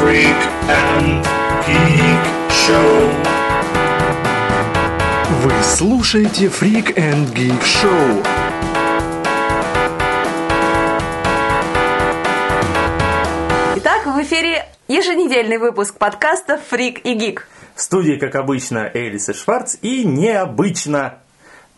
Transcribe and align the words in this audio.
Freak 0.00 0.40
and 0.66 1.22
Geek 1.66 2.22
Show. 2.48 3.12
Вы 5.42 5.52
слушаете 5.62 6.46
Freak 6.46 6.96
and 6.96 7.30
Geek 7.34 7.60
Show. 7.60 8.26
Итак, 13.76 14.06
в 14.06 14.22
эфире 14.22 14.64
еженедельный 14.88 15.58
выпуск 15.58 15.98
подкаста 15.98 16.58
«Фрик 16.70 17.04
и 17.04 17.12
Гик». 17.12 17.46
В 17.74 17.82
студии, 17.82 18.16
как 18.16 18.36
обычно, 18.36 18.90
Элиса 18.94 19.34
Шварц 19.34 19.76
и 19.82 20.04
необычно 20.04 21.18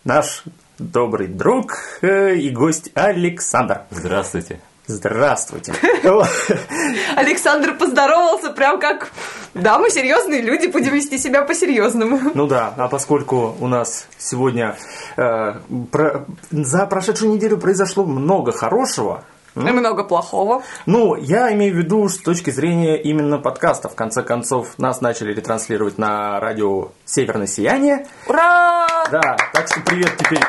наш 0.05 0.45
добрый 0.79 1.27
друг 1.27 1.73
э, 2.03 2.37
и 2.37 2.51
гость 2.51 2.93
Александр. 2.95 3.81
Здравствуйте. 3.91 4.61
Здравствуйте. 4.87 5.73
Александр 7.17 7.75
поздоровался 7.77 8.51
прям 8.51 8.81
как... 8.81 9.11
Да, 9.55 9.79
мы 9.79 9.91
серьезные 9.91 10.41
люди, 10.43 10.67
будем 10.67 10.93
вести 10.93 11.19
себя 11.19 11.43
по-серьезному. 11.43 12.33
Ну 12.35 12.47
да, 12.47 12.73
а 12.77 12.89
поскольку 12.89 13.55
у 13.61 13.69
нас 13.69 14.07
сегодня 14.19 14.77
э, 15.17 15.55
про- 15.91 16.25
за 16.51 16.87
прошедшую 16.87 17.33
неделю 17.33 17.59
произошло 17.59 18.05
много 18.05 18.51
хорошего, 18.53 19.25
И 19.55 19.61
много 19.61 20.03
плохого. 20.05 20.63
ну, 20.87 21.15
я 21.15 21.53
имею 21.53 21.75
в 21.75 21.79
виду 21.79 22.09
с 22.09 22.17
точки 22.19 22.51
зрения 22.51 23.01
именно 23.01 23.39
подкаста. 23.39 23.89
В 23.89 23.95
конце 23.95 24.23
концов, 24.23 24.79
нас 24.79 25.01
начали 25.01 25.33
ретранслировать 25.33 25.99
на 25.99 26.41
радио 26.41 26.89
«Северное 27.05 27.47
сияние». 27.47 28.07
Ура! 28.27 28.87
Да, 29.11 29.37
так 29.53 29.69
что 29.69 29.81
привет 29.83 30.17
теперь. 30.19 30.41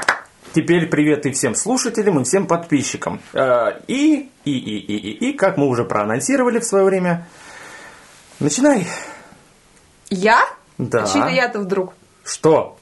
Теперь 0.53 0.85
привет 0.85 1.25
и 1.25 1.31
всем 1.31 1.55
слушателям, 1.55 2.19
и 2.19 2.23
всем 2.23 2.45
подписчикам. 2.45 3.19
Э, 3.33 3.79
И, 3.87 4.29
и, 4.45 4.51
и, 4.51 4.77
и, 4.77 4.97
и, 4.97 5.29
и, 5.29 5.33
как 5.33 5.57
мы 5.57 5.67
уже 5.67 5.83
проанонсировали 5.83 6.59
в 6.59 6.63
свое 6.63 6.85
время, 6.85 7.27
начинай. 8.39 8.85
Я? 10.11 10.39
Да. 10.77 11.07
Чего 11.07 11.27
я-то 11.27 11.59
вдруг? 11.59 11.93
Что? 12.23 12.77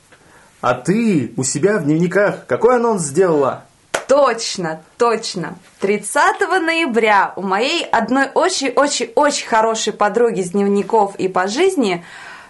А 0.60 0.73
ты 0.73 1.34
у 1.38 1.44
себя 1.44 1.78
в 1.78 1.86
дневниках 1.86 2.45
какой 2.45 2.76
анонс 2.76 3.04
сделала? 3.04 3.64
Точно, 4.06 4.82
точно. 4.98 5.56
30 5.80 6.42
ноября 6.42 7.32
у 7.38 7.42
моей 7.42 7.86
одной 7.86 8.28
очень-очень-очень 8.34 9.48
хорошей 9.48 9.94
подруги 9.94 10.42
с 10.42 10.52
дневников 10.52 11.16
и 11.16 11.30
по 11.30 11.48
жизни, 11.48 12.04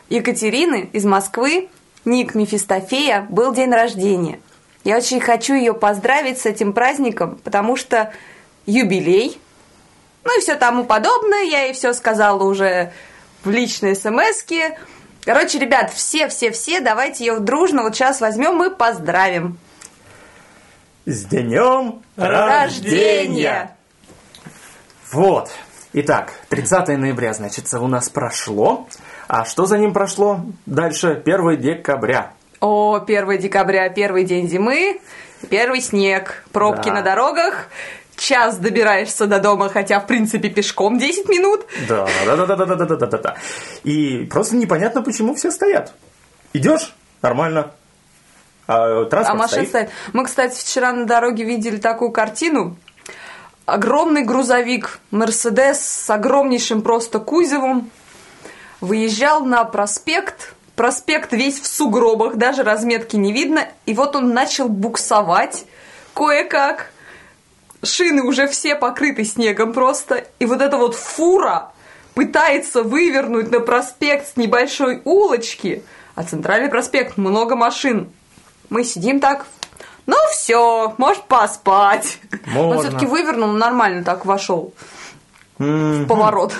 Екатерины 0.09 0.89
из 0.91 1.05
Москвы, 1.05 1.69
ник 2.05 2.33
Мефистофея, 2.33 3.27
был 3.29 3.53
день 3.53 3.71
рождения. 3.71 4.39
Я 4.83 4.97
очень 4.97 5.19
хочу 5.19 5.53
ее 5.53 5.73
поздравить 5.73 6.39
с 6.39 6.45
этим 6.45 6.73
праздником, 6.73 7.39
потому 7.43 7.75
что 7.75 8.11
юбилей, 8.65 9.39
ну 10.23 10.37
и 10.37 10.41
все 10.41 10.55
тому 10.55 10.85
подобное. 10.85 11.43
Я 11.43 11.63
ей 11.63 11.73
все 11.73 11.93
сказала 11.93 12.43
уже 12.43 12.91
в 13.43 13.49
личной 13.49 13.95
смс 13.95 14.43
-ке. 14.45 14.77
Короче, 15.23 15.59
ребят, 15.59 15.91
все-все-все, 15.93 16.79
давайте 16.79 17.25
ее 17.25 17.39
дружно 17.39 17.83
вот 17.83 17.95
сейчас 17.95 18.21
возьмем 18.21 18.63
и 18.63 18.75
поздравим. 18.75 19.59
С 21.05 21.25
днем 21.25 22.01
Рождения! 22.15 23.75
Вот. 25.11 25.51
Итак, 25.93 26.33
30 26.49 26.97
ноября, 26.97 27.33
значит, 27.33 27.71
у 27.73 27.87
нас 27.87 28.09
прошло. 28.09 28.87
А 29.27 29.45
что 29.45 29.65
за 29.65 29.77
ним 29.77 29.93
прошло? 29.93 30.41
Дальше, 30.65 31.21
1 31.23 31.59
декабря. 31.59 32.33
О, 32.61 32.99
1 33.05 33.37
декабря, 33.39 33.89
первый 33.89 34.23
день 34.23 34.47
зимы, 34.47 35.01
первый 35.49 35.81
снег, 35.81 36.43
пробки 36.51 36.89
Да. 36.89 36.95
на 36.95 37.01
дорогах, 37.01 37.67
час 38.15 38.57
добираешься 38.57 39.25
до 39.25 39.39
дома, 39.39 39.67
хотя, 39.69 39.99
в 39.99 40.05
принципе, 40.05 40.47
пешком 40.49 40.99
10 40.99 41.27
минут. 41.27 41.65
Да, 41.89 42.07
да, 42.25 42.35
да, 42.35 42.45
да, 42.45 42.55
да, 42.55 42.65
да, 42.65 42.85
да, 42.85 42.95
да, 42.95 43.05
да, 43.07 43.17
да. 43.17 43.35
И 43.83 44.25
просто 44.25 44.55
непонятно, 44.55 45.01
почему 45.01 45.33
все 45.33 45.49
стоят. 45.49 45.91
Идешь, 46.53 46.93
нормально. 47.23 47.71
А 48.67 49.01
А 49.01 49.05
транспорт 49.05 49.39
машина 49.39 49.65
стоит. 49.65 49.87
стоит. 49.87 49.89
Мы, 50.13 50.25
кстати, 50.25 50.59
вчера 50.63 50.93
на 50.93 51.05
дороге 51.05 51.43
видели 51.43 51.77
такую 51.77 52.11
картину. 52.11 52.77
Огромный 53.65 54.23
грузовик, 54.23 54.99
Мерседес 55.09 55.79
с 55.81 56.09
огромнейшим 56.11 56.83
просто 56.83 57.17
кузовом, 57.19 57.89
выезжал 58.81 59.43
на 59.45 59.63
проспект. 59.63 60.53
Проспект 60.75 61.33
весь 61.33 61.59
в 61.59 61.67
сугробах, 61.67 62.35
даже 62.35 62.63
разметки 62.63 63.15
не 63.15 63.31
видно. 63.31 63.67
И 63.85 63.93
вот 63.93 64.15
он 64.15 64.33
начал 64.33 64.69
буксовать 64.69 65.65
кое-как. 66.13 66.91
Шины 67.83 68.23
уже 68.23 68.47
все 68.47 68.75
покрыты 68.75 69.23
снегом 69.25 69.73
просто. 69.73 70.25
И 70.39 70.45
вот 70.45 70.61
эта 70.61 70.77
вот 70.77 70.95
фура 70.95 71.71
пытается 72.13 72.83
вывернуть 72.83 73.51
на 73.51 73.59
проспект 73.59 74.33
с 74.33 74.37
небольшой 74.37 75.01
улочки. 75.03 75.83
А 76.15 76.23
центральный 76.23 76.69
проспект, 76.69 77.17
много 77.17 77.55
машин. 77.55 78.11
Мы 78.69 78.83
сидим 78.83 79.19
так, 79.19 79.45
ну 80.05 80.15
все, 80.31 80.93
может 80.97 81.23
поспать. 81.23 82.19
Он 82.55 82.65
Можно. 82.67 82.81
все-таки 82.81 83.05
вывернул, 83.05 83.49
нормально 83.51 84.03
так 84.03 84.25
вошел 84.25 84.73
М, 85.59 86.03
в 86.03 86.07
поворот. 86.07 86.53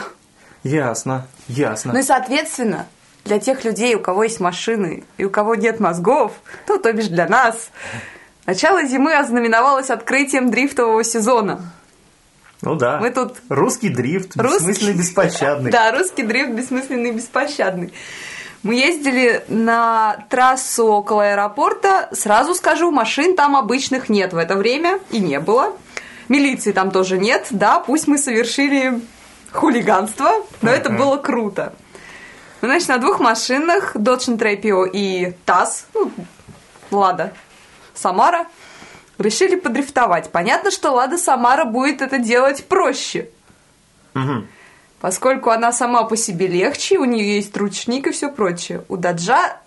Ясно, 0.64 1.28
ясно. 1.48 1.94
Ну 1.94 2.00
и 2.00 2.04
соответственно, 2.04 2.88
для 3.26 3.40
тех 3.40 3.64
людей, 3.64 3.96
у 3.96 4.00
кого 4.00 4.24
есть 4.24 4.40
машины 4.40 5.04
и 5.18 5.26
у 5.26 5.30
кого 5.30 5.56
нет 5.56 5.80
мозгов, 5.80 6.34
ну 6.68 6.78
то 6.78 6.92
бишь 6.94 7.08
для 7.08 7.28
нас, 7.28 7.70
начало 8.46 8.84
зимы 8.86 9.14
ознаменовалось 9.16 9.90
открытием 9.90 10.50
дрифтового 10.52 11.04
сезона. 11.04 11.72
Ну 12.64 12.76
да. 12.76 13.00
Мы 13.00 13.10
тут- 13.10 13.38
Русский 13.50 13.90
дрифт, 13.90 14.36
Русский- 14.36 14.68
бессмысленный, 14.68 14.94
беспощадный. 15.00 15.72
Да, 15.72 15.92
русский 15.92 16.24
дрифт 16.24 16.52
бессмысленный 16.52 17.12
беспощадный. 17.12 17.92
Мы 18.64 18.76
ездили 18.76 19.44
на 19.48 20.26
трассу 20.30 20.86
около 20.86 21.24
аэропорта. 21.32 22.10
Сразу 22.12 22.54
скажу, 22.54 22.92
машин 22.92 23.36
там 23.36 23.56
обычных 23.56 24.08
нет 24.10 24.34
в 24.34 24.38
это 24.38 24.56
время 24.56 25.00
и 25.10 25.20
не 25.20 25.40
было. 25.40 25.76
Милиции 26.30 26.72
там 26.72 26.92
тоже 26.92 27.18
нет. 27.18 27.48
Да, 27.50 27.80
пусть 27.80 28.08
мы 28.08 28.20
совершили 28.20 29.02
хулиганство, 29.52 30.32
но 30.62 30.70
это 30.70 30.92
было 30.92 31.18
круто. 31.18 31.74
Ну, 32.62 32.68
значит, 32.68 32.90
на 32.90 32.98
двух 33.00 33.20
машинах 33.20 33.96
Dodge 33.96 34.38
Intrepio 34.38 34.88
и 34.92 35.34
ТАСС, 35.46 35.86
ну, 35.94 36.12
Лада 36.92 37.34
Самара, 37.96 38.46
решили 39.18 39.56
подрифтовать. 39.56 40.32
Понятно, 40.32 40.70
что 40.70 40.92
Лада 40.92 41.18
Самара 41.18 41.66
будет 41.66 42.02
это 42.02 42.20
делать 42.20 42.66
проще. 42.66 43.30
Мгм. 44.14 44.48
Поскольку 45.00 45.50
она 45.50 45.72
сама 45.72 46.04
по 46.04 46.16
себе 46.16 46.46
легче, 46.46 47.00
у 47.00 47.06
нее 47.06 47.38
есть 47.38 47.58
ручник 47.58 48.08
и 48.08 48.12
все 48.12 48.30
прочее. 48.30 48.84
У 48.88 48.98
Даджа 48.98 49.58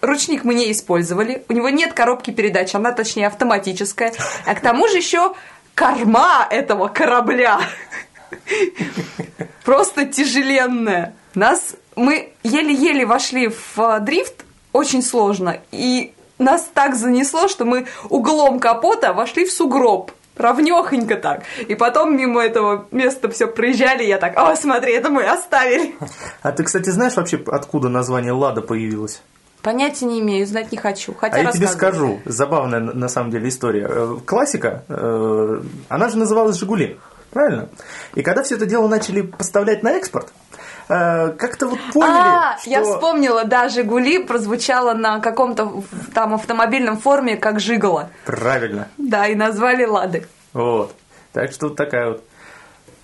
ручник 0.00 0.44
мы 0.44 0.54
не 0.54 0.70
использовали, 0.70 1.44
у 1.48 1.52
него 1.52 1.68
нет 1.68 1.92
коробки 1.92 2.30
передач, 2.30 2.72
она 2.74 2.92
точнее 2.92 3.26
автоматическая. 3.26 4.12
А 4.44 4.54
к 4.54 4.60
тому 4.60 4.86
же 4.86 4.98
еще 4.98 5.34
корма 5.74 6.46
этого 6.48 6.86
корабля 6.86 7.60
просто 9.64 10.06
тяжеленная. 10.06 11.14
Нас 11.34 11.74
мы 11.96 12.32
еле-еле 12.42 13.04
вошли 13.04 13.48
в 13.48 13.78
э, 13.78 14.00
дрифт, 14.00 14.44
очень 14.72 15.02
сложно, 15.02 15.58
и 15.72 16.12
нас 16.38 16.68
так 16.72 16.94
занесло, 16.94 17.48
что 17.48 17.64
мы 17.64 17.86
углом 18.08 18.60
капота 18.60 19.12
вошли 19.12 19.44
в 19.44 19.52
сугроб. 19.52 20.12
Ровнёхонько 20.36 21.16
так. 21.16 21.44
И 21.66 21.74
потом 21.74 22.14
мимо 22.14 22.42
этого 22.44 22.86
места 22.90 23.30
все 23.30 23.46
проезжали, 23.46 24.04
я 24.04 24.18
так, 24.18 24.36
о, 24.36 24.54
смотри, 24.54 24.92
это 24.92 25.08
мы 25.08 25.24
оставили. 25.24 25.94
А 26.42 26.52
ты, 26.52 26.62
кстати, 26.62 26.90
знаешь 26.90 27.16
вообще, 27.16 27.42
откуда 27.46 27.88
название 27.88 28.32
Лада 28.32 28.60
появилось? 28.60 29.22
Понятия 29.62 30.04
не 30.04 30.20
имею, 30.20 30.46
знать 30.46 30.70
не 30.70 30.78
хочу. 30.78 31.14
Хотя 31.14 31.36
а 31.36 31.38
я 31.40 31.50
тебе 31.50 31.66
скажу, 31.66 32.20
забавная 32.26 32.80
на 32.80 33.08
самом 33.08 33.30
деле 33.30 33.48
история. 33.48 33.86
Э, 33.88 34.16
Классика, 34.24 34.84
э, 34.88 35.62
она 35.88 36.08
же 36.10 36.18
называлась 36.18 36.56
«Жигули», 36.56 36.98
правильно? 37.30 37.70
И 38.14 38.22
когда 38.22 38.42
все 38.42 38.56
это 38.56 38.66
дело 38.66 38.88
начали 38.88 39.22
поставлять 39.22 39.82
на 39.82 39.92
экспорт, 39.92 40.28
как-то 40.88 41.68
вот 41.68 41.78
поняли, 41.92 42.12
А, 42.12 42.58
что... 42.58 42.70
я 42.70 42.82
вспомнила, 42.82 43.44
да, 43.44 43.68
«Жигули» 43.68 44.18
прозвучало 44.18 44.94
на 44.94 45.20
каком-то 45.20 45.82
там 46.14 46.34
автомобильном 46.34 46.96
форуме 46.98 47.36
как 47.36 47.60
«Жигало». 47.60 48.10
Правильно, 48.24 48.88
Да, 48.96 49.26
и 49.26 49.34
назвали 49.34 49.84
«Лады». 49.84 50.26
вот. 50.52 50.94
Так 51.32 51.52
что 51.52 51.68
вот 51.68 51.76
такая 51.76 52.10
вот... 52.12 52.24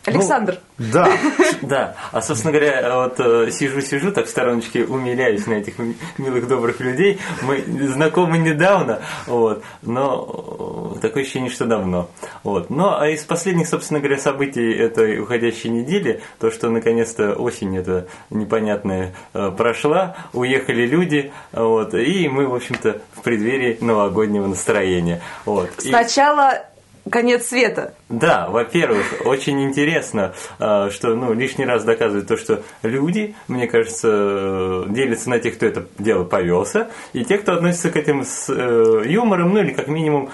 Александр, 0.05 0.59
Ну, 0.79 0.87
да, 0.93 1.09
Да, 1.63 1.95
а 2.11 2.21
собственно 2.23 2.53
говоря, 2.53 2.97
вот 2.97 3.21
э, 3.21 3.51
сижу-сижу, 3.53 4.11
так 4.11 4.27
в 4.27 4.31
стороночке 4.31 4.85
умиляюсь 4.85 5.47
на 5.47 5.55
этих 5.55 5.75
милых 6.19 6.49
добрых 6.49 6.81
людей. 6.81 7.21
Мы 7.43 7.63
знакомы 7.87 8.39
недавно, 8.39 9.01
вот, 9.27 9.63
но 9.83 10.95
э, 10.97 11.01
такое 11.01 11.23
ощущение, 11.23 11.51
что 11.51 11.67
давно. 11.67 12.09
Вот. 12.43 12.69
Ну, 12.69 12.99
а 12.99 13.09
из 13.09 13.23
последних, 13.25 13.69
собственно 13.69 14.01
говоря, 14.01 14.19
событий 14.19 14.73
этой 14.73 15.21
уходящей 15.21 15.71
недели, 15.71 16.21
то, 16.41 16.51
что 16.51 16.69
наконец-то 16.69 17.35
осень 17.35 17.77
эта 17.77 18.09
непонятная 18.31 19.15
э, 19.35 19.53
прошла, 19.57 20.17
уехали 20.33 20.85
люди, 20.85 21.33
вот, 21.53 21.95
и 21.95 22.29
мы, 22.29 22.49
в 22.49 22.55
общем-то, 22.55 23.01
в 23.15 23.23
преддверии 23.23 23.79
новогоднего 23.81 24.49
настроения. 24.49 25.23
Вот. 25.45 25.71
Сначала 25.79 26.72
конец 27.11 27.47
света? 27.47 27.95
Да, 28.09 28.49
во-первых, 28.49 29.07
очень 29.25 29.63
интересно, 29.63 30.35
э, 30.59 30.91
что 30.91 31.15
ну, 31.15 31.33
лишний 31.33 31.65
раз 31.65 31.85
доказывает 31.85 32.29
то, 32.29 32.37
что 32.37 32.63
люди, 32.83 33.35
мне 33.49 33.67
кажется, 33.67 34.09
э, 34.11 34.85
делятся 34.89 35.31
на 35.31 35.39
тех, 35.39 35.57
кто 35.57 35.67
это 35.67 35.87
дело 35.99 36.25
повелся, 36.25 36.91
и 37.13 37.25
те, 37.25 37.39
кто 37.39 37.55
относится 37.55 37.91
к 37.91 37.97
этим 37.97 38.25
с 38.25 38.49
э, 38.49 39.03
юмором, 39.07 39.55
ну 39.55 39.61
или 39.61 39.73
как 39.73 39.89
минимум 39.89 40.31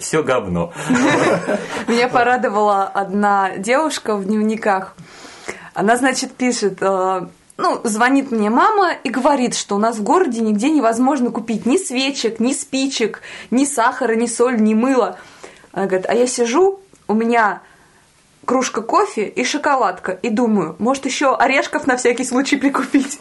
все 0.00 0.22
говно. 0.22 0.72
Меня 1.88 2.08
порадовала 2.08 2.84
одна 2.84 3.56
девушка 3.56 4.16
в 4.16 4.24
дневниках. 4.24 4.94
Она, 5.74 5.96
значит, 5.96 6.32
пишет, 6.32 6.80
ну, 6.80 7.80
звонит 7.84 8.30
мне 8.30 8.50
мама 8.50 8.92
и 8.92 9.08
говорит, 9.08 9.54
что 9.54 9.76
у 9.76 9.78
нас 9.78 9.96
в 9.96 10.02
городе 10.02 10.40
нигде 10.40 10.70
невозможно 10.70 11.30
купить 11.30 11.64
ни 11.64 11.78
свечек, 11.78 12.40
ни 12.40 12.52
спичек, 12.52 13.22
ни 13.50 13.64
сахара, 13.64 14.14
ни 14.14 14.26
соль, 14.26 14.60
ни 14.60 14.74
мыла. 14.74 15.18
Она 15.72 15.86
говорит, 15.86 16.06
а 16.08 16.14
я 16.14 16.26
сижу, 16.26 16.80
у 17.08 17.14
меня 17.14 17.62
кружка 18.44 18.82
кофе 18.82 19.26
и 19.26 19.44
шоколадка. 19.44 20.12
И 20.12 20.28
думаю, 20.28 20.76
может 20.78 21.06
еще 21.06 21.34
орешков 21.34 21.86
на 21.86 21.96
всякий 21.96 22.24
случай 22.24 22.56
прикупить. 22.56 23.20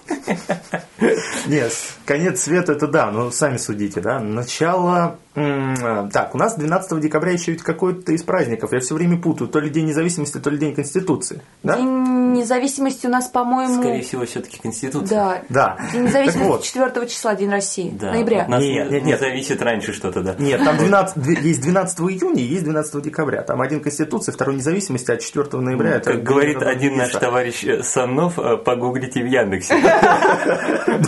Нет, 1.45 1.73
конец 2.05 2.41
света 2.41 2.73
это 2.73 2.87
да, 2.87 3.11
но 3.11 3.31
сами 3.31 3.57
судите, 3.57 4.01
да. 4.01 4.19
Начало... 4.19 5.17
Так, 5.33 6.35
у 6.35 6.37
нас 6.37 6.55
12 6.55 6.99
декабря 6.99 7.31
еще 7.31 7.51
ведь 7.51 7.61
какой-то 7.61 8.11
из 8.11 8.23
праздников. 8.23 8.73
Я 8.73 8.79
все 8.79 8.95
время 8.95 9.17
путаю. 9.17 9.49
То 9.49 9.59
ли 9.59 9.69
День 9.69 9.87
независимости, 9.87 10.39
то 10.39 10.49
ли 10.49 10.57
День 10.57 10.75
Конституции. 10.75 11.41
Да? 11.63 11.77
День 11.77 12.33
независимости 12.33 13.07
у 13.07 13.09
нас, 13.09 13.27
по-моему... 13.27 13.81
Скорее 13.81 14.01
всего, 14.01 14.25
все-таки 14.25 14.59
Конституция. 14.59 15.43
Да. 15.49 15.77
Да. 15.77 15.91
День 15.93 16.03
независимости 16.03 16.47
вот. 16.47 16.63
4 16.63 17.07
числа, 17.07 17.35
День 17.35 17.49
России. 17.49 17.89
Да. 17.91 18.11
Ноября. 18.11 18.41
От 18.43 18.49
нас 18.49 18.61
Нет, 18.61 18.87
не, 18.87 18.93
нет, 18.93 19.03
не 19.03 19.11
нет. 19.11 19.19
зависит 19.19 19.61
раньше 19.61 19.93
что-то, 19.93 20.21
да. 20.21 20.35
Нет, 20.37 20.63
там 20.63 20.77
12, 20.77 21.17
есть 21.41 21.61
12 21.61 21.99
июня 21.99 22.41
и 22.41 22.45
есть 22.45 22.63
12 22.63 23.01
декабря. 23.01 23.41
Там 23.43 23.61
один 23.61 23.81
Конституция, 23.81 24.33
второй 24.33 24.55
независимости, 24.55 25.11
а 25.11 25.17
4 25.17 25.47
ноября 25.61 25.91
это... 25.95 26.11
Как 26.11 26.23
говорит 26.23 26.61
один 26.61 26.97
наш 26.97 27.11
товарищ 27.11 27.63
э, 27.63 27.83
Саннов, 27.83 28.37
э, 28.37 28.57
погуглите 28.57 29.23
в 29.23 29.27
Яндексе. 29.27 29.75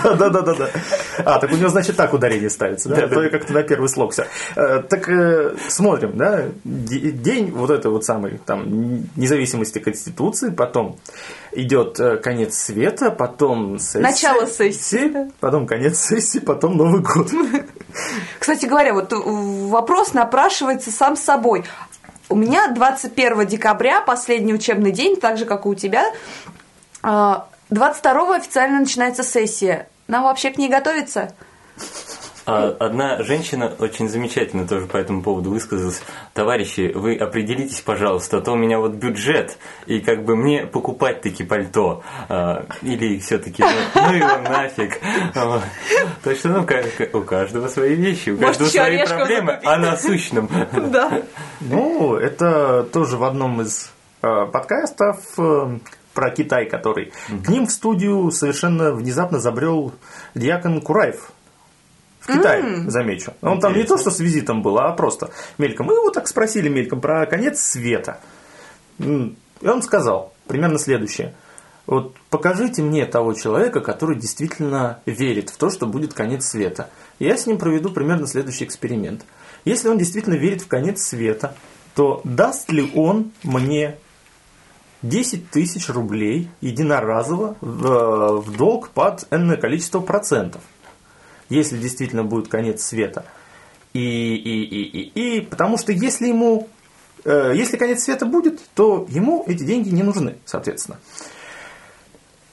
Да, 0.04 0.16
да, 0.16 0.30
да, 0.30 0.42
да, 0.42 0.54
да. 0.56 0.70
А, 1.26 1.40
так 1.40 1.52
у 1.52 1.56
него, 1.56 1.70
значит, 1.70 1.96
так 1.96 2.14
ударение 2.14 2.50
ставится, 2.50 2.90
да? 2.90 3.04
А 3.04 3.08
то 3.08 3.22
я 3.22 3.30
как-то 3.30 3.54
на 3.54 3.64
первый 3.64 3.90
слог 3.90 4.13
всё. 4.14 4.26
Э, 4.56 4.82
Так 4.90 5.10
э, 5.10 5.56
смотрим, 5.68 6.18
да? 6.18 6.46
День 6.64 7.52
вот 7.52 7.70
это 7.70 7.90
вот 7.90 8.06
самый, 8.06 8.40
там, 8.46 9.06
независимости 9.16 9.80
Конституции, 9.80 10.50
потом 10.50 10.98
идет 11.52 12.00
э, 12.00 12.18
конец 12.18 12.56
света, 12.56 13.12
потом 13.12 13.80
сессия. 13.80 14.00
Начало 14.00 14.48
сессии, 14.48 15.10
да. 15.10 15.28
Потом 15.40 15.68
конец 15.68 16.00
сессии, 16.00 16.40
потом 16.40 16.78
Новый 16.78 17.02
год. 17.02 17.30
Кстати 18.40 18.66
говоря, 18.66 18.94
вот 18.94 19.12
вопрос 19.12 20.14
напрашивается 20.14 20.92
сам 20.92 21.16
собой. 21.16 21.66
У 22.30 22.36
меня 22.36 22.70
21 22.70 23.46
декабря, 23.46 24.02
последний 24.02 24.54
учебный 24.54 24.92
день, 24.92 25.18
так 25.18 25.38
же, 25.38 25.46
как 25.46 25.66
и 25.66 25.70
у 25.70 25.76
тебя. 25.76 26.06
А, 27.02 27.48
22 27.70 28.36
официально 28.36 28.80
начинается 28.80 29.24
сессия. 29.24 29.88
Нам 30.08 30.24
вообще 30.24 30.52
к 30.52 30.58
ней 30.58 30.70
готовиться? 30.70 31.34
А 32.46 32.76
Одна 32.80 33.24
женщина 33.24 33.72
очень 33.80 34.10
замечательно 34.10 34.68
тоже 34.68 34.86
по 34.86 34.98
этому 34.98 35.22
поводу 35.22 35.50
высказалась. 35.50 36.02
Товарищи, 36.34 36.92
вы 36.94 37.16
определитесь, 37.16 37.82
пожалуйста, 37.82 38.38
а 38.38 38.42
то 38.42 38.52
у 38.52 38.56
меня 38.56 38.80
вот 38.80 38.94
бюджет, 38.94 39.58
и 39.86 40.00
как 40.00 40.26
бы 40.26 40.36
мне 40.36 40.66
покупать 40.66 41.22
таки 41.22 41.44
пальто. 41.44 42.04
А, 42.28 42.66
Или 42.82 43.20
все-таки, 43.20 43.64
ну, 43.64 44.02
ну 44.02 44.14
его 44.14 44.38
нафиг. 44.50 45.00
Так 46.24 46.38
что, 46.38 46.50
ну, 46.50 46.68
у 47.14 47.22
каждого 47.22 47.68
свои 47.68 47.96
вещи, 47.96 48.32
у 48.32 48.38
каждого 48.38 48.68
свои 48.68 49.06
проблемы, 49.06 49.60
а 49.64 49.78
насущном. 49.78 50.50
Да. 50.74 51.24
Ну, 51.62 52.16
это 52.16 52.84
тоже 52.92 53.18
в 53.18 53.24
одном 53.24 53.62
из 53.62 53.92
э, 54.22 54.46
подкастов 54.52 55.18
э, 55.38 55.78
про 56.14 56.30
Китай, 56.32 56.66
который. 56.66 57.14
К 57.46 57.50
ним 57.50 57.68
в 57.68 57.72
студию 57.72 58.32
совершенно 58.32 58.92
внезапно 58.92 59.40
забрел 59.40 59.94
Дьякон 60.36 60.82
Кураев. 60.82 61.32
В 62.24 62.28
Китае, 62.28 62.90
замечу. 62.90 63.34
Он 63.42 63.60
там 63.60 63.74
не 63.74 63.84
то, 63.84 63.98
что 63.98 64.10
с 64.10 64.22
визитом 64.22 64.62
был, 64.62 64.78
а 64.78 64.94
просто 64.94 65.32
мельком. 65.58 65.88
Мы 65.88 65.94
его 65.94 66.10
так 66.10 66.30
спросили 66.30 66.70
мельком 66.70 67.02
про 67.02 67.26
конец 67.26 67.60
света. 67.60 68.20
И 68.98 69.68
он 69.68 69.82
сказал 69.82 70.34
примерно 70.48 70.80
следующее. 70.80 71.34
Вот 71.86 72.16
покажите 72.30 72.82
мне 72.82 73.06
того 73.06 73.34
человека, 73.34 73.82
который 73.82 74.18
действительно 74.18 75.02
верит 75.06 75.50
в 75.50 75.58
то, 75.58 75.70
что 75.70 75.86
будет 75.86 76.14
конец 76.14 76.46
света. 76.46 76.90
Я 77.20 77.36
с 77.36 77.46
ним 77.46 77.58
проведу 77.58 77.90
примерно 77.90 78.26
следующий 78.26 78.64
эксперимент. 78.64 79.26
Если 79.66 79.90
он 79.90 79.98
действительно 79.98 80.36
верит 80.36 80.62
в 80.62 80.68
конец 80.68 81.02
света, 81.02 81.58
то 81.94 82.22
даст 82.24 82.72
ли 82.72 82.90
он 82.96 83.34
мне 83.44 83.98
10 85.02 85.50
тысяч 85.50 85.90
рублей 85.90 86.50
единоразово 86.62 87.58
в, 87.60 88.42
в 88.42 88.58
долг 88.58 88.90
под 88.92 89.28
энное 89.30 89.58
количество 89.58 90.00
процентов, 90.00 90.62
если 91.50 91.78
действительно 91.78 92.24
будет 92.24 92.48
конец 92.48 92.84
света. 92.84 93.26
И, 93.94 94.00
и, 94.00 94.64
и, 94.64 95.12
и, 95.14 95.38
и 95.38 95.42
потому 95.42 95.78
что 95.78 95.92
если 95.92 96.28
ему, 96.28 96.68
э, 97.26 97.54
если 97.56 97.78
конец 97.78 98.04
света 98.04 98.26
будет, 98.26 98.60
то 98.74 99.06
ему 99.10 99.44
эти 99.48 99.64
деньги 99.64 99.90
не 99.90 100.04
нужны, 100.04 100.38
соответственно. 100.46 101.00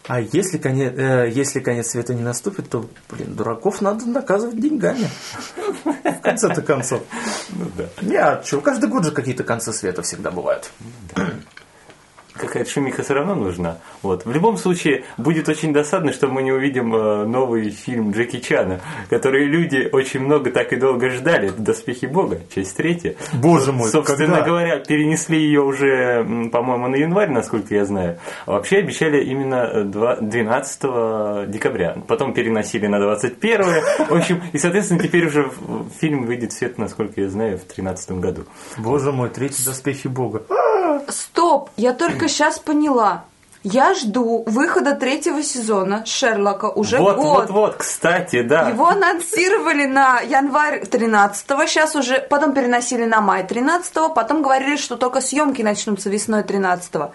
А 0.06 0.20
если 0.20 0.58
конец, 0.58 0.92
э, 0.96 1.30
если 1.32 1.60
конец 1.60 1.90
света 1.90 2.14
не 2.14 2.22
наступит, 2.22 2.68
то, 2.68 2.88
блин, 3.08 3.36
дураков 3.36 3.80
надо 3.80 4.06
наказывать 4.06 4.58
деньгами. 4.58 5.08
В 5.84 6.20
конце-то 6.22 6.62
концов. 6.62 7.02
Ну 7.50 7.66
да. 7.76 7.88
Не, 8.02 8.16
а 8.16 8.42
что, 8.42 8.60
каждый 8.60 8.90
год 8.90 9.04
же 9.04 9.12
какие-то 9.12 9.44
концы 9.44 9.72
света 9.72 10.02
всегда 10.02 10.30
бывают. 10.30 10.70
Какая-то 12.40 12.70
шумиха 12.70 13.02
все 13.02 13.14
равно 13.14 13.34
нужна. 13.34 13.78
Вот. 14.02 14.24
В 14.24 14.32
любом 14.32 14.56
случае, 14.56 15.04
будет 15.18 15.48
очень 15.48 15.72
досадно, 15.72 16.12
что 16.12 16.26
мы 16.28 16.42
не 16.42 16.52
увидим 16.52 16.94
э, 16.94 17.24
новый 17.26 17.70
фильм 17.70 18.12
Джеки 18.12 18.40
Чана, 18.40 18.80
который 19.10 19.44
люди 19.44 19.88
очень 19.92 20.20
много 20.20 20.50
так 20.50 20.72
и 20.72 20.76
долго 20.76 21.10
ждали. 21.10 21.52
«Доспехи 21.56 22.06
Бога», 22.06 22.40
часть 22.54 22.76
третья. 22.76 23.14
Боже 23.34 23.72
мой, 23.72 23.90
Собственно 23.90 24.36
когда? 24.36 24.42
говоря, 24.46 24.78
перенесли 24.78 25.38
ее 25.38 25.60
уже, 25.62 26.24
по-моему, 26.50 26.88
на 26.88 26.96
январь, 26.96 27.30
насколько 27.30 27.74
я 27.74 27.84
знаю. 27.84 28.18
А 28.46 28.52
вообще 28.52 28.78
обещали 28.78 29.22
именно 29.24 29.68
э, 29.72 29.84
два- 29.84 30.16
12 30.16 31.50
декабря. 31.50 31.96
Потом 32.08 32.32
переносили 32.32 32.86
на 32.86 32.98
21 33.00 33.64
В 34.08 34.12
общем, 34.14 34.42
и, 34.52 34.58
соответственно, 34.58 35.02
теперь 35.02 35.26
уже 35.26 35.50
фильм 36.00 36.24
выйдет 36.24 36.52
в 36.52 36.56
свет, 36.56 36.78
насколько 36.78 37.20
я 37.20 37.28
знаю, 37.28 37.56
в 37.58 37.66
2013 37.66 38.12
году. 38.12 38.44
Боже 38.78 39.12
мой, 39.12 39.28
третий 39.28 39.64
доспехи 39.64 40.08
Бога. 40.08 40.42
Стоп, 41.08 41.70
я 41.76 41.92
только 41.92 42.28
сейчас 42.30 42.58
поняла. 42.58 43.24
Я 43.62 43.92
жду 43.92 44.42
выхода 44.46 44.94
третьего 44.94 45.42
сезона 45.42 46.06
Шерлока 46.06 46.70
уже 46.70 46.96
вот, 46.98 47.16
год. 47.16 47.26
вот, 47.26 47.50
вот, 47.50 47.76
кстати, 47.76 48.40
да. 48.40 48.70
Его 48.70 48.88
анонсировали 48.88 49.84
на 49.84 50.20
январь 50.20 50.82
13-го, 50.84 51.66
сейчас 51.66 51.94
уже, 51.94 52.20
потом 52.20 52.54
переносили 52.54 53.04
на 53.04 53.20
май 53.20 53.44
13-го, 53.44 54.14
потом 54.14 54.40
говорили, 54.40 54.76
что 54.76 54.96
только 54.96 55.20
съемки 55.20 55.60
начнутся 55.60 56.08
весной 56.08 56.40
13-го. 56.40 57.12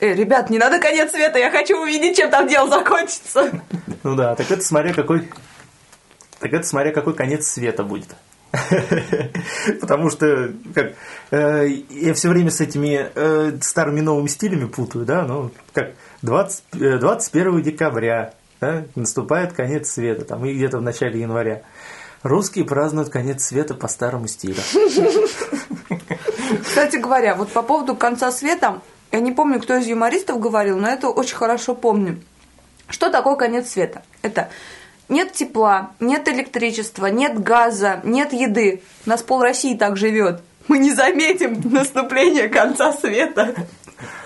Э, 0.00 0.14
ребят, 0.14 0.50
не 0.50 0.58
надо 0.58 0.78
конец 0.78 1.12
света, 1.12 1.38
я 1.38 1.50
хочу 1.50 1.80
увидеть, 1.80 2.18
чем 2.18 2.28
там 2.28 2.48
дело 2.48 2.68
закончится. 2.68 3.50
Ну 4.02 4.16
да, 4.16 4.34
так 4.34 4.50
это 4.50 4.62
смотря 4.62 4.92
какой... 4.92 5.30
Так 6.40 6.52
это 6.52 6.66
смотря 6.66 6.90
какой 6.90 7.14
конец 7.14 7.46
света 7.46 7.84
будет. 7.84 8.08
Потому 9.80 10.10
что 10.10 10.52
как, 10.74 10.92
э, 11.30 11.68
я 11.88 12.12
все 12.12 12.28
время 12.28 12.50
с 12.50 12.60
этими 12.60 13.10
э, 13.14 13.58
старыми 13.62 14.00
новыми 14.00 14.26
стилями 14.28 14.66
путаю, 14.66 15.06
да, 15.06 15.22
ну, 15.22 15.50
как 15.72 15.92
20, 16.20 16.64
э, 16.74 16.98
21 16.98 17.62
декабря 17.62 18.34
да, 18.60 18.84
наступает 18.94 19.54
конец 19.54 19.90
света, 19.90 20.26
там, 20.26 20.44
и 20.44 20.52
где-то 20.52 20.78
в 20.78 20.82
начале 20.82 21.20
января. 21.20 21.62
Русские 22.22 22.66
празднуют 22.66 23.08
конец 23.08 23.42
света 23.42 23.74
по 23.74 23.88
старому 23.88 24.28
стилю. 24.28 24.60
Кстати 26.62 26.96
говоря, 26.96 27.34
вот 27.34 27.50
по 27.50 27.62
поводу 27.62 27.96
конца 27.96 28.30
света, 28.30 28.82
я 29.10 29.20
не 29.20 29.32
помню, 29.32 29.60
кто 29.60 29.76
из 29.76 29.86
юмористов 29.86 30.38
говорил, 30.38 30.78
но 30.78 30.88
это 30.88 31.08
очень 31.08 31.36
хорошо 31.36 31.74
помню. 31.74 32.20
Что 32.88 33.10
такое 33.10 33.36
конец 33.36 33.70
света? 33.70 34.02
Это 34.20 34.50
нет 35.08 35.32
тепла, 35.32 35.90
нет 36.00 36.28
электричества, 36.28 37.06
нет 37.06 37.42
газа, 37.42 38.00
нет 38.04 38.32
еды. 38.32 38.82
У 39.06 39.10
нас 39.10 39.22
пол 39.22 39.42
России 39.42 39.76
так 39.76 39.96
живет. 39.96 40.42
Мы 40.68 40.78
не 40.78 40.92
заметим 40.92 41.60
наступление 41.70 42.48
конца 42.48 42.92
света. 42.92 43.54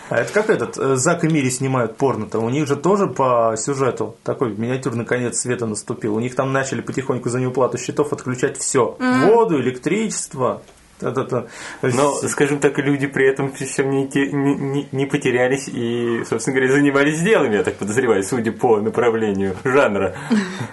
А 0.08 0.18
это 0.18 0.32
как 0.32 0.50
этот, 0.50 0.78
э, 0.78 0.94
Зак 0.96 1.24
и 1.24 1.28
Мири 1.28 1.50
снимают 1.50 1.96
порно-то, 1.96 2.38
у 2.38 2.48
них 2.48 2.68
же 2.68 2.76
тоже 2.76 3.08
по 3.08 3.54
сюжету 3.58 4.16
такой 4.22 4.54
миниатюрный 4.56 5.04
конец 5.04 5.40
света 5.40 5.66
наступил. 5.66 6.14
У 6.14 6.20
них 6.20 6.36
там 6.36 6.52
начали 6.52 6.80
потихоньку 6.80 7.28
за 7.28 7.40
неуплату 7.40 7.76
счетов 7.76 8.12
отключать 8.12 8.56
все. 8.58 8.96
Воду, 9.00 9.60
электричество, 9.60 10.62
Да-да-да. 11.00 11.46
Но, 11.82 12.14
скажем 12.28 12.58
так, 12.58 12.78
люди 12.78 13.06
при 13.06 13.28
этом 13.28 13.52
всем 13.52 13.90
не, 13.90 14.04
не, 14.04 14.88
не- 14.92 15.06
потерялись 15.06 15.68
и, 15.68 16.24
собственно 16.28 16.56
говоря, 16.56 16.72
занимались 16.72 17.20
делами, 17.20 17.56
я 17.56 17.62
так 17.62 17.74
подозреваю, 17.76 18.22
судя 18.22 18.50
по 18.52 18.80
направлению 18.80 19.56
жанра. 19.64 20.14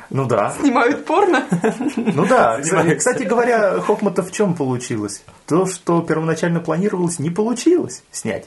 Ну 0.10 0.26
да. 0.26 0.52
Снимают 0.60 1.06
порно. 1.06 1.44
Ну 1.98 2.26
да. 2.26 2.60
Кстати, 2.60 2.70
Занимаются. 2.70 2.96
кстати 2.96 3.24
говоря, 3.24 3.80
Хохмата 3.82 4.24
в 4.24 4.32
чем 4.32 4.54
получилось? 4.54 5.24
То, 5.46 5.66
что 5.66 6.02
первоначально 6.02 6.60
планировалось, 6.62 7.20
не 7.20 7.30
получилось 7.30 8.04
снять. 8.12 8.46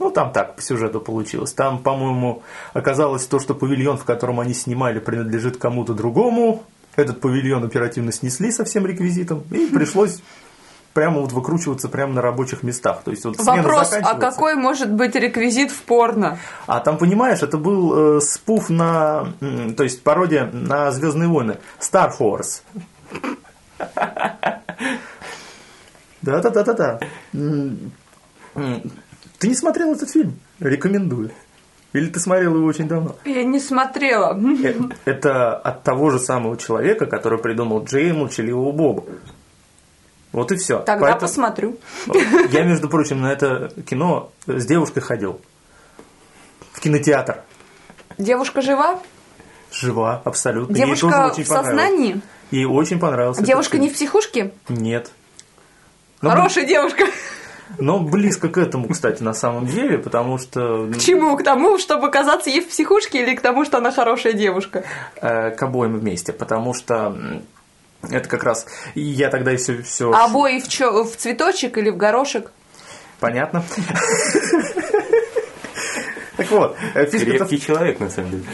Ну, 0.00 0.10
там 0.10 0.32
так, 0.32 0.56
по 0.56 0.62
сюжету 0.62 0.98
получилось. 1.00 1.52
Там, 1.52 1.78
по-моему, 1.78 2.42
оказалось 2.72 3.26
то, 3.26 3.38
что 3.38 3.54
павильон, 3.54 3.98
в 3.98 4.04
котором 4.04 4.40
они 4.40 4.54
снимали, 4.54 4.98
принадлежит 4.98 5.58
кому-то 5.58 5.92
другому. 5.92 6.64
Этот 6.96 7.20
павильон 7.20 7.64
оперативно 7.64 8.12
снесли 8.12 8.50
со 8.50 8.64
всем 8.64 8.86
реквизитом. 8.86 9.44
И 9.50 9.66
пришлось 9.66 10.22
прямо 10.92 11.20
вот 11.20 11.32
выкручиваться 11.32 11.88
прямо 11.88 12.14
на 12.14 12.22
рабочих 12.22 12.62
местах. 12.62 13.02
То 13.04 13.10
есть 13.10 13.24
вот 13.24 13.38
Вопрос, 13.38 13.92
а 13.92 14.14
какой 14.14 14.56
может 14.56 14.92
быть 14.92 15.14
реквизит 15.14 15.70
в 15.70 15.82
порно? 15.82 16.38
А 16.66 16.80
там, 16.80 16.98
понимаешь, 16.98 17.42
это 17.42 17.58
был 17.58 18.16
э, 18.16 18.20
спуф 18.20 18.70
на, 18.70 19.32
м, 19.40 19.74
то 19.74 19.84
есть 19.84 20.02
пародия 20.02 20.50
на 20.52 20.90
Звездные 20.90 21.28
войны. 21.28 21.58
Star 21.78 22.10
Force. 22.18 22.62
Да-да-да-да-да. 26.22 27.00
Ты 27.32 27.38
не 29.48 29.54
смотрел 29.54 29.94
этот 29.94 30.10
фильм? 30.10 30.38
Рекомендую. 30.58 31.30
Или 31.92 32.06
ты 32.08 32.20
смотрел 32.20 32.54
его 32.56 32.66
очень 32.66 32.86
давно? 32.86 33.16
Я 33.24 33.42
не 33.42 33.58
смотрела. 33.58 34.38
Э, 34.62 34.74
Это 35.04 35.56
от 35.56 35.82
того 35.82 36.10
же 36.10 36.18
самого 36.20 36.56
человека, 36.56 37.06
который 37.06 37.38
придумал 37.38 37.84
Джей 37.84 38.10
и 38.10 38.12
молчаливого 38.12 38.70
Боба. 38.72 39.04
Вот 40.32 40.52
и 40.52 40.56
все. 40.56 40.78
Тогда 40.80 41.16
посмотрю. 41.16 41.76
Я, 42.50 42.62
между 42.62 42.88
прочим, 42.88 43.20
на 43.20 43.32
это 43.32 43.72
кино 43.88 44.30
с 44.46 44.64
девушкой 44.66 45.00
ходил. 45.00 45.40
В 46.72 46.80
кинотеатр. 46.80 47.42
Девушка 48.18 48.62
жива? 48.62 49.00
Жива, 49.72 50.22
абсолютно. 50.24 50.76
Ей 50.76 50.86
тоже 50.86 51.00
Девушка 51.00 51.30
очень 51.32 51.44
в 51.44 51.48
сознании? 51.48 52.20
Ей 52.52 52.64
очень 52.64 53.00
понравился. 53.00 53.42
Девушка 53.42 53.78
не 53.78 53.88
в 53.88 53.94
психушке? 53.94 54.52
Нет. 54.68 55.10
Но, 56.22 56.30
Хорошая 56.30 56.66
девушка. 56.66 57.04
Но 57.78 58.00
близко 58.00 58.48
к 58.48 58.58
этому, 58.58 58.88
кстати, 58.88 59.22
на 59.22 59.32
самом 59.34 59.66
деле, 59.66 59.98
потому 59.98 60.38
что 60.38 60.86
К 60.92 60.98
чему? 60.98 61.36
К 61.36 61.42
тому, 61.44 61.78
чтобы 61.78 62.10
казаться 62.10 62.50
ей 62.50 62.60
в 62.60 62.68
психушке 62.68 63.22
или 63.22 63.34
к 63.34 63.40
тому, 63.40 63.64
что 63.64 63.78
она 63.78 63.90
хорошая 63.92 64.32
девушка? 64.32 64.84
э, 65.20 65.50
к 65.50 65.62
обоим 65.62 65.98
вместе, 65.98 66.32
потому 66.32 66.74
что 66.74 67.16
это 68.08 68.28
как 68.28 68.44
раз 68.44 68.66
и 68.94 69.00
я 69.02 69.28
тогда 69.30 69.56
все, 69.56 69.82
все 69.82 70.10
А 70.12 70.24
обои 70.26 70.60
в, 70.60 70.68
чё, 70.68 71.04
в 71.04 71.16
цветочек 71.16 71.76
или 71.78 71.90
в 71.90 71.96
горошек? 71.96 72.50
понятно. 73.20 73.62
Так 76.36 76.50
вот, 76.52 76.76
э, 76.94 77.04
фишка-то 77.04 77.38
Крепкий 77.38 77.60
человек, 77.60 78.00
на 78.00 78.08
самом 78.08 78.30
деле. 78.30 78.44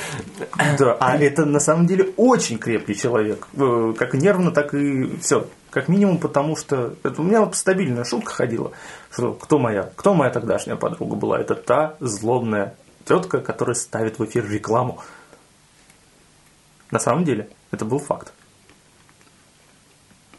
Да, 0.76 0.96
а 0.98 1.16
это 1.16 1.44
на 1.44 1.60
самом 1.60 1.86
деле 1.86 2.08
очень 2.16 2.58
крепкий 2.58 2.96
человек. 2.96 3.46
Э, 3.56 3.94
Как 3.96 4.14
нервно, 4.14 4.50
так 4.50 4.74
и 4.74 5.08
все. 5.20 5.46
Как 5.76 5.88
минимум, 5.88 6.16
потому 6.16 6.56
что 6.56 6.94
это 7.02 7.20
у 7.20 7.22
меня 7.22 7.42
вот 7.42 7.54
стабильная 7.54 8.04
шутка 8.04 8.32
ходила, 8.32 8.72
что 9.10 9.34
кто 9.34 9.58
моя, 9.58 9.90
кто 9.94 10.14
моя 10.14 10.30
тогдашняя 10.30 10.74
подруга 10.74 11.16
была? 11.16 11.38
Это 11.38 11.54
та 11.54 11.96
злобная 12.00 12.74
тетка, 13.04 13.42
которая 13.42 13.74
ставит 13.74 14.18
в 14.18 14.24
эфир 14.24 14.50
рекламу. 14.50 15.02
На 16.90 16.98
самом 16.98 17.24
деле, 17.24 17.50
это 17.72 17.84
был 17.84 17.98
факт. 17.98 18.32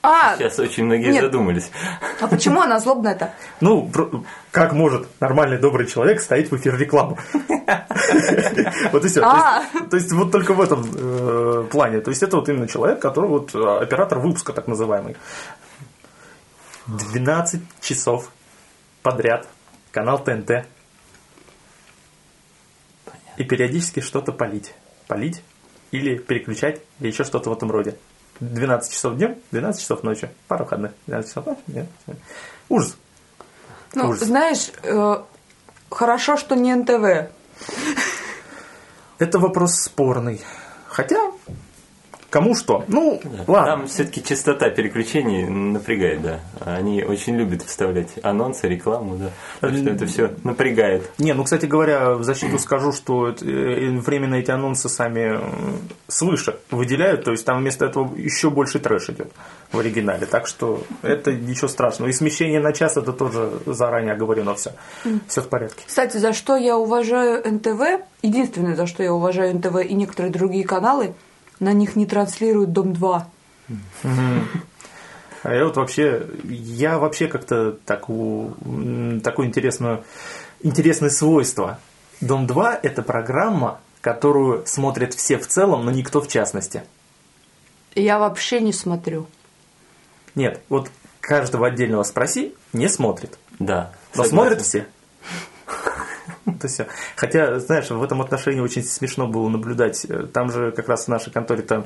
А, 0.09 0.37
Сейчас 0.37 0.57
очень 0.59 0.85
многие 0.85 1.11
Нет. 1.11 1.21
задумались. 1.21 1.69
а 2.21 2.27
почему 2.27 2.61
она 2.61 2.79
злобная-то? 2.79 3.33
Ну, 3.59 3.91
как 4.51 4.71
может 4.71 5.05
нормальный 5.19 5.57
добрый 5.57 5.85
человек 5.85 6.21
ставить 6.21 6.49
в 6.49 6.55
эфир 6.55 6.77
рекламу? 6.77 7.17
Вот 8.93 9.03
и 9.03 9.07
все. 9.09 9.21
А. 9.21 9.63
То 9.89 9.97
есть 9.97 10.11
вот 10.13 10.31
только 10.31 10.53
в 10.53 10.61
этом 10.61 10.85
э, 10.95 11.65
плане. 11.69 11.99
То 11.99 12.11
есть 12.11 12.23
это 12.23 12.37
вот 12.37 12.47
именно 12.47 12.67
человек, 12.67 13.01
который 13.01 13.29
вот 13.29 13.53
э, 13.53 13.59
оператор 13.59 14.19
выпуска 14.19 14.53
так 14.53 14.67
называемый. 14.67 15.17
12 16.85 17.61
часов 17.81 18.31
подряд. 19.03 19.45
Канал 19.91 20.23
ТНТ. 20.23 20.65
И 23.35 23.43
периодически 23.43 23.99
что-то 23.99 24.31
полить. 24.31 24.73
Полить 25.07 25.41
или 25.91 26.17
переключать, 26.17 26.81
или 26.99 27.07
еще 27.07 27.25
что-то 27.25 27.49
в 27.49 27.53
этом 27.53 27.71
роде. 27.71 27.97
12 28.39 28.93
часов 28.93 29.15
днем, 29.15 29.35
12 29.51 29.81
часов 29.81 30.03
ночью. 30.03 30.29
Пара 30.47 30.63
выходных. 30.63 30.91
12 31.07 31.29
часов 31.29 31.45
ночью. 31.45 31.63
нет. 31.67 31.87
Ужас. 32.69 32.97
Ну, 33.93 34.09
Ужас. 34.09 34.23
знаешь, 34.23 34.71
э, 34.83 35.23
хорошо, 35.89 36.37
что 36.37 36.55
не 36.55 36.73
НТВ. 36.75 37.31
Это 39.19 39.39
вопрос 39.39 39.75
спорный. 39.75 40.41
Хотя, 40.87 41.31
кому 42.29 42.55
что. 42.55 42.83
Ну, 42.87 43.21
ладно. 43.47 43.71
Там 43.71 43.87
все-таки 43.87 44.23
частота 44.23 44.69
переключений 44.69 45.45
напрягает, 45.47 46.21
да. 46.21 46.39
Они 46.59 47.03
очень 47.03 47.37
любят 47.37 47.63
вставлять 47.63 48.09
анонсы, 48.23 48.67
рекламу, 48.67 49.17
да. 49.17 49.29
Так 49.61 49.75
что 49.75 49.89
это 49.89 50.05
все 50.05 50.33
напрягает. 50.43 51.09
Не, 51.17 51.33
ну, 51.33 51.43
кстати 51.43 51.65
говоря, 51.65 52.15
в 52.15 52.23
защиту 52.23 52.59
скажу, 52.59 52.91
что 52.91 53.29
это, 53.29 53.45
э, 53.45 53.89
временно 53.99 54.35
эти 54.35 54.51
анонсы 54.51 54.89
сами 54.89 55.37
э, 55.37 55.41
свыше 56.07 56.57
выделяют, 56.71 57.23
то 57.23 57.31
есть 57.31 57.45
там 57.45 57.59
вместо 57.59 57.85
этого 57.85 58.15
еще 58.15 58.49
больше 58.49 58.79
трэш 58.79 59.09
идет 59.09 59.31
в 59.71 59.79
оригинале. 59.79 60.25
Так 60.25 60.47
что 60.47 60.83
это 61.01 61.33
ничего 61.33 61.67
страшного. 61.67 62.09
И 62.09 62.13
смещение 62.13 62.59
на 62.59 62.73
час 62.73 62.97
это 62.97 63.13
тоже 63.13 63.51
заранее 63.65 64.13
оговорено 64.13 64.55
все. 64.55 64.71
Все 65.27 65.41
в 65.41 65.49
порядке. 65.49 65.83
Кстати, 65.85 66.17
за 66.17 66.33
что 66.33 66.55
я 66.55 66.77
уважаю 66.77 67.43
НТВ, 67.45 68.03
единственное, 68.21 68.75
за 68.75 68.87
что 68.87 69.03
я 69.03 69.13
уважаю 69.13 69.55
НТВ 69.55 69.77
и 69.85 69.93
некоторые 69.93 70.31
другие 70.31 70.65
каналы, 70.65 71.13
на 71.59 71.73
них 71.73 71.95
не 71.95 72.05
транслируют 72.05 72.71
Дом-2. 72.73 73.23
А 75.43 75.53
я 75.53 75.65
вот 75.65 75.77
вообще, 75.77 76.27
я 76.45 76.97
вообще 76.97 77.27
как-то 77.27 77.71
так, 77.85 78.09
у- 78.09 78.53
м, 78.65 79.21
такое 79.21 79.47
интересное, 79.47 80.03
интересное 80.61 81.09
свойство. 81.09 81.79
Дом-2– 82.21 82.79
это 82.83 83.01
программа, 83.03 83.79
которую 84.01 84.65
смотрят 84.65 85.13
все 85.13 85.37
в 85.37 85.47
целом, 85.47 85.85
но 85.85 85.91
никто 85.91 86.21
в 86.21 86.27
частности. 86.27 86.83
Я 87.95 88.19
вообще 88.19 88.59
не 88.61 88.73
смотрю. 88.73 89.27
Нет, 90.35 90.61
вот 90.69 90.89
каждого 91.21 91.67
отдельного 91.67 92.03
спроси, 92.03 92.53
не 92.73 92.89
смотрит. 92.89 93.37
Да. 93.59 93.91
Но 94.15 94.23
согласен. 94.23 94.29
смотрят 94.31 94.61
все. 94.61 94.87
Это 96.47 96.67
все. 96.67 96.87
Хотя, 97.15 97.59
знаешь, 97.59 97.89
в 97.89 98.01
этом 98.01 98.21
отношении 98.21 98.61
очень 98.61 98.83
смешно 98.83 99.27
было 99.27 99.49
наблюдать. 99.49 100.05
Э, 100.05 100.25
Там 100.31 100.51
же 100.51 100.71
как 100.71 100.87
раз 100.87 101.05
в 101.05 101.07
нашей 101.09 101.31
конторе-то 101.31 101.85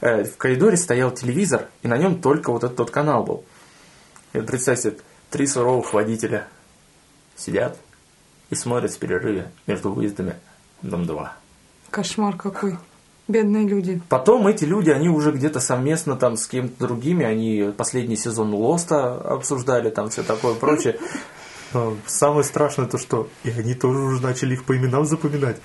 э, 0.00 0.24
в 0.24 0.36
коридоре 0.36 0.76
стоял 0.76 1.10
телевизор, 1.12 1.68
и 1.82 1.88
на 1.88 1.96
нем 1.96 2.20
только 2.20 2.50
вот 2.50 2.64
этот 2.64 2.76
тот 2.76 2.90
канал 2.90 3.24
был. 3.24 3.44
И 4.32 4.38
вот 4.38 4.46
представь 4.46 4.80
себе, 4.80 4.96
три 5.30 5.46
суровых 5.46 5.92
водителя 5.92 6.48
сидят 7.36 7.78
и 8.50 8.54
смотрят 8.54 8.92
в 8.92 8.98
перерыве 8.98 9.50
между 9.66 9.92
выездами 9.92 10.34
Дом-2. 10.82 11.28
Кошмар 11.90 12.36
какой. 12.36 12.76
Бедные 13.28 13.64
люди. 13.66 14.02
Потом 14.08 14.48
эти 14.48 14.64
люди, 14.64 14.90
они 14.90 15.08
уже 15.08 15.30
где-то 15.30 15.60
совместно 15.60 16.16
там 16.16 16.36
с 16.36 16.48
кем-то 16.48 16.88
другими, 16.88 17.24
они 17.24 17.72
последний 17.76 18.16
сезон 18.16 18.52
Лоста 18.52 19.14
обсуждали, 19.14 19.88
там 19.90 20.10
все 20.10 20.24
такое 20.24 20.54
прочее. 20.54 20.98
Но 21.72 21.96
Самое 22.06 22.42
страшное 22.44 22.86
то, 22.86 22.98
что 22.98 23.28
и 23.44 23.50
они 23.50 23.74
тоже 23.74 23.98
уже 24.00 24.22
начали 24.22 24.54
их 24.54 24.64
по 24.64 24.76
именам 24.76 25.04
запоминать. 25.04 25.56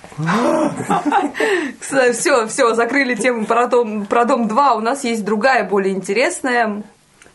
Все, 1.80 2.46
все, 2.46 2.74
закрыли 2.74 3.14
тему 3.14 3.46
про 3.46 3.66
дом, 3.66 4.06
про 4.06 4.24
дом 4.24 4.48
2. 4.48 4.74
У 4.74 4.80
нас 4.80 5.04
есть 5.04 5.24
другая, 5.24 5.68
более 5.68 5.94
интересная. 5.94 6.82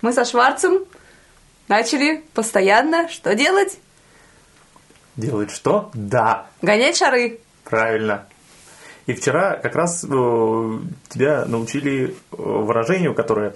Мы 0.02 0.14
со 0.14 0.26
Шварцем 0.26 0.80
начали 1.68 2.24
постоянно 2.34 3.08
что 3.10 3.36
делать? 3.36 3.78
Делает 5.16 5.52
что? 5.52 5.92
Да, 5.94 6.48
Гонять 6.62 6.98
шары. 6.98 7.40
правильно. 7.66 8.26
И 9.08 9.14
вчера 9.14 9.58
как 9.58 9.76
раз 9.76 10.04
э, 10.04 10.08
тебя 11.10 11.46
научили 11.46 12.10
э, 12.10 12.36
выражению, 12.38 13.14
которое 13.14 13.54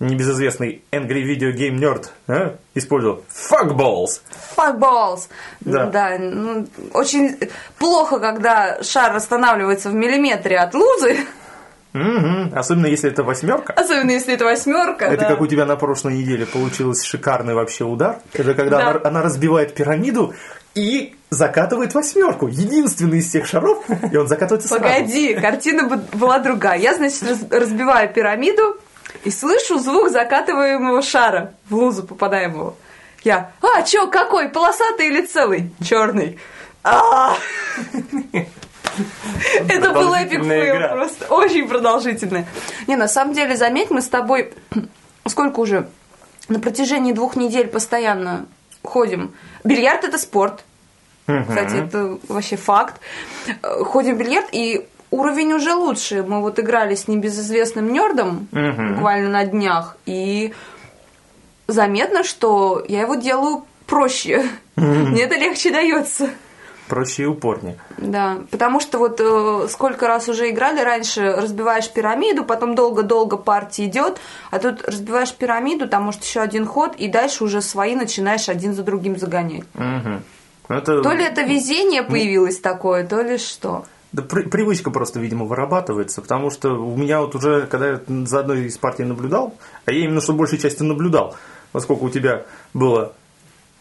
небезызвестный 0.00 0.82
Angry 0.92 1.22
Video 1.24 1.52
Game 1.54 1.78
Nerd 1.78 2.06
э, 2.28 2.56
использовал. 2.74 3.22
Fuckballs! 3.32 4.20
Fuck 4.56 4.78
balls. 4.78 5.28
Да. 5.60 6.16
ну, 6.18 6.66
очень 6.92 7.36
плохо, 7.78 8.18
когда 8.18 8.82
шар 8.82 9.14
останавливается 9.16 9.90
в 9.90 9.94
миллиметре 9.94 10.58
от 10.58 10.74
лузы, 10.74 11.16
Мгм. 11.92 12.52
Особенно 12.54 12.86
если 12.88 13.10
это 13.10 13.22
восьмерка. 13.22 13.72
особенно 13.72 14.10
если 14.10 14.34
это 14.34 14.44
восьмерка. 14.44 15.06
Это 15.06 15.22
да. 15.22 15.28
как 15.30 15.40
у 15.40 15.46
тебя 15.46 15.64
на 15.64 15.76
прошлой 15.76 16.18
неделе 16.18 16.44
получился 16.44 17.06
шикарный 17.06 17.54
вообще 17.54 17.84
удар. 17.84 18.18
Это 18.34 18.52
когда 18.52 18.78
Да. 18.78 18.90
она, 18.90 19.00
она 19.04 19.22
разбивает 19.22 19.74
пирамиду 19.74 20.34
и 20.74 21.14
закатывает 21.30 21.94
восьмерку. 21.94 22.48
Единственный 22.48 23.20
из 23.20 23.28
всех 23.30 23.46
шаров, 23.46 23.82
и 24.12 24.14
он 24.14 24.28
закатывается 24.28 24.68
сразу. 24.68 24.82
Погоди, 24.84 25.34
картина 25.36 25.88
бы- 25.88 26.02
была 26.18 26.38
другая. 26.38 26.78
Я, 26.78 26.94
значит, 26.96 27.22
раз- 27.22 27.46
разбиваю 27.50 28.12
пирамиду, 28.12 28.76
И 29.24 29.30
слышу 29.30 29.78
звук 29.78 30.10
закатываемого 30.10 31.02
шара 31.02 31.54
в 31.68 31.74
лузу 31.74 32.04
попадаемого. 32.04 32.74
Я, 33.24 33.52
а, 33.60 33.82
чё, 33.82 34.06
какой, 34.08 34.48
полосатый 34.48 35.08
или 35.08 35.22
целый? 35.26 35.70
Черный. 35.84 36.38
А! 36.84 37.36
Это 39.68 39.90
был 39.92 40.14
epic 40.14 40.44
fail 40.44 40.88
просто. 40.88 41.26
Очень 41.26 41.68
продолжительная. 41.68 42.46
Не, 42.86 42.96
на 42.96 43.08
самом 43.08 43.34
деле, 43.34 43.56
заметь, 43.56 43.90
мы 43.90 44.00
с 44.00 44.08
тобой 44.08 44.54
сколько 45.26 45.60
уже 45.60 45.88
на 46.48 46.60
протяжении 46.60 47.12
двух 47.12 47.36
недель 47.36 47.66
постоянно 47.66 48.46
ходим. 48.82 49.34
Бильярд 49.64 50.04
это 50.04 50.18
спорт. 50.18 50.64
Кстати, 51.26 51.84
это 51.84 52.18
вообще 52.28 52.56
факт. 52.56 53.00
Э, 53.48 53.82
Ходим 53.82 54.14
в 54.14 54.18
бильярд, 54.18 54.46
и 54.52 54.86
уровень 55.10 55.52
уже 55.52 55.74
лучше. 55.74 56.22
Мы 56.22 56.40
вот 56.40 56.58
играли 56.58 56.94
с 56.94 57.08
небезызвестным 57.08 57.92
нердом 57.92 58.48
буквально 58.50 59.28
на 59.28 59.44
днях, 59.44 59.96
и 60.06 60.52
заметно, 61.66 62.24
что 62.24 62.84
я 62.88 63.02
его 63.02 63.14
делаю 63.14 63.64
проще. 63.86 64.44
Мне 64.76 65.22
это 65.22 65.36
легче 65.36 65.70
дается. 65.70 66.30
Проще 66.88 67.24
и 67.24 67.26
упорнее. 67.26 67.76
Да, 67.96 68.38
потому 68.52 68.78
что 68.78 68.98
вот 68.98 69.20
э, 69.20 69.66
сколько 69.68 70.06
раз 70.06 70.28
уже 70.28 70.50
играли 70.50 70.80
раньше, 70.80 71.32
разбиваешь 71.32 71.90
пирамиду, 71.90 72.44
потом 72.44 72.76
долго-долго 72.76 73.36
партия 73.36 73.86
идет, 73.86 74.18
а 74.52 74.60
тут 74.60 74.84
разбиваешь 74.86 75.34
пирамиду, 75.34 75.88
там 75.88 76.04
может 76.04 76.22
еще 76.22 76.40
один 76.40 76.64
ход, 76.64 76.94
и 76.94 77.08
дальше 77.08 77.42
уже 77.42 77.60
свои 77.60 77.96
начинаешь 77.96 78.48
один 78.48 78.72
за 78.72 78.84
другим 78.84 79.18
загонять. 79.18 79.64
Ну, 79.74 80.20
Это, 80.68 81.02
То 81.02 81.10
ли 81.10 81.24
это 81.24 81.42
везение 81.42 82.04
появилось 82.04 82.60
такое, 82.60 83.04
то 83.04 83.20
ли 83.20 83.38
что. 83.38 83.84
Да 84.16 84.22
при- 84.22 84.44
привычка 84.48 84.90
просто, 84.90 85.20
видимо, 85.20 85.44
вырабатывается, 85.44 86.22
потому 86.22 86.50
что 86.50 86.70
у 86.70 86.96
меня 86.96 87.20
вот 87.20 87.34
уже, 87.34 87.66
когда 87.66 87.90
я 87.90 88.00
за 88.24 88.40
одной 88.40 88.64
из 88.64 88.78
партий 88.78 89.04
наблюдал, 89.04 89.52
а 89.84 89.92
я 89.92 90.04
именно 90.04 90.22
что 90.22 90.32
большей 90.32 90.56
части 90.56 90.82
наблюдал, 90.82 91.36
поскольку 91.70 92.06
у 92.06 92.08
тебя 92.08 92.46
было 92.72 93.12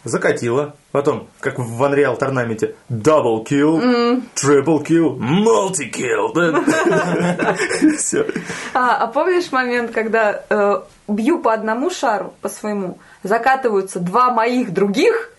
закатило, 0.04 0.76
потом, 0.92 1.30
как 1.40 1.58
в 1.58 1.82
Unreal 1.82 2.20
Tournament, 2.20 2.76
double 2.90 3.46
kill, 3.46 4.22
triple 4.36 4.84
kill, 4.86 5.18
multi 5.18 5.90
kill. 5.90 6.34
А, 8.74 8.98
а 8.98 9.08
помнишь 9.08 9.54
момент, 9.54 9.92
когда 9.92 10.44
э, 10.50 10.82
бью 11.08 11.40
по 11.40 11.54
одному 11.54 11.90
шару, 11.90 12.34
по 12.42 12.50
своему, 12.50 12.98
закатываются 13.24 14.02
два 14.02 14.32
моих 14.32 14.74
других 14.74 15.32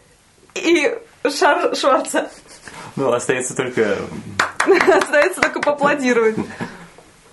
и 0.54 0.98
шар 1.28 1.76
Шварца. 1.76 2.30
Ну, 2.96 3.12
остается 3.12 3.54
только... 3.54 3.96
Остается 4.66 5.40
только 5.40 5.60
поаплодировать. 5.60 6.36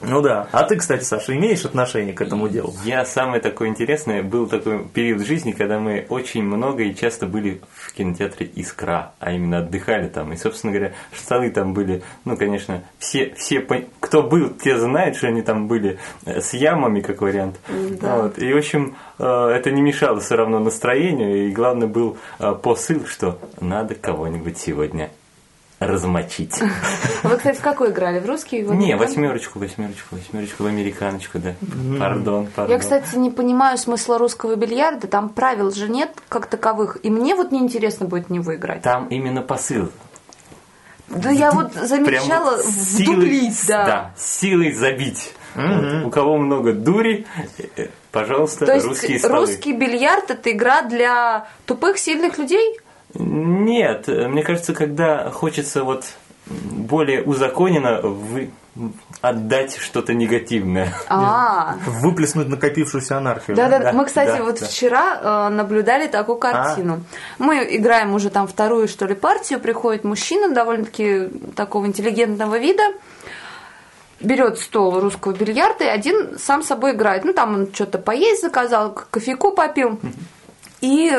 Ну 0.06 0.22
да. 0.22 0.48
А 0.52 0.64
ты, 0.64 0.76
кстати, 0.76 1.04
Саша, 1.04 1.36
имеешь 1.36 1.64
отношение 1.64 2.14
к 2.14 2.22
этому 2.22 2.50
делу? 2.50 2.74
Я 2.84 3.06
самое 3.06 3.42
такое 3.42 3.70
интересное, 3.70 4.22
был 4.22 4.48
такой 4.48 4.84
период 4.86 5.22
в 5.22 5.26
жизни, 5.26 5.54
когда 5.54 5.80
мы 5.80 6.06
очень 6.10 6.44
много 6.44 6.84
и 6.84 6.94
часто 6.94 7.26
были 7.26 7.62
в 7.74 7.94
кинотеатре 7.94 8.50
«Искра», 8.54 9.14
а 9.20 9.32
именно 9.32 9.60
отдыхали 9.60 10.10
там. 10.10 10.34
И, 10.34 10.38
собственно 10.38 10.74
говоря, 10.74 10.94
столы 11.16 11.50
там 11.52 11.74
были, 11.74 12.04
ну, 12.26 12.36
конечно, 12.36 12.84
все, 13.00 13.34
все 13.38 13.62
кто 14.00 14.24
был, 14.24 14.50
те 14.50 14.78
знают, 14.78 15.16
что 15.16 15.28
они 15.28 15.42
там 15.42 15.68
были 15.68 15.98
э, 16.26 16.42
с 16.42 16.54
ямами, 16.54 17.00
как 17.00 17.22
вариант. 17.22 17.60
Да. 18.02 18.24
Вот. 18.24 18.40
И, 18.40 18.54
в 18.54 18.58
общем, 18.58 18.98
э, 19.20 19.24
это 19.26 19.72
не 19.72 19.82
мешало 19.82 20.20
все 20.20 20.36
равно 20.36 20.60
настроению, 20.60 21.48
и 21.48 21.52
главное 21.52 21.88
был 21.88 22.18
э, 22.40 22.54
посыл, 22.62 23.06
что 23.06 23.40
надо 23.62 23.96
кого-нибудь 23.96 24.58
сегодня 24.58 25.10
размочить. 25.88 26.60
Вы, 27.24 27.38
кстати, 27.38 27.58
в 27.58 27.62
какой 27.62 27.92
играли? 27.92 28.20
В 28.20 28.26
русский? 28.26 28.64
В 28.64 28.74
Не, 28.74 28.96
восьмерочку, 28.96 29.60
восьмерочку, 29.60 30.16
восьмерочку 30.16 30.64
в 30.64 30.68
американочку, 30.68 31.40
да. 31.40 31.56
Пардон, 32.00 32.48
пардон. 32.48 32.72
Я, 32.74 32.80
кстати, 32.80 33.16
не 33.16 33.30
понимаю 33.30 33.78
смысла 33.78 34.18
русского 34.18 34.56
бильярда. 34.56 35.08
Там 35.08 35.30
правил 35.30 35.72
же 35.72 35.90
нет 35.90 36.12
как 36.30 36.48
таковых. 36.48 36.98
И 37.04 37.10
мне 37.10 37.36
вот 37.36 37.52
неинтересно 37.52 38.06
будет 38.06 38.28
в 38.28 38.32
него 38.32 38.56
играть. 38.56 38.82
Там 38.82 39.08
именно 39.08 39.42
посыл. 39.42 39.90
Да 41.10 41.30
я 41.30 41.52
вот 41.52 41.74
замечала 41.74 42.58
Прям 42.58 42.72
силой, 42.72 43.16
вдуплить, 43.16 43.68
да. 43.68 43.86
да, 43.86 44.12
силой 44.18 44.72
забить. 44.72 45.34
Вот 45.56 46.06
У 46.06 46.10
кого 46.10 46.38
много 46.38 46.74
дури, 46.74 47.28
э, 47.78 47.90
пожалуйста, 48.12 48.66
То 48.66 48.74
есть 48.74 48.88
русские 48.88 49.20
столы. 49.20 49.42
русский 49.42 49.74
бильярд 49.74 50.32
это 50.32 50.52
игра 50.52 50.82
для 50.82 51.46
тупых, 51.68 52.00
сильных 52.00 52.40
людей? 52.40 52.80
Нет, 53.16 54.08
мне 54.08 54.44
кажется, 54.44 54.74
когда 54.74 55.30
хочется 55.32 55.84
вот 55.84 56.06
более 56.48 57.24
узаконенно 57.24 58.02
вы- 58.02 58.52
отдать 59.22 59.78
что-то 59.78 60.14
негативное. 60.16 60.94
А, 61.08 61.76
Выплеснуть 61.86 62.50
накопившуюся 62.50 63.18
анархию. 63.18 63.56
да, 63.56 63.70
да, 63.70 63.80
Да, 63.80 63.94
Мы, 63.94 64.04
кстати, 64.06 64.38
да, 64.40 64.44
вот 64.44 64.60
да. 64.60 64.66
вчера 64.66 65.48
э, 65.48 65.50
наблюдали 65.54 66.08
такую 66.08 66.38
картину. 66.40 67.04
Мы 67.38 67.60
играем 67.78 68.14
уже 68.16 68.30
там 68.32 68.48
вторую, 68.48 68.88
что 68.88 69.06
ли, 69.06 69.14
партию. 69.14 69.60
Приходит 69.60 70.04
мужчина 70.04 70.54
довольно-таки 70.54 71.28
такого 71.56 71.86
интеллигентного 71.86 72.58
вида. 72.58 72.84
Берет 74.20 74.58
стол 74.58 75.00
русского 75.00 75.34
бильярда 75.34 75.84
и 75.84 75.88
один 75.88 76.40
сам 76.40 76.64
собой 76.64 76.94
играет. 76.94 77.26
Ну, 77.26 77.34
там 77.34 77.54
он 77.54 77.74
что-то 77.74 78.00
поесть 78.00 78.42
заказал, 78.42 78.94
кофейку 79.12 79.52
попил. 79.52 80.00
И 80.82 81.12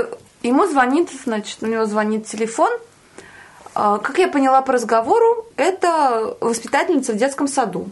ему 0.48 0.66
звонит, 0.66 1.10
значит, 1.24 1.58
у 1.62 1.66
него 1.66 1.84
звонит 1.86 2.26
телефон. 2.26 2.70
А, 3.74 3.98
Как 3.98 4.18
я 4.18 4.28
поняла 4.28 4.62
по 4.62 4.72
разговору, 4.72 5.46
это 5.56 6.36
воспитательница 6.40 7.12
в 7.12 7.16
детском 7.16 7.48
саду. 7.48 7.88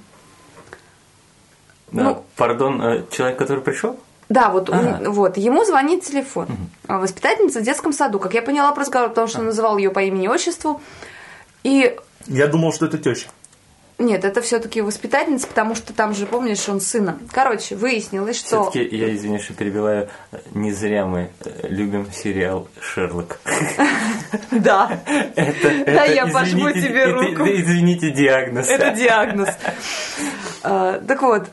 Да, 1.91 2.03
Ну- 2.05 2.25
Пардон, 2.37 2.81
э, 2.81 3.05
человек, 3.11 3.39
который 3.39 3.63
пришел? 3.63 3.99
Да, 4.29 4.49
вот, 4.49 4.71
Ага. 4.71 5.11
вот 5.11 5.37
ему 5.37 5.65
звонит 5.65 6.05
телефон. 6.05 6.47
А 6.87 6.99
Воспитательница 6.99 7.61
в 7.61 7.65
детском 7.65 7.93
саду, 7.93 8.19
как 8.19 8.33
я 8.35 8.41
поняла 8.43 8.73
по 8.73 8.81
разговору, 8.81 9.11
потому 9.11 9.27
что 9.27 9.41
он 9.41 9.47
называл 9.47 9.77
ее 9.77 9.91
по 9.91 9.99
имени 10.01 10.25
и 10.25 10.29
отчеству. 10.29 10.81
И 11.65 11.97
Я 12.27 12.47
думал, 12.47 12.73
что 12.73 12.87
это 12.87 12.97
теща. 12.99 13.29
Нет, 14.03 14.25
это 14.25 14.43
все-таки 14.43 14.81
воспитательница, 14.81 15.47
потому 15.47 15.75
что 15.75 15.93
там 15.93 16.15
же, 16.15 16.27
помнишь, 16.27 16.69
он 16.69 16.81
сына. 16.81 17.19
Короче, 17.31 17.77
выяснилось, 17.77 18.39
что... 18.39 18.71
Все-таки, 18.71 18.97
я 18.97 19.15
извиняюсь, 19.15 19.45
что 19.45 19.55
перебиваю, 19.55 20.09
не 20.53 20.73
зря 20.73 21.07
мы 21.07 21.31
э, 21.45 21.69
любим 21.69 22.11
сериал 22.13 22.69
«Шерлок». 22.81 23.41
Да, 24.51 25.01
Да, 25.87 26.05
я 26.05 26.27
пожму 26.27 26.71
тебе 26.73 27.07
руку. 27.07 27.43
извините, 27.45 28.11
диагноз. 28.11 28.69
это 28.69 28.91
диагноз. 28.91 29.51
А, 30.63 31.01
Так 31.07 31.23
вот, 31.23 31.49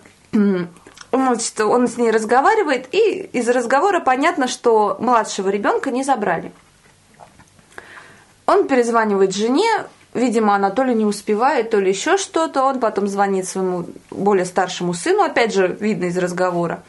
значит, 1.11 1.59
он 1.61 1.87
с 1.87 1.97
ней 1.97 2.11
разговаривает, 2.11 2.87
и 2.93 3.29
из 3.33 3.47
разговора 3.49 3.99
понятно, 3.99 4.47
что 4.47 4.97
младшего 4.99 5.49
ребенка 5.49 5.91
не 5.91 6.03
забрали. 6.03 6.51
Он 8.45 8.67
перезванивает 8.67 9.35
жене, 9.35 9.85
видимо, 10.13 10.55
она 10.55 10.69
то 10.69 10.83
ли 10.83 10.93
не 10.93 11.05
успевает, 11.05 11.69
то 11.69 11.79
ли 11.79 11.89
еще 11.89 12.17
что-то. 12.17 12.63
Он 12.63 12.79
потом 12.79 13.07
звонит 13.07 13.47
своему 13.47 13.85
более 14.09 14.45
старшему 14.45 14.93
сыну, 14.93 15.23
опять 15.23 15.53
же, 15.53 15.67
видно 15.79 16.05
из 16.05 16.17
разговора. 16.17 16.83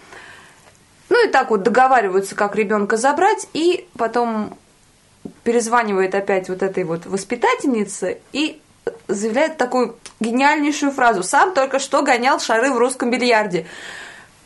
Ну 1.08 1.26
и 1.26 1.30
так 1.30 1.50
вот 1.50 1.62
договариваются, 1.62 2.34
как 2.34 2.54
ребенка 2.54 2.96
забрать, 2.96 3.48
и 3.52 3.88
потом 3.98 4.56
перезванивает 5.42 6.14
опять 6.14 6.48
вот 6.48 6.62
этой 6.62 6.84
вот 6.84 7.06
воспитательнице 7.06 8.20
и 8.32 8.60
заявляет 9.08 9.56
такую 9.56 9.96
гениальнейшую 10.20 10.92
фразу. 10.92 11.22
Сам 11.22 11.52
только 11.52 11.78
что 11.78 12.02
гонял 12.02 12.40
шары 12.40 12.70
в 12.72 12.78
русском 12.78 13.10
бильярде. 13.10 13.66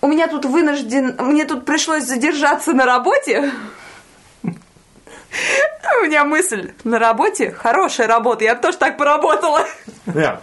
У 0.00 0.06
меня 0.06 0.26
тут 0.26 0.44
вынужден... 0.44 1.16
Мне 1.18 1.44
тут 1.44 1.64
пришлось 1.64 2.04
задержаться 2.04 2.72
на 2.72 2.84
работе. 2.84 3.52
У 6.00 6.04
меня 6.06 6.24
мысль. 6.24 6.72
На 6.84 6.98
работе? 6.98 7.50
Хорошая 7.50 8.06
работа. 8.06 8.44
Я 8.44 8.54
бы 8.54 8.60
тоже 8.62 8.78
так 8.78 8.96
поработала. 8.96 9.64
Да. 10.06 10.40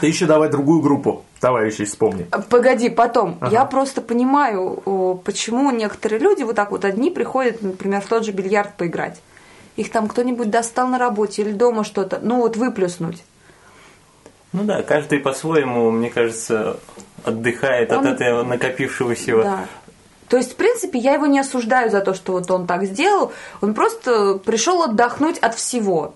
Ты 0.00 0.06
еще 0.08 0.26
давай 0.26 0.48
другую 0.48 0.80
группу 0.80 1.24
товарищей 1.40 1.84
вспомни. 1.84 2.26
Погоди, 2.50 2.88
потом. 2.88 3.38
Я 3.50 3.64
просто 3.64 4.00
понимаю, 4.00 5.20
почему 5.24 5.70
некоторые 5.70 6.18
люди 6.20 6.42
вот 6.42 6.56
так 6.56 6.70
вот 6.70 6.84
одни 6.84 7.10
приходят, 7.10 7.62
например, 7.62 8.00
в 8.00 8.06
тот 8.06 8.24
же 8.24 8.32
бильярд 8.32 8.74
поиграть. 8.76 9.20
Их 9.76 9.90
там 9.90 10.08
кто-нибудь 10.08 10.50
достал 10.50 10.88
на 10.88 10.98
работе 10.98 11.42
или 11.42 11.52
дома 11.52 11.84
что-то. 11.84 12.18
Ну 12.22 12.38
вот 12.38 12.56
выплюснуть. 12.56 13.22
Ну 14.52 14.64
да, 14.64 14.82
каждый 14.82 15.18
по-своему, 15.18 15.90
мне 15.90 16.10
кажется, 16.10 16.76
отдыхает 17.24 17.90
от 17.90 17.98
Он- 18.00 18.06
этого 18.08 18.42
накопившегося. 18.42 19.42
Да. 19.42 19.66
То 20.32 20.38
есть, 20.38 20.52
в 20.52 20.56
принципе, 20.56 20.98
я 20.98 21.12
его 21.12 21.26
не 21.26 21.40
осуждаю 21.40 21.90
за 21.90 22.00
то, 22.00 22.14
что 22.14 22.32
вот 22.32 22.50
он 22.50 22.66
так 22.66 22.84
сделал. 22.84 23.34
Он 23.60 23.74
просто 23.74 24.36
пришел 24.36 24.82
отдохнуть 24.82 25.36
от 25.36 25.54
всего. 25.54 26.14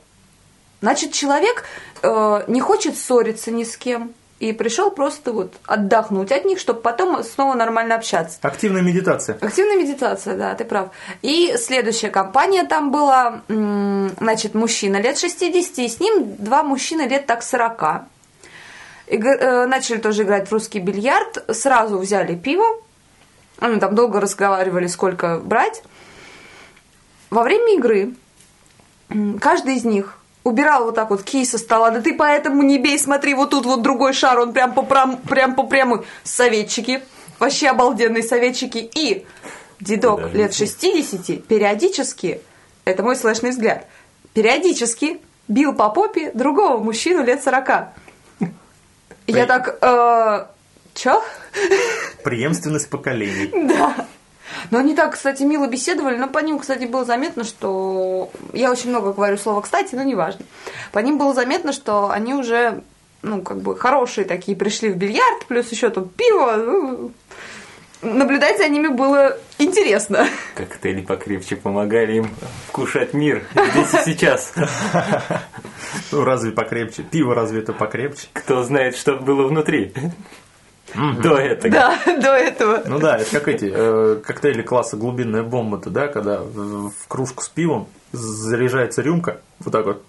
Значит, 0.80 1.12
человек 1.12 1.64
э, 2.00 2.44
не 2.46 2.62
хочет 2.62 2.96
ссориться 2.96 3.50
ни 3.50 3.62
с 3.62 3.76
кем. 3.76 4.14
И 4.38 4.52
пришел 4.52 4.90
просто 4.90 5.32
вот 5.32 5.52
отдохнуть 5.66 6.32
от 6.32 6.46
них, 6.46 6.58
чтобы 6.60 6.80
потом 6.80 7.22
снова 7.24 7.52
нормально 7.52 7.94
общаться. 7.94 8.38
Активная 8.40 8.80
медитация. 8.80 9.36
Активная 9.38 9.76
медитация, 9.76 10.34
да, 10.34 10.54
ты 10.54 10.64
прав. 10.64 10.88
И 11.20 11.54
следующая 11.58 12.08
компания 12.08 12.64
там 12.64 12.90
была, 12.90 13.42
значит, 13.48 14.54
мужчина 14.54 14.96
лет 14.96 15.18
60, 15.18 15.78
и 15.78 15.88
с 15.90 16.00
ним 16.00 16.36
два 16.38 16.62
мужчины 16.62 17.02
лет 17.02 17.26
так 17.26 17.42
40. 17.42 18.06
Иг- 19.08 19.26
э, 19.26 19.66
начали 19.66 19.98
тоже 19.98 20.22
играть 20.22 20.48
в 20.48 20.52
русский 20.52 20.78
бильярд, 20.78 21.44
сразу 21.54 21.98
взяли 21.98 22.34
пиво, 22.34 22.64
Они 23.58 23.80
там 23.80 23.94
долго 23.94 24.20
разговаривали, 24.20 24.86
сколько 24.86 25.38
брать. 25.38 25.82
Во 27.30 27.42
время 27.42 27.74
игры 27.74 28.14
каждый 29.40 29.76
из 29.76 29.84
них 29.84 30.18
убирал 30.44 30.84
вот 30.84 30.94
так 30.94 31.10
вот 31.10 31.22
кий 31.22 31.44
со 31.44 31.58
стола. 31.58 31.90
Да 31.90 32.00
ты 32.00 32.14
поэтому 32.14 32.62
не 32.62 32.78
бей, 32.78 32.98
смотри, 32.98 33.34
вот 33.34 33.50
тут 33.50 33.66
вот 33.66 33.82
другой 33.82 34.12
шар, 34.12 34.38
он 34.38 34.52
прям 34.52 34.74
по, 34.74 34.82
прям, 34.82 35.16
прям 35.16 35.54
по 35.54 35.64
прямой. 35.64 36.06
Советчики, 36.22 37.02
вообще 37.38 37.68
обалденные 37.68 38.22
советчики. 38.22 38.78
И 38.94 39.26
дедок 39.80 40.20
Даже 40.20 40.36
лет 40.36 40.60
не 40.60 41.02
60 41.02 41.44
периодически, 41.44 42.40
это 42.84 43.02
мой 43.02 43.16
слэшный 43.16 43.50
взгляд, 43.50 43.86
периодически 44.34 45.20
бил 45.48 45.74
по 45.74 45.90
попе 45.90 46.30
другого 46.32 46.78
мужчину 46.78 47.24
лет 47.24 47.42
40. 47.42 47.68
Я 49.26 49.46
так, 49.46 49.78
э, 49.80 50.46
чё? 50.96 51.22
Преемственность 52.24 52.90
поколений. 52.90 53.50
Да. 53.68 54.06
Но 54.70 54.78
они 54.78 54.94
так, 54.94 55.14
кстати, 55.14 55.42
мило 55.42 55.66
беседовали, 55.66 56.16
но 56.16 56.28
по 56.28 56.38
ним, 56.38 56.58
кстати, 56.58 56.84
было 56.84 57.04
заметно, 57.04 57.44
что... 57.44 58.30
Я 58.52 58.70
очень 58.70 58.90
много 58.90 59.12
говорю 59.12 59.36
слова 59.36 59.60
«кстати», 59.60 59.94
но 59.94 60.02
неважно. 60.02 60.44
По 60.92 61.00
ним 61.00 61.18
было 61.18 61.34
заметно, 61.34 61.72
что 61.72 62.10
они 62.10 62.32
уже, 62.32 62.82
ну, 63.22 63.42
как 63.42 63.58
бы, 63.58 63.76
хорошие 63.76 64.24
такие, 64.24 64.56
пришли 64.56 64.90
в 64.90 64.96
бильярд, 64.96 65.46
плюс 65.46 65.70
еще 65.72 65.90
тут 65.90 66.14
пиво. 66.14 66.52
ну, 66.56 67.12
Наблюдать 68.02 68.58
за 68.58 68.68
ними 68.68 68.88
было 68.88 69.36
интересно. 69.58 70.28
Коктейли 70.54 71.00
покрепче 71.00 71.56
помогали 71.56 72.18
им 72.18 72.30
вкушать 72.68 73.14
мир 73.14 73.44
здесь 73.52 73.94
и 73.94 74.12
сейчас. 74.12 74.52
Ну, 76.12 76.24
разве 76.24 76.52
покрепче? 76.52 77.02
Пиво 77.02 77.34
разве 77.34 77.60
это 77.60 77.72
покрепче? 77.72 78.26
Кто 78.32 78.62
знает, 78.62 78.96
что 78.96 79.16
было 79.16 79.46
внутри. 79.46 79.94
До 81.22 81.36
этого. 81.36 81.72
Да, 81.72 81.98
до 82.20 82.34
этого. 82.34 82.82
Ну 82.86 82.98
да, 82.98 83.18
это 83.18 83.30
как 83.30 83.48
эти 83.48 83.72
э, 83.74 84.20
коктейли 84.24 84.62
класса 84.62 84.96
глубинная 84.96 85.42
бомба-то, 85.42 85.90
да, 85.90 86.08
когда 86.08 86.40
в, 86.40 86.92
кружку 87.08 87.42
с 87.42 87.48
пивом 87.48 87.88
заряжается 88.12 89.02
рюмка, 89.02 89.40
вот 89.60 89.72
так 89.72 89.86
вот, 89.86 90.02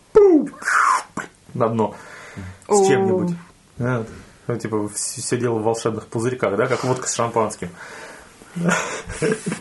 на 1.53 1.67
дно, 1.69 1.95
с 2.67 2.87
чем-нибудь. 2.87 3.35
Да, 3.77 4.03
ну, 4.47 4.57
типа, 4.57 4.89
все 4.89 5.37
дело 5.37 5.59
в 5.59 5.63
волшебных 5.63 6.07
пузырьках, 6.07 6.55
да, 6.55 6.67
как 6.67 6.83
водка 6.83 7.07
с 7.07 7.13
шампанским. 7.13 7.69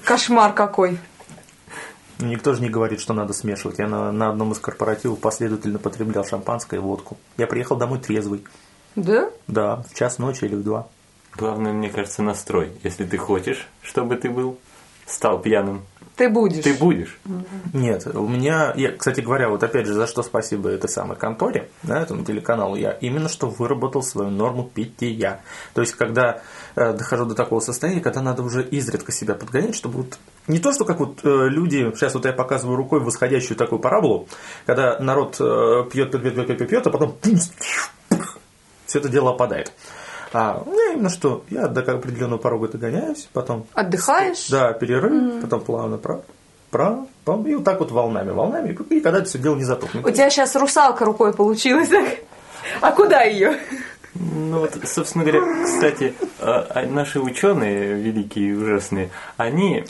Кошмар 0.05 0.53
какой. 0.53 0.99
Никто 2.19 2.55
же 2.55 2.63
не 2.63 2.71
говорит, 2.71 3.01
что 3.01 3.13
надо 3.13 3.35
смешивать. 3.35 3.79
Я 3.79 3.89
на, 3.89 4.11
на 4.11 4.31
одном 4.31 4.53
из 4.53 4.59
корпоративов 4.59 5.19
последовательно 5.19 5.79
потреблял 5.79 6.25
шампанское 6.25 6.77
и 6.77 6.79
водку. 6.83 7.19
Я 7.37 7.47
приехал 7.47 7.77
домой 7.77 7.99
трезвый. 7.99 8.45
Да? 8.95 9.29
Да, 9.49 9.85
в 9.91 9.95
час 9.95 10.19
ночи 10.19 10.45
или 10.45 10.55
в 10.55 10.63
два. 10.63 10.89
Главное, 11.37 11.73
мне 11.73 11.91
кажется, 11.91 12.23
настрой. 12.23 12.73
Если 12.83 13.05
ты 13.05 13.17
хочешь, 13.19 13.67
чтобы 13.83 14.17
ты 14.17 14.31
был, 14.31 14.59
стал 15.07 15.41
пьяным, 15.41 15.83
Ты 16.17 16.29
будешь. 16.29 16.65
ты 16.65 16.75
будешь. 16.75 17.19
Нет, 17.73 18.07
у 18.07 18.27
меня, 18.27 18.73
я, 18.75 18.91
кстати 18.93 19.21
говоря, 19.21 19.49
вот 19.49 19.63
опять 19.63 19.87
же, 19.87 19.93
за 19.95 20.07
что 20.07 20.23
спасибо 20.23 20.71
этой 20.71 20.89
самой 20.89 21.17
конторе, 21.17 21.69
да, 21.83 22.01
этому 22.01 22.25
телеканалу, 22.25 22.75
я 22.75 22.91
именно 22.91 23.29
что 23.29 23.49
выработал 23.49 24.03
свою 24.03 24.31
норму 24.31 24.65
питья. 24.65 25.43
То 25.75 25.83
есть, 25.83 25.95
когда 25.95 26.43
э, 26.75 26.93
дохожу 26.95 27.27
до 27.27 27.35
такого 27.35 27.61
состояния, 27.61 28.01
когда 28.01 28.21
надо 28.23 28.43
уже 28.43 28.63
изредка 28.65 29.13
себя 29.13 29.35
подгонять, 29.35 29.77
чтобы 29.77 29.99
вот 29.99 30.19
не 30.49 30.59
то, 30.59 30.73
что 30.73 30.85
как 30.85 30.99
вот 31.01 31.21
э, 31.23 31.49
люди, 31.51 31.89
сейчас 31.95 32.15
вот 32.15 32.25
я 32.25 32.33
показываю 32.33 32.77
рукой 32.77 33.01
восходящую 33.01 33.57
такую 33.57 33.79
параболу, 33.79 34.27
когда 34.65 34.99
народ 34.99 35.37
э, 35.39 35.85
пьет, 35.93 36.11
пьет, 36.11 36.23
пьет, 36.23 36.35
пьет, 36.35 36.59
пьет, 36.59 36.69
пьет, 36.69 36.87
а 36.87 36.91
потом 36.91 37.17
все 38.87 38.99
это 38.99 39.09
дело 39.09 39.31
опадает. 39.31 39.73
А 40.39 40.63
у 40.67 40.71
меня 40.71 40.93
именно 40.93 41.09
что, 41.09 41.45
я 41.49 41.67
до 41.67 41.81
определенного 41.81 42.39
порога 42.39 42.69
догоняюсь, 42.69 43.27
потом 43.33 43.67
Отдыхаешь? 43.73 44.51
да, 44.51 44.75
перерыв, 44.75 45.41
потом 45.41 45.63
плавно 45.63 45.97
про, 45.97 46.21
про, 46.71 47.07
пом, 47.25 47.47
и 47.47 47.55
вот 47.55 47.65
так 47.65 47.81
вот 47.81 47.91
волнами, 47.91 48.33
волнами, 48.33 48.77
и 48.91 49.01
когда 49.01 49.21
это 49.21 49.31
все 49.31 49.39
дело 49.39 49.57
не 49.57 49.65
затухнет. 49.65 50.05
У 50.05 50.11
тебя 50.11 50.29
сейчас 50.29 50.55
русалка 50.55 51.07
рукой 51.07 51.33
получилась, 51.33 51.89
так? 51.89 52.19
А 52.83 52.93
куда 52.93 53.23
ее? 53.23 53.57
Ну 54.13 54.61
вот, 54.61 54.77
собственно 54.85 55.25
говоря, 55.25 55.41
кстати, 55.65 56.13
а, 56.39 56.67
а 56.69 56.87
наши 56.87 57.19
ученые, 57.19 57.95
великие 57.95 58.51
и 58.51 58.53
ужасные, 58.53 59.09
они 59.39 59.85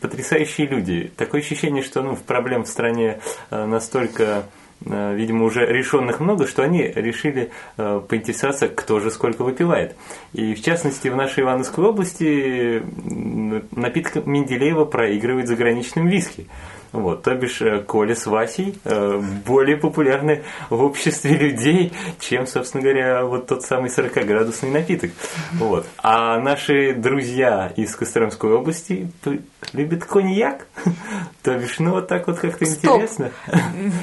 потрясающие 0.00 0.68
люди. 0.68 1.10
Такое 1.16 1.40
ощущение, 1.40 1.82
что 1.82 2.02
ну, 2.02 2.14
проблем 2.14 2.62
в 2.62 2.68
стране 2.68 3.18
а, 3.50 3.66
настолько 3.66 4.44
видимо, 4.84 5.44
уже 5.44 5.66
решенных 5.66 6.20
много, 6.20 6.46
что 6.46 6.62
они 6.62 6.82
решили 6.82 7.50
а, 7.76 8.00
поинтересоваться, 8.00 8.68
кто 8.68 9.00
же 9.00 9.10
сколько 9.10 9.44
выпивает. 9.44 9.94
И 10.32 10.54
в 10.54 10.62
частности, 10.62 11.08
в 11.08 11.16
нашей 11.16 11.42
Ивановской 11.42 11.84
области 11.84 12.82
напиток 13.76 14.26
Менделеева 14.26 14.84
проигрывает 14.84 15.48
заграничным 15.48 16.06
виски. 16.06 16.46
Вот, 16.92 17.22
то 17.22 17.34
бишь 17.34 17.62
э, 17.62 17.80
Коля 17.80 18.16
с 18.16 18.26
Васей 18.26 18.78
э, 18.84 19.22
более 19.46 19.76
популярны 19.76 20.42
в 20.70 20.82
обществе 20.82 21.36
людей, 21.36 21.92
чем, 22.18 22.46
собственно 22.48 22.82
говоря, 22.82 23.24
вот 23.24 23.46
тот 23.46 23.62
самый 23.62 23.90
40-градусный 23.90 24.70
напиток. 24.72 25.12
Вот. 25.52 25.86
А 26.02 26.38
наши 26.40 26.92
друзья 26.94 27.72
из 27.76 27.94
Костромской 27.94 28.52
области 28.52 29.10
любят 29.72 30.04
коньяк. 30.04 30.66
То 31.42 31.56
бишь, 31.56 31.78
ну 31.78 31.92
вот 31.92 32.08
так 32.08 32.26
вот 32.26 32.38
как-то 32.40 32.66
Стоп. 32.66 32.96
интересно. 32.96 33.30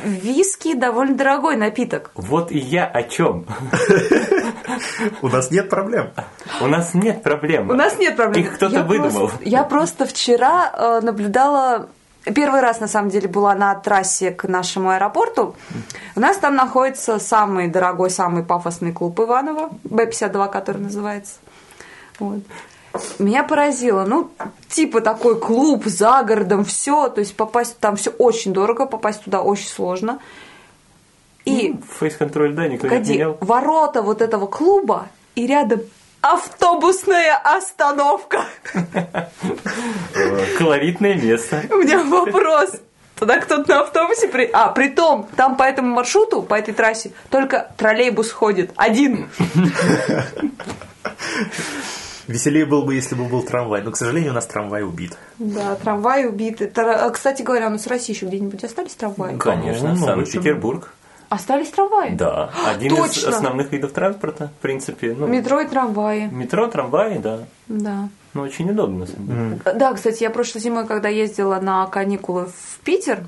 Виски 0.06 0.74
довольно 0.74 1.16
дорогой 1.16 1.58
напиток. 1.58 2.12
Вот 2.16 2.52
и 2.52 2.58
я 2.58 2.86
о 2.86 3.04
чем. 3.04 3.46
У 5.22 5.28
нас 5.28 5.52
нет 5.52 5.70
проблем. 5.70 6.12
У 6.62 6.68
нас 6.68 6.94
нет 6.94 7.22
проблем. 7.24 7.70
У 7.70 7.74
нас 7.74 7.98
нет 7.98 8.16
проблем. 8.16 8.46
Их 8.46 8.54
кто-то 8.56 8.76
Я 8.76 8.84
выдумал. 8.84 9.12
просто- 9.28 9.40
я 9.44 9.64
просто 9.64 10.06
вчера 10.06 10.72
э, 10.74 11.00
наблюдала... 11.06 11.90
Первый 12.34 12.62
раз, 12.62 12.80
на 12.80 12.88
самом 12.88 13.10
деле, 13.10 13.28
была 13.28 13.56
на 13.56 13.76
трассе 13.76 14.32
к 14.32 14.48
нашему 14.48 14.90
аэропорту. 14.90 15.56
У 16.16 16.20
нас 16.20 16.38
там 16.38 16.56
находится 16.56 17.20
самый 17.20 17.68
дорогой, 17.68 18.10
самый 18.10 18.44
пафосный 18.44 18.92
клуб 18.92 19.20
Иванова, 19.20 19.70
Б-52, 19.84 20.50
который 20.52 20.82
называется. 20.82 21.36
Вот. 22.20 22.40
Меня 23.20 23.44
поразило, 23.44 24.06
ну, 24.06 24.32
типа 24.70 25.02
такой 25.02 25.40
клуб 25.40 25.86
за 25.86 26.24
городом, 26.24 26.66
все, 26.66 27.10
то 27.10 27.20
есть 27.20 27.36
попасть 27.36 27.78
там 27.80 27.96
все 27.96 28.10
очень 28.12 28.54
дорого, 28.54 28.86
попасть 28.86 29.24
туда 29.24 29.42
очень 29.42 29.68
сложно. 29.70 30.20
И 31.46 31.76
Фейс-контроль, 32.00 32.54
да, 32.54 32.68
никто 32.68 32.88
не 32.88 32.92
Погоди, 32.92 33.14
отменял. 33.14 33.38
ворота 33.40 34.02
вот 34.02 34.22
этого 34.22 34.48
клуба 34.48 35.08
и 35.36 35.46
рядом 35.48 35.82
автобусная 36.34 37.36
остановка. 37.38 38.46
Колоритное 40.58 41.16
место. 41.16 41.64
У 41.70 41.76
меня 41.78 42.04
вопрос. 42.04 42.72
Туда 43.20 43.40
кто-то 43.40 43.68
на 43.70 43.82
автобусе 43.82 44.28
при... 44.28 44.48
А, 44.54 44.70
притом, 44.70 45.28
там 45.36 45.58
по 45.58 45.64
этому 45.64 45.94
маршруту, 45.96 46.44
по 46.44 46.54
этой 46.54 46.74
трассе, 46.74 47.12
только 47.32 47.72
троллейбус 47.76 48.32
ходит. 48.32 48.72
Один. 48.76 49.30
Веселее 52.28 52.66
было 52.66 52.84
бы, 52.86 52.94
если 52.94 53.16
бы 53.16 53.24
был 53.24 53.42
трамвай, 53.42 53.82
но, 53.82 53.92
к 53.92 53.98
сожалению, 53.98 54.32
у 54.32 54.36
нас 54.36 54.46
трамвай 54.46 54.84
убит. 54.84 55.18
Да, 55.40 55.76
трамвай 55.76 56.28
убиты. 56.28 56.68
Тра- 56.68 57.06
а, 57.06 57.10
Кстати 57.10 57.42
говоря, 57.42 57.68
у 57.68 57.70
нас 57.72 57.86
в 57.86 57.90
России 57.90 58.14
еще 58.14 58.26
где-нибудь 58.26 58.64
остались 58.64 58.94
трамваи? 58.96 59.38
Конечно, 59.38 59.96
Ну, 59.96 60.06
Санкт-Петербург. 60.06 60.94
Остались 61.30 61.70
трамваи? 61.70 62.16
Да, 62.16 62.52
один 62.66 62.94
из 62.94 63.16
Точно. 63.16 63.30
основных 63.30 63.72
видов 63.72 63.92
транспорта, 63.92 64.50
в 64.60 64.62
принципе. 64.62 65.14
Ну, 65.18 65.28
Метро 65.28 65.60
и 65.60 65.68
трамваи. 65.68 66.30
Метро, 66.32 66.68
трамваи, 66.68 67.18
да. 67.18 67.40
Да. 67.68 68.10
Ну, 68.34 68.42
очень 68.44 68.70
удобно, 68.70 69.06
деле. 69.06 69.60
Да, 69.76 69.94
кстати, 69.94 70.24
я 70.24 70.30
прошлой 70.30 70.62
зимой, 70.62 70.86
когда 70.88 71.10
ездила 71.10 71.60
на 71.60 71.86
каникулы 71.88 72.46
в 72.46 72.80
Питер, 72.84 73.26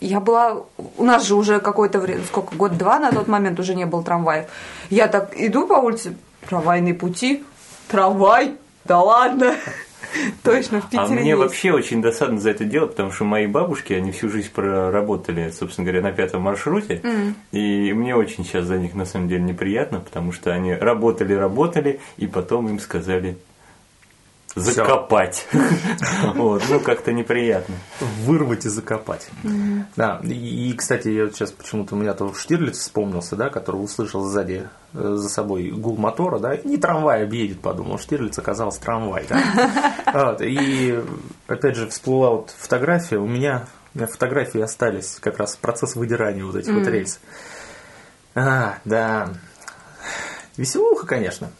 я 0.00 0.20
была... 0.20 0.62
У 0.96 1.04
нас 1.04 1.24
же 1.24 1.34
уже 1.34 1.60
какое-то 1.60 1.98
время, 1.98 2.22
сколько, 2.24 2.54
год-два 2.54 2.98
на 2.98 3.10
тот 3.10 3.26
момент 3.26 3.58
уже 3.58 3.74
не 3.74 3.86
было 3.86 4.04
трамваев. 4.04 4.46
Я 4.90 5.08
так 5.08 5.32
иду 5.34 5.66
по 5.66 5.74
улице, 5.74 6.16
трамвайные 6.48 6.94
пути, 6.94 7.42
трамвай, 7.88 8.56
да 8.84 9.00
ладно. 9.00 9.54
Точно, 10.42 10.80
в 10.80 10.84
Питере 10.90 11.02
А 11.02 11.08
мне 11.08 11.30
есть. 11.30 11.38
вообще 11.38 11.72
очень 11.72 12.02
досадно 12.02 12.38
за 12.38 12.50
это 12.50 12.64
дело, 12.64 12.86
потому 12.86 13.10
что 13.10 13.24
мои 13.24 13.46
бабушки, 13.46 13.92
они 13.92 14.12
всю 14.12 14.28
жизнь 14.28 14.50
проработали, 14.52 15.50
собственно 15.50 15.86
говоря, 15.86 16.02
на 16.02 16.12
пятом 16.12 16.42
маршруте. 16.42 17.02
И 17.52 17.92
мне 17.92 18.14
очень 18.14 18.44
сейчас 18.44 18.66
за 18.66 18.78
них 18.78 18.94
на 18.94 19.04
самом 19.04 19.28
деле 19.28 19.42
неприятно, 19.42 20.00
потому 20.00 20.32
что 20.32 20.52
они 20.52 20.72
работали, 20.74 21.34
работали, 21.34 22.00
и 22.16 22.26
потом 22.26 22.68
им 22.68 22.78
сказали 22.78 23.36
закопать. 24.54 25.46
Вот, 26.34 26.62
ну 26.68 26.80
как-то 26.80 27.12
неприятно. 27.12 27.76
Вырвать 28.24 28.66
и 28.66 28.68
закопать. 28.68 29.28
Да, 29.96 30.20
и, 30.22 30.72
кстати, 30.72 31.08
я 31.08 31.24
вот 31.24 31.34
сейчас 31.34 31.52
почему-то 31.52 31.94
у 31.94 31.98
меня 31.98 32.14
то 32.14 32.32
Штирлиц 32.34 32.78
вспомнился, 32.78 33.36
да, 33.36 33.50
который 33.50 33.76
услышал 33.76 34.24
сзади 34.24 34.68
э, 34.92 35.14
за 35.16 35.28
собой 35.28 35.70
гул 35.70 35.96
мотора, 35.96 36.38
да, 36.38 36.56
не 36.64 36.76
трамвай 36.76 37.24
объедет, 37.24 37.60
подумал, 37.60 37.98
Штирлиц 37.98 38.38
оказался 38.38 38.80
трамвай, 38.80 39.26
да. 39.28 40.02
Вот, 40.12 40.40
и 40.42 41.00
опять 41.46 41.76
же 41.76 41.88
всплыла 41.88 42.30
вот 42.30 42.54
фотография, 42.56 43.18
у 43.18 43.26
меня, 43.26 43.66
у 43.94 43.98
меня 43.98 44.06
фотографии 44.06 44.60
остались, 44.60 45.18
как 45.20 45.38
раз 45.38 45.56
процесс 45.56 45.96
выдирания 45.96 46.44
вот 46.44 46.56
этих 46.56 46.72
вот 46.72 46.86
рельс. 46.86 47.20
А, 48.34 48.78
да. 48.84 49.28
Веселуха, 50.56 51.06
конечно. 51.06 51.50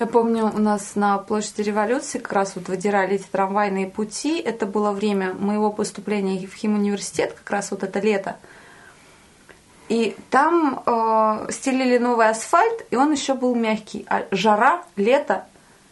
Я 0.00 0.06
помню, 0.06 0.52
у 0.54 0.58
нас 0.58 0.94
на 0.94 1.18
площади 1.18 1.62
революции 1.62 2.18
как 2.18 2.32
раз 2.32 2.54
вот 2.54 2.68
выдирали 2.68 3.16
эти 3.16 3.24
трамвайные 3.24 3.88
пути. 3.88 4.38
Это 4.38 4.64
было 4.64 4.92
время 4.92 5.34
моего 5.34 5.72
поступления 5.72 6.46
в 6.46 6.54
химуниверситет, 6.54 7.34
как 7.36 7.50
раз 7.50 7.72
вот 7.72 7.82
это 7.82 7.98
лето. 7.98 8.36
И 9.88 10.14
там 10.30 10.82
э, 10.86 11.50
стелили 11.50 11.98
новый 11.98 12.28
асфальт, 12.28 12.86
и 12.90 12.96
он 12.96 13.10
еще 13.10 13.34
был 13.34 13.56
мягкий. 13.56 14.06
А 14.08 14.26
жара, 14.30 14.84
лето, 14.94 15.46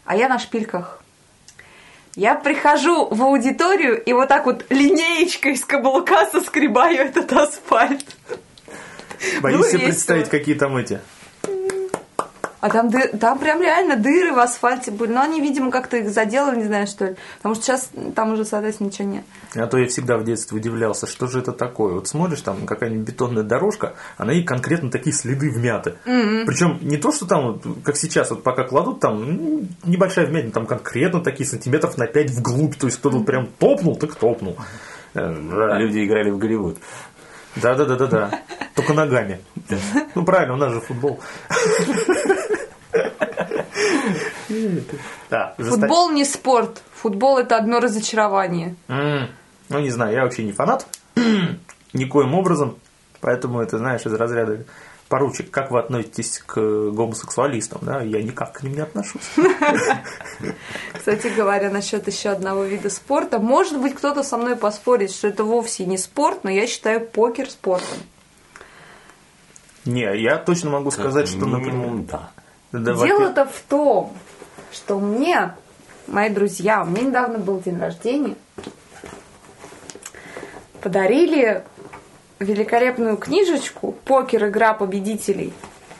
а 0.05 0.15
я 0.15 0.29
на 0.29 0.39
шпильках. 0.39 1.03
Я 2.15 2.35
прихожу 2.35 3.07
в 3.09 3.21
аудиторию 3.21 4.01
и 4.01 4.13
вот 4.13 4.29
так 4.29 4.45
вот 4.45 4.65
линеечкой 4.69 5.57
с 5.57 5.65
каблука 5.65 6.27
соскребаю 6.31 6.97
этот 6.97 7.33
асфальт. 7.33 8.05
Себе 9.19 9.57
весело. 9.57 9.79
представить, 9.81 10.29
какие 10.29 10.55
там 10.55 10.77
эти. 10.77 11.01
А 12.59 12.69
там, 12.69 12.89
ды- 12.89 13.09
там 13.19 13.37
прям 13.37 13.61
реально 13.61 13.97
дыры 13.97 14.33
в 14.33 14.39
асфальте 14.39 14.89
были. 14.89 15.11
Но 15.11 15.21
они, 15.21 15.41
видимо, 15.41 15.69
как-то 15.69 15.97
их 15.97 16.09
заделали, 16.09 16.57
не 16.57 16.63
знаю, 16.63 16.87
что 16.87 17.05
ли. 17.05 17.15
Потому 17.37 17.53
что 17.53 17.63
сейчас 17.65 17.89
там 18.15 18.33
уже, 18.33 18.45
соответственно, 18.45 18.87
ничего 18.87 19.07
нет. 19.07 19.23
А 19.55 19.67
то 19.67 19.77
я 19.77 19.87
всегда 19.87 20.17
в 20.17 20.23
детстве 20.23 20.57
удивлялся, 20.57 21.05
что 21.05 21.27
же 21.27 21.39
это 21.39 21.51
такое. 21.51 21.93
Вот 21.93 22.07
смотришь, 22.07 22.41
там 22.41 22.65
какая-нибудь 22.65 23.07
бетонная 23.07 23.43
дорожка, 23.43 23.93
а 24.17 24.25
на 24.25 24.31
ней 24.31 24.43
конкретно 24.43 24.89
такие 24.89 25.15
следы 25.15 25.51
вмяты. 25.51 25.95
Причем 26.03 26.79
не 26.81 26.97
то, 26.97 27.11
что 27.11 27.27
там, 27.27 27.59
как 27.83 27.95
сейчас, 27.95 28.31
вот 28.31 28.41
пока 28.41 28.63
кладут, 28.63 28.99
там 29.01 29.21
м, 29.21 29.67
небольшая 29.83 30.25
вмятина, 30.25 30.51
там 30.51 30.65
конкретно 30.65 31.21
такие 31.21 31.47
сантиметров 31.47 31.97
на 31.97 32.07
5 32.07 32.31
вглубь. 32.31 32.75
То 32.75 32.87
есть 32.87 32.97
кто-то 32.97 33.17
вот 33.17 33.25
прям 33.27 33.47
топнул, 33.59 33.95
так 33.97 34.15
топнул. 34.15 34.57
Э. 35.13 35.77
Люди 35.79 36.03
играли 36.05 36.31
в 36.31 36.39
Голливуд. 36.39 36.77
Да, 37.55 37.73
да, 37.75 37.85
да, 37.85 37.95
да, 37.95 38.07
да. 38.07 38.41
Только 38.75 38.93
ногами. 38.93 39.39
Ну 40.13 40.23
правильно, 40.25 40.53
у 40.53 40.57
нас 40.57 40.71
же 40.73 40.79
футбол. 40.81 41.19
Да, 45.29 45.55
Футбол 45.57 46.11
не 46.11 46.25
спорт. 46.25 46.81
Футбол 46.95 47.37
это 47.37 47.57
одно 47.57 47.79
разочарование. 47.79 48.75
Ну, 48.87 49.79
не 49.79 49.89
знаю, 49.89 50.13
я 50.13 50.23
вообще 50.23 50.43
не 50.43 50.53
фанат. 50.53 50.87
Никоим 51.93 52.33
образом. 52.35 52.77
Поэтому 53.19 53.61
это, 53.61 53.77
знаешь, 53.77 54.05
из 54.05 54.13
разряда 54.13 54.65
поручик, 55.09 55.51
как 55.51 55.71
вы 55.71 55.79
относитесь 55.79 56.41
к 56.45 56.55
гомосексуалистам? 56.91 57.79
Да? 57.81 58.01
Я 58.01 58.21
никак 58.21 58.53
к 58.53 58.63
ним 58.63 58.75
не 58.75 58.81
отношусь. 58.81 59.29
Кстати 60.93 61.27
говоря, 61.35 61.69
насчет 61.69 62.07
еще 62.07 62.29
одного 62.29 62.63
вида 62.63 62.89
спорта. 62.89 63.39
Может 63.39 63.79
быть, 63.81 63.95
кто-то 63.95 64.23
со 64.23 64.37
мной 64.37 64.55
поспорит, 64.55 65.11
что 65.11 65.27
это 65.27 65.43
вовсе 65.43 65.85
не 65.85 65.97
спорт, 65.97 66.43
но 66.43 66.49
я 66.49 66.67
считаю 66.67 67.01
покер 67.01 67.49
спортом. 67.49 67.97
Не, 69.85 70.21
я 70.21 70.37
точно 70.37 70.69
могу 70.71 70.91
сказать, 70.91 71.29
что, 71.29 71.45
например... 71.45 71.73
Минимум, 71.73 72.05
да. 72.05 72.31
Дело-то 72.73 73.45
в 73.45 73.61
том, 73.69 74.17
что 74.71 74.99
мне, 74.99 75.53
мои 76.07 76.29
друзья, 76.29 76.83
у 76.83 76.85
меня 76.85 77.03
недавно 77.03 77.39
был 77.39 77.59
день 77.59 77.79
рождения, 77.79 78.35
подарили 80.81 81.63
великолепную 82.39 83.17
книжечку 83.17 83.93
«Покер. 84.05 84.47
Игра 84.47 84.73
победителей» 84.73 85.53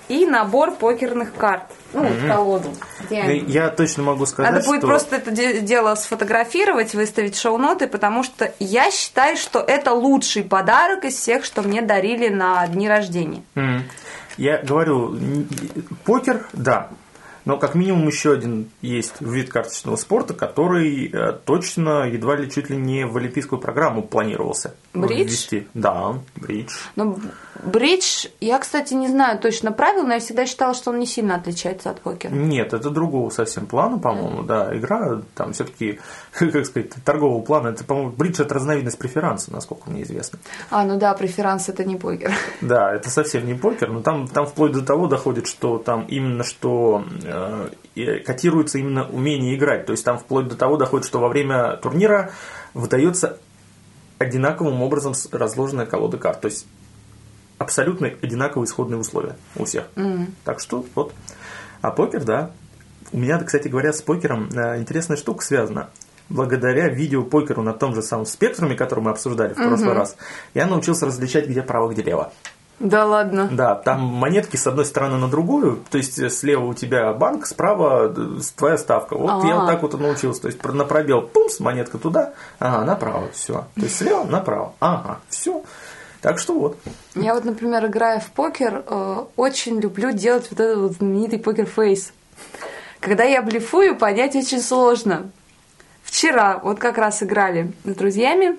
и 0.08 0.26
набор 0.26 0.72
покерных 0.72 1.34
карт. 1.34 1.64
Ну, 1.94 2.04
вот 2.04 2.30
колоду. 2.30 2.70
где 3.02 3.24
Ну, 3.24 3.30
они. 3.30 3.40
Я 3.48 3.70
точно 3.70 4.04
могу 4.04 4.26
сказать, 4.26 4.52
Надо 4.52 4.66
будет 4.66 4.80
что... 4.80 4.88
просто 4.88 5.16
это 5.16 5.32
де- 5.32 5.62
дело 5.62 5.96
сфотографировать, 5.96 6.94
выставить 6.94 7.38
шоу-ноты, 7.38 7.88
потому 7.88 8.24
что 8.24 8.54
я 8.60 8.92
считаю, 8.92 9.38
что 9.38 9.60
это 9.60 9.94
лучший 9.94 10.44
подарок 10.44 11.06
из 11.06 11.16
всех, 11.16 11.46
что 11.46 11.62
мне 11.62 11.82
дарили 11.82 12.28
на 12.28 12.68
дни 12.68 12.90
рождения. 12.90 13.42
М. 13.56 13.84
Я 14.38 14.62
говорю, 14.62 15.18
покер, 16.06 16.46
да. 16.54 16.90
Но 17.48 17.58
как 17.58 17.76
минимум 17.76 18.06
еще 18.08 18.34
один 18.34 18.70
есть 18.82 19.22
вид 19.22 19.50
карточного 19.50 19.96
спорта, 19.96 20.34
который 20.34 21.10
э, 21.10 21.32
точно 21.46 22.04
едва 22.04 22.36
ли 22.36 22.52
чуть 22.52 22.70
ли 22.70 22.76
не 22.76 23.06
в 23.06 23.16
олимпийскую 23.16 23.62
программу 23.62 24.04
планировался. 24.04 24.74
Бридж? 24.94 25.30
ввести. 25.30 25.68
Да, 25.74 26.16
бридж. 26.36 26.74
Но 26.98 27.18
бридж, 27.64 28.26
я, 28.42 28.60
кстати, 28.60 28.96
не 28.96 29.08
знаю 29.08 29.40
точно 29.40 29.72
правил, 29.72 30.04
но 30.04 30.16
я 30.16 30.20
всегда 30.20 30.46
считала, 30.46 30.74
что 30.74 30.92
он 30.92 31.00
не 31.00 31.06
сильно 31.06 31.36
отличается 31.36 31.90
от 31.90 32.02
покера. 32.02 32.34
Нет, 32.34 32.74
это 32.74 32.90
другого 32.90 33.30
совсем 33.30 33.66
плана, 33.66 33.98
по-моему, 33.98 34.44
да. 34.44 34.78
Игра 34.78 35.22
там 35.34 35.54
все-таки, 35.54 36.00
как 36.38 36.66
сказать, 36.66 36.90
торгового 37.06 37.42
плана. 37.42 37.70
Это, 37.70 37.86
по-моему, 37.86 38.12
бридж 38.12 38.42
это 38.42 38.56
разновидность 38.56 39.00
преферанса, 39.00 39.54
насколько 39.54 39.90
мне 39.90 40.04
известно. 40.04 40.40
А, 40.70 40.84
ну 40.84 41.00
да, 41.00 41.14
преферанс 41.14 41.70
это 41.70 41.86
не 41.86 41.96
покер. 41.96 42.34
Да, 42.60 42.94
это 42.94 43.10
совсем 43.10 43.46
не 43.46 43.54
покер, 43.54 43.90
но 43.90 44.02
там, 44.02 44.28
там 44.28 44.46
вплоть 44.46 44.74
до 44.74 44.82
того 44.82 45.08
доходит, 45.08 45.48
что 45.48 45.78
там 45.78 46.06
именно 46.10 46.44
что 46.44 47.06
э, 47.24 47.37
котируется 48.26 48.78
именно 48.78 49.08
умение 49.08 49.56
играть. 49.56 49.86
То 49.86 49.92
есть 49.92 50.06
там 50.06 50.18
вплоть 50.18 50.48
до 50.48 50.56
того 50.56 50.78
доходит, 50.78 51.06
что 51.06 51.20
во 51.20 51.30
время 51.30 51.78
турнира 51.78 52.32
выдается 52.74 53.40
одинаковым 54.20 54.82
образом 54.82 55.14
разложенная 55.32 55.86
колода 55.86 56.18
карт. 56.18 56.42
То 56.42 56.48
есть 56.48 56.68
абсолютно 57.58 58.08
одинаковые 58.08 58.68
исходные 58.68 59.00
условия 59.00 59.36
у 59.56 59.66
всех. 59.66 59.86
Так 60.44 60.60
что 60.60 60.86
вот. 60.96 61.14
А 61.82 61.92
покер, 61.92 62.24
да. 62.24 62.52
У 63.12 63.18
меня, 63.18 63.40
кстати 63.40 63.68
говоря, 63.68 63.94
с 63.94 64.02
покером 64.02 64.50
э, 64.50 64.80
интересная 64.80 65.16
штука 65.16 65.44
связана. 65.44 65.90
Благодаря 66.30 66.90
видеопокеру 66.90 67.62
на 67.62 67.74
том 67.74 67.96
же 67.96 68.02
самом 68.02 68.26
спектруме, 68.26 68.76
который 68.76 69.00
мы 69.00 69.12
обсуждали 69.12 69.54
в 69.54 69.56
прошлый 69.56 69.94
раз, 69.94 70.18
я 70.54 70.68
научился 70.68 71.06
различать, 71.06 71.48
где 71.48 71.62
право, 71.62 71.90
где 71.90 72.02
лево. 72.02 72.34
Да 72.80 73.06
ладно. 73.06 73.50
Да, 73.52 73.74
там 73.74 74.02
монетки 74.02 74.56
с 74.56 74.68
одной 74.68 74.86
стороны 74.86 75.18
на 75.18 75.28
другую, 75.28 75.84
то 75.90 75.98
есть 75.98 76.20
э, 76.20 76.30
слева 76.30 76.66
у 76.66 76.74
тебя 76.76 77.12
банк, 77.14 77.48
справа 77.48 78.14
э, 78.16 78.40
твоя 78.56 78.78
ставка. 78.78 79.18
Вот 79.18 79.44
я 79.46 79.56
А. 79.56 79.60
вот 79.60 79.68
так 79.68 79.82
вот 79.82 79.96
и 79.96 79.98
научился. 79.98 80.44
То 80.44 80.48
есть 80.48 80.64
на 80.64 80.86
пробел, 80.86 81.24
пумс, 81.24 81.60
монетка 81.60 81.98
туда, 81.98 82.34
ага, 82.60 82.86
направо, 82.86 83.30
все. 83.34 83.66
То 83.76 83.82
есть 83.82 83.98
слева 83.98 84.26
направо, 84.26 84.74
ага, 84.80 85.20
все. 85.30 85.64
Так 86.22 86.38
что 86.38 86.54
вот. 86.60 86.78
Я 87.16 87.34
вот, 87.34 87.46
например, 87.46 87.86
играя 87.88 88.20
в 88.20 88.30
покер, 88.32 88.84
э, 88.86 89.26
очень 89.36 89.80
люблю 89.80 90.12
делать 90.12 90.48
вот 90.52 90.60
этот 90.60 90.78
вот 90.78 90.92
знаменитый 90.94 91.40
покер-фейс. 91.40 92.14
Когда 93.00 93.24
я 93.24 93.42
блефую, 93.42 93.96
понять 93.96 94.36
очень 94.36 94.62
сложно. 94.62 95.32
Вчера 96.04 96.60
вот 96.64 96.80
как 96.80 96.98
раз 96.98 97.24
играли 97.24 97.72
с 97.86 97.96
друзьями, 97.96 98.58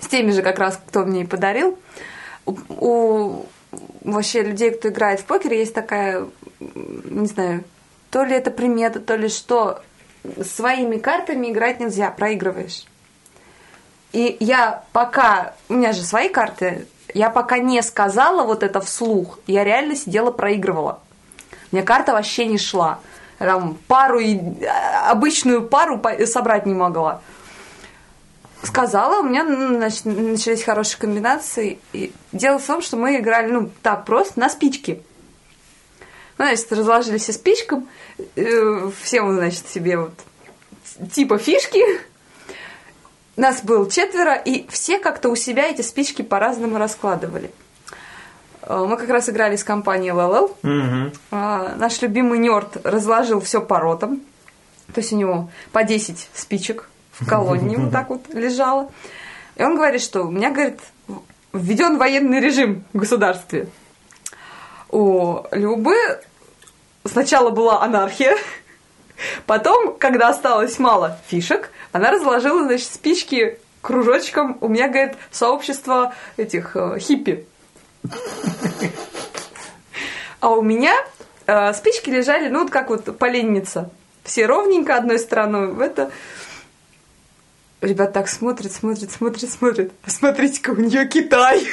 с 0.00 0.06
теми 0.06 0.30
же 0.30 0.42
как 0.42 0.58
раз, 0.58 0.80
кто 0.86 1.04
мне 1.04 1.22
и 1.22 1.26
подарил. 1.26 1.78
У, 2.46 2.56
у 2.68 3.46
вообще 4.02 4.42
людей, 4.42 4.70
кто 4.70 4.88
играет 4.88 5.20
в 5.20 5.24
покер, 5.24 5.52
есть 5.52 5.74
такая, 5.74 6.26
не 6.60 7.26
знаю, 7.26 7.64
то 8.10 8.24
ли 8.24 8.34
это 8.34 8.50
примета, 8.50 9.00
то 9.00 9.16
ли 9.16 9.28
что, 9.28 9.82
своими 10.42 10.98
картами 10.98 11.50
играть 11.50 11.80
нельзя, 11.80 12.10
проигрываешь. 12.10 12.84
И 14.12 14.36
я 14.40 14.84
пока, 14.92 15.54
у 15.68 15.74
меня 15.74 15.92
же 15.92 16.02
свои 16.02 16.28
карты, 16.28 16.86
я 17.12 17.30
пока 17.30 17.58
не 17.58 17.82
сказала 17.82 18.44
вот 18.44 18.62
это 18.62 18.80
вслух, 18.80 19.38
я 19.46 19.64
реально 19.64 19.96
сидела, 19.96 20.30
проигрывала. 20.30 21.00
Мне 21.72 21.82
карта 21.82 22.12
вообще 22.12 22.46
не 22.46 22.58
шла. 22.58 23.00
Там 23.38 23.76
пару, 23.88 24.20
а, 24.20 25.10
обычную 25.10 25.66
пару 25.66 26.00
собрать 26.26 26.66
не 26.66 26.74
могла. 26.74 27.20
Сказала, 28.62 29.20
у 29.20 29.24
меня 29.24 29.44
нач- 29.44 30.08
начались 30.08 30.62
хорошие 30.62 30.98
комбинации. 30.98 31.78
И 31.92 32.12
дело 32.32 32.58
в 32.58 32.64
том, 32.66 32.80
что 32.80 32.96
мы 32.96 33.16
играли, 33.18 33.50
ну, 33.50 33.70
так 33.82 34.04
просто, 34.04 34.40
на 34.40 34.48
спички. 34.48 35.02
Ну, 36.38 36.46
значит, 36.46 36.72
разложили 36.72 37.18
все 37.18 37.32
спичкам, 37.32 37.86
э, 38.36 38.90
все, 39.02 39.22
мы, 39.22 39.34
значит, 39.34 39.68
себе 39.68 39.98
вот 39.98 40.12
типа 41.12 41.38
фишки, 41.38 41.82
нас 43.36 43.62
было 43.62 43.90
четверо, 43.90 44.34
и 44.34 44.66
все 44.68 44.98
как-то 44.98 45.28
у 45.28 45.36
себя 45.36 45.66
эти 45.68 45.82
спички 45.82 46.22
по-разному 46.22 46.78
раскладывали. 46.78 47.50
Э, 48.62 48.84
Мы 48.88 48.96
как 48.96 49.08
раз 49.10 49.28
играли 49.28 49.56
с 49.56 49.64
компанией 49.64 50.12
LLL. 50.12 50.56
Мгм. 50.62 51.12
А, 51.30 51.74
Наш 51.76 52.00
любимый 52.02 52.38
нерд 52.38 52.78
разложил 52.84 53.40
все 53.40 53.60
по 53.60 53.78
ротам. 53.78 54.20
То 54.92 55.00
есть 55.00 55.12
у 55.12 55.16
него 55.16 55.50
по 55.72 55.82
10 55.82 56.28
спичек 56.34 56.88
в 57.20 57.26
колонне 57.26 57.76
вот 57.76 57.92
так 57.92 58.10
вот 58.10 58.28
лежало. 58.32 58.90
И 59.56 59.62
он 59.62 59.76
говорит, 59.76 60.02
что 60.02 60.24
у 60.24 60.30
меня, 60.30 60.50
говорит, 60.50 60.80
введен 61.52 61.98
военный 61.98 62.40
режим 62.40 62.84
в 62.92 62.98
государстве. 62.98 63.68
У 64.90 65.38
Любы 65.52 65.94
сначала 67.04 67.50
была 67.50 67.82
анархия, 67.82 68.36
потом, 69.46 69.96
когда 69.96 70.28
осталось 70.28 70.78
мало 70.78 71.18
фишек, 71.26 71.70
она 71.92 72.10
разложила, 72.10 72.64
значит, 72.64 72.88
спички 72.92 73.58
кружочком. 73.80 74.58
У 74.60 74.68
меня, 74.68 74.88
говорит, 74.88 75.14
сообщество 75.30 76.14
этих 76.36 76.74
э, 76.74 76.98
хиппи. 76.98 77.46
А 80.40 80.50
у 80.50 80.62
меня 80.62 80.94
э, 81.46 81.72
спички 81.74 82.10
лежали, 82.10 82.48
ну, 82.48 82.62
вот 82.62 82.70
как 82.70 82.88
вот 82.88 83.16
поленница. 83.18 83.90
Все 84.24 84.46
ровненько 84.46 84.96
одной 84.96 85.18
стороной. 85.18 85.74
Это... 85.84 86.10
Ребят 87.84 88.14
так 88.14 88.28
смотрят, 88.28 88.72
смотрят, 88.72 89.10
смотрят, 89.12 89.50
смотрят. 89.50 89.92
Посмотрите-ка, 90.00 90.70
у 90.70 90.76
нее 90.76 91.06
Китай. 91.06 91.66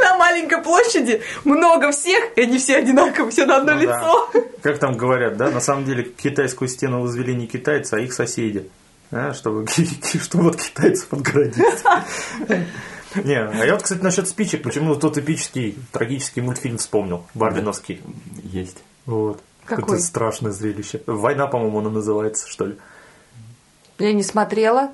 На 0.00 0.16
маленькой 0.16 0.62
площади 0.62 1.20
много 1.44 1.92
всех, 1.92 2.36
и 2.36 2.42
они 2.42 2.56
все 2.58 2.76
одинаковые, 2.76 3.30
все 3.30 3.44
на 3.44 3.56
одно 3.56 3.74
Ну 3.74 3.80
да. 3.80 3.82
лицо. 3.82 4.30
Как 4.62 4.78
там 4.78 4.96
говорят, 4.96 5.36
да, 5.36 5.50
на 5.50 5.60
самом 5.60 5.84
деле 5.84 6.04
китайскую 6.04 6.68
стену 6.68 7.02
возвели 7.02 7.34
не 7.34 7.46
китайцы, 7.46 7.94
а 7.94 7.98
их 7.98 8.14
соседи. 8.14 8.70
А, 9.10 9.34
чтобы, 9.34 9.66
чтобы 10.22 10.44
вот 10.44 10.56
китайцев 10.56 11.12
отгородить. 11.12 11.62
Не, 13.24 13.44
а 13.44 13.66
я 13.66 13.74
вот, 13.74 13.82
кстати, 13.82 14.00
насчет 14.00 14.26
спичек, 14.26 14.62
почему 14.62 14.94
тот 14.94 15.18
эпический, 15.18 15.76
трагический 15.92 16.40
мультфильм 16.40 16.78
вспомнил, 16.78 17.26
Барбиновский. 17.34 18.00
Есть. 18.42 18.78
Вот. 19.04 19.42
Какой? 19.66 19.96
Это 19.96 20.02
страшное 20.02 20.50
зрелище. 20.50 21.02
Война, 21.06 21.46
по-моему, 21.46 21.80
она 21.80 21.90
называется, 21.90 22.48
что 22.48 22.66
ли. 22.66 22.76
Я 24.02 24.12
не 24.12 24.24
смотрела. 24.24 24.90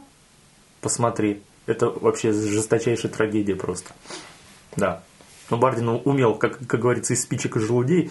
Посмотри. 0.83 1.41
Это 1.65 1.89
вообще 1.89 2.31
жесточайшая 2.31 3.11
трагедия 3.11 3.57
просто. 3.57 3.93
Да. 4.77 5.03
Но 5.49 5.57
Бардин 5.57 5.89
умел, 6.05 6.35
как, 6.35 6.59
как 6.67 6.79
говорится, 6.79 7.15
из 7.15 7.23
спичек 7.23 7.57
и 7.57 7.61
желудей. 7.61 8.11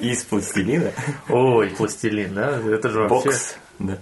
Из 0.00 0.24
пластилина. 0.24 0.90
Ой, 1.28 1.68
пластилин, 1.68 2.34
да? 2.34 2.60
Это 2.60 2.90
же 2.90 3.02
вообще... 3.02 3.28
Бокс. 3.28 3.54
Да. 3.78 3.98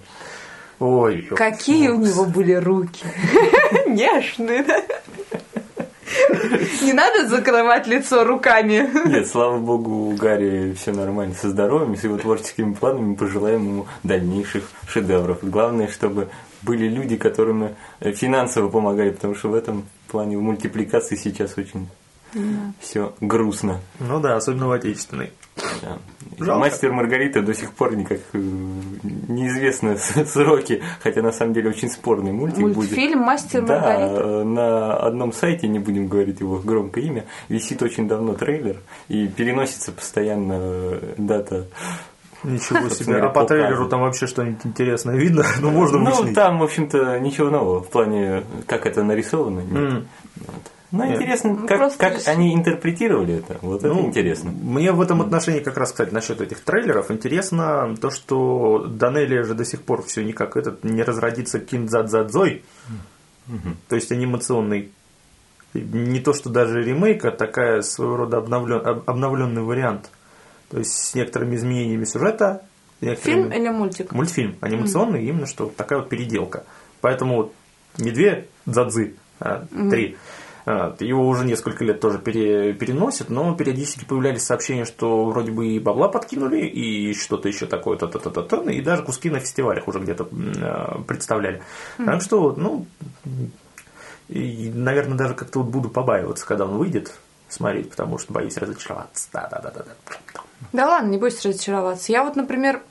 Ой, 0.79 1.21
Какие 1.35 1.89
у 1.89 1.99
него 1.99 2.25
были 2.25 2.53
руки. 2.53 3.05
Нежные, 3.85 4.63
да? 4.63 4.83
Не 6.81 6.93
надо 6.93 7.27
закрывать 7.27 7.87
лицо 7.87 8.23
руками. 8.23 8.89
Нет, 9.07 9.27
слава 9.27 9.57
богу, 9.57 10.09
у 10.09 10.15
Гарри 10.15 10.73
все 10.73 10.91
нормально 10.91 11.35
со 11.35 11.49
здоровьем, 11.49 11.95
с 11.95 12.03
его 12.03 12.17
творческими 12.17 12.73
планами. 12.73 13.15
Пожелаем 13.15 13.67
ему 13.67 13.87
дальнейших 14.03 14.69
шедевров. 14.87 15.39
Главное, 15.41 15.87
чтобы 15.87 16.29
были 16.61 16.87
люди, 16.87 17.17
которым 17.17 17.75
э, 17.99 18.11
финансово 18.11 18.69
помогали, 18.69 19.11
потому 19.11 19.35
что 19.35 19.49
в 19.49 19.55
этом 19.55 19.85
плане 20.07 20.37
в 20.37 20.41
мультипликации 20.41 21.15
сейчас 21.15 21.57
очень 21.57 21.87
все 22.79 23.13
грустно. 23.21 23.79
Ну 23.99 24.19
да, 24.19 24.35
особенно 24.35 24.67
в 24.67 24.71
отечественной. 24.71 25.31
Да. 25.81 25.97
Жалко. 26.39 26.59
Мастер 26.59 26.91
Маргарита 26.91 27.41
до 27.41 27.53
сих 27.53 27.71
пор 27.73 27.95
никак 27.95 28.19
э, 28.33 28.37
неизвестны 28.37 29.97
сроки, 30.25 30.83
хотя 31.01 31.21
на 31.21 31.31
самом 31.31 31.53
деле 31.53 31.69
очень 31.69 31.89
спорный 31.89 32.31
мультик 32.31 32.61
будет. 32.61 32.75
Мультфильм 32.77 33.19
«Мастер 33.19 33.63
Да, 33.63 33.79
Маргарита». 33.79 34.21
э, 34.21 34.43
на 34.43 34.97
одном 34.97 35.33
сайте, 35.33 35.67
не 35.67 35.79
будем 35.79 36.07
говорить 36.07 36.39
его 36.39 36.59
громкое 36.59 37.05
имя, 37.05 37.25
висит 37.49 37.81
очень 37.81 38.07
давно 38.07 38.33
трейлер 38.33 38.77
и 39.07 39.27
переносится 39.27 39.91
постоянно 39.91 40.57
э, 40.59 41.13
дата. 41.17 41.67
Ничего 42.43 42.87
себе. 42.93 43.17
А 43.17 43.29
по 43.29 43.43
трейлеру 43.45 43.87
там 43.87 44.01
вообще 44.01 44.27
что-нибудь 44.27 44.65
интересное 44.65 45.15
видно? 45.15 45.43
Ну, 45.59 45.71
можно 45.71 45.97
Ну, 45.99 46.33
там, 46.33 46.59
в 46.59 46.63
общем-то, 46.63 47.19
ничего 47.19 47.49
нового 47.49 47.81
в 47.81 47.89
плане, 47.89 48.43
как 48.67 48.85
это 48.85 49.03
нарисовано. 49.03 49.61
нет. 49.61 50.03
Вот. 50.35 50.71
Ну, 50.91 51.03
Нет. 51.03 51.17
интересно, 51.17 51.53
Ну, 51.53 51.67
как, 51.67 51.77
просто 51.79 51.97
как 51.99 52.27
они 52.27 52.53
интерпретировали 52.53 53.35
это. 53.39 53.57
Вот 53.61 53.79
это 53.83 53.89
Ну, 53.93 54.05
интересно. 54.05 54.51
Мне 54.51 54.93
в 54.93 55.01
этом 55.01 55.21
отношении 55.21 55.59
как 55.59 55.75
раз, 55.77 55.91
кстати, 55.91 56.13
насчет 56.13 56.39
этих 56.39 56.61
трейлеров 56.61 57.11
интересно 57.11 57.95
то, 57.99 58.09
что 58.09 58.85
Данелия 58.87 59.43
же 59.43 59.53
до 59.53 59.65
сих 59.65 59.81
пор 59.81 60.01
все 60.03 60.23
никак 60.23 60.55
этот 60.55 60.85
не 60.85 61.03
разродится 61.03 61.59
киндзадзадзой, 61.59 62.63
то 63.89 63.95
есть 63.95 64.11
анимационный. 64.11 64.91
Не 65.73 66.19
то, 66.21 66.33
что 66.33 66.49
даже 66.49 66.81
ремейк, 66.81 67.25
а 67.25 67.31
такая 67.31 67.81
своего 67.81 68.15
рода 68.17 68.37
обновлен, 68.37 68.81
об- 68.85 69.09
обновленный 69.09 69.61
вариант. 69.63 70.09
То 70.69 70.79
есть 70.79 70.91
с 70.93 71.13
некоторыми 71.15 71.55
изменениями 71.55 72.05
сюжета. 72.05 72.63
некоторыми- 73.01 73.49
Фильм 73.49 73.51
или 73.51 73.69
мультик? 73.69 74.11
Мультфильм 74.11 74.55
анимационный, 74.61 75.23
именно 75.25 75.45
что 75.45 75.67
такая 75.75 75.99
вот 75.99 76.09
переделка. 76.09 76.63
Поэтому 77.01 77.35
вот 77.35 77.53
не 77.97 78.11
две 78.11 78.47
дзадзы, 78.65 79.13
а 79.39 79.65
три. 79.91 80.17
А, 80.69 80.93
Его 80.99 81.25
уже 81.25 81.45
несколько 81.45 81.85
лет 81.85 82.01
тоже 82.01 82.19
пере- 82.19 82.73
переносят, 82.73 83.29
но 83.29 83.55
периодически 83.55 84.03
появлялись 84.03 84.43
сообщения, 84.43 84.83
что 84.83 85.23
вроде 85.23 85.49
бы 85.49 85.67
и 85.67 85.79
бабла 85.79 86.09
подкинули, 86.09 86.65
и 86.65 87.13
что-то 87.13 87.47
еще 87.47 87.67
такое, 87.67 87.97
то 87.97 88.07
то 88.07 88.19
то 88.19 88.41
то 88.41 88.69
и 88.69 88.81
даже 88.81 89.01
куски 89.03 89.29
на 89.29 89.39
фестивалях 89.39 89.87
уже 89.87 89.99
где-то 89.99 90.27
а, 90.61 91.01
представляли. 91.07 91.63
Так 92.05 92.21
что, 92.21 92.53
ну, 92.57 92.85
и, 94.27 94.69
наверное, 94.75 95.17
даже 95.17 95.35
как-то 95.35 95.59
вот 95.59 95.69
буду 95.71 95.89
побаиваться, 95.89 96.45
когда 96.45 96.65
он 96.65 96.77
выйдет, 96.77 97.13
смотреть, 97.47 97.89
потому 97.91 98.17
что 98.17 98.33
боюсь 98.33 98.57
разочароваться. 98.57 99.29
Да-да-да-да. 99.31 99.85
Да 100.73 100.85
ладно, 100.85 101.07
не 101.11 101.17
бойся 101.17 101.47
разочароваться. 101.47 102.11
Я 102.11 102.25
вот, 102.25 102.35
например, 102.35 102.81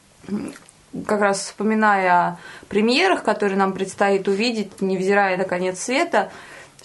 как 1.07 1.21
раз 1.21 1.41
вспоминая 1.41 2.11
о 2.11 2.39
премьерах, 2.69 3.23
которые 3.23 3.59
нам 3.59 3.75
предстоит 3.75 4.29
увидеть, 4.29 4.81
невзирая 4.81 5.37
на 5.37 5.45
конец 5.45 5.81
света, 5.81 6.31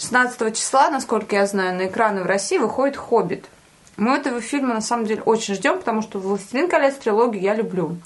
16 0.02 0.58
числа, 0.58 0.90
насколько 0.90 1.36
я 1.36 1.46
знаю, 1.46 1.78
на 1.78 1.86
экраны 1.86 2.24
в 2.24 2.26
России 2.26 2.58
выходит 2.58 2.98
«Хоббит». 2.98 3.46
Мы 3.98 4.18
этого 4.18 4.42
фильма 4.42 4.74
на 4.74 4.82
самом 4.82 5.06
деле 5.06 5.22
очень 5.22 5.54
ждем, 5.54 5.78
потому 5.78 6.02
что 6.02 6.18
«Властелин 6.18 6.68
колец» 6.68 6.96
трилогию 6.96 7.44
я 7.44 7.54
люблю. 7.54 7.98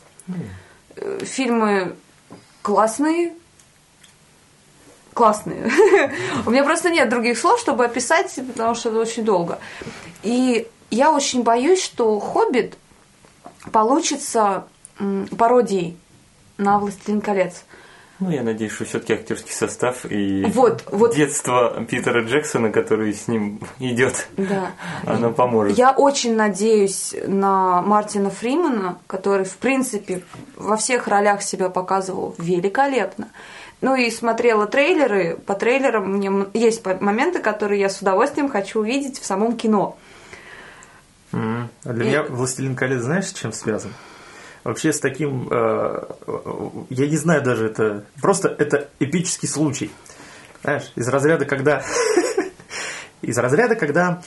Э, 0.98 1.20
Фильмы 1.24 1.96
классные, 2.62 3.34
классные. 5.14 5.72
У 6.46 6.50
меня 6.50 6.66
просто 6.66 6.90
нет 6.90 7.08
других 7.08 7.38
слов, 7.38 7.62
чтобы 7.62 7.86
описать, 7.86 8.34
потому 8.36 8.76
что 8.76 8.90
это 8.90 9.00
очень 9.00 9.24
долго. 9.24 9.60
И 10.22 10.68
я 10.90 11.14
очень 11.14 11.44
боюсь, 11.44 11.82
что 11.82 12.20
«Хоббит» 12.20 12.78
получится 13.72 14.68
пародией 15.38 15.98
на 16.58 16.78
«Властелин 16.78 17.22
колец». 17.22 17.64
Ну, 18.20 18.30
я 18.32 18.44
надеюсь, 18.44 18.72
что 18.72 18.86
все-таки 18.86 19.14
актерский 19.14 19.52
состав 19.52 20.06
и 20.10 20.46
Вот, 20.54 20.86
вот. 20.90 21.14
детство 21.16 21.84
Питера 21.90 22.24
Джексона, 22.24 22.72
который 22.72 23.14
с 23.14 23.28
ним 23.28 23.60
идет, 23.80 24.28
Да. 24.38 24.72
оно 25.06 25.32
поможет. 25.34 25.78
Я 25.78 25.92
очень 25.92 26.34
надеюсь 26.36 27.14
на 27.28 27.82
Мартина 27.82 28.30
Фримана, 28.30 29.00
который, 29.08 29.46
в 29.46 29.58
принципе, 29.58 30.22
во 30.56 30.78
всех 30.78 31.08
ролях 31.10 31.42
себя 31.42 31.70
показывал 31.70 32.36
великолепно. 32.38 33.28
Ну 33.82 33.96
и 33.96 34.10
смотрела 34.10 34.66
трейлеры. 34.66 35.38
По 35.46 35.54
трейлерам 35.54 36.14
мне 36.14 36.32
есть 36.54 36.86
моменты, 37.02 37.40
которые 37.40 37.82
я 37.82 37.90
с 37.90 38.02
удовольствием 38.02 38.48
хочу 38.48 38.80
увидеть 38.80 39.20
в 39.20 39.26
самом 39.26 39.58
кино. 39.58 39.98
Мгм. 41.34 41.70
А 41.84 41.94
Для 41.94 42.06
И- 42.06 42.08
меня 42.08 42.24
«Властелин 42.24 42.76
колец» 42.78 43.02
знаешь, 43.02 43.28
с 43.28 43.34
чем 43.34 43.52
связан? 43.52 43.92
Вообще 44.66 44.92
с 44.92 45.00
таким, 45.00 45.48
э, 45.52 46.04
я 46.90 47.08
не 47.08 47.18
знаю 47.18 47.44
даже 47.44 47.68
это, 47.68 48.04
просто 48.20 48.48
это 48.50 48.90
эпический 49.00 49.48
случай. 49.48 49.92
Знаешь, 50.64 50.92
из 50.96 51.08
разряда, 51.08 51.46
когда, 51.46 51.84
из 53.22 53.38
разряда, 53.38 53.76
когда 53.76 54.24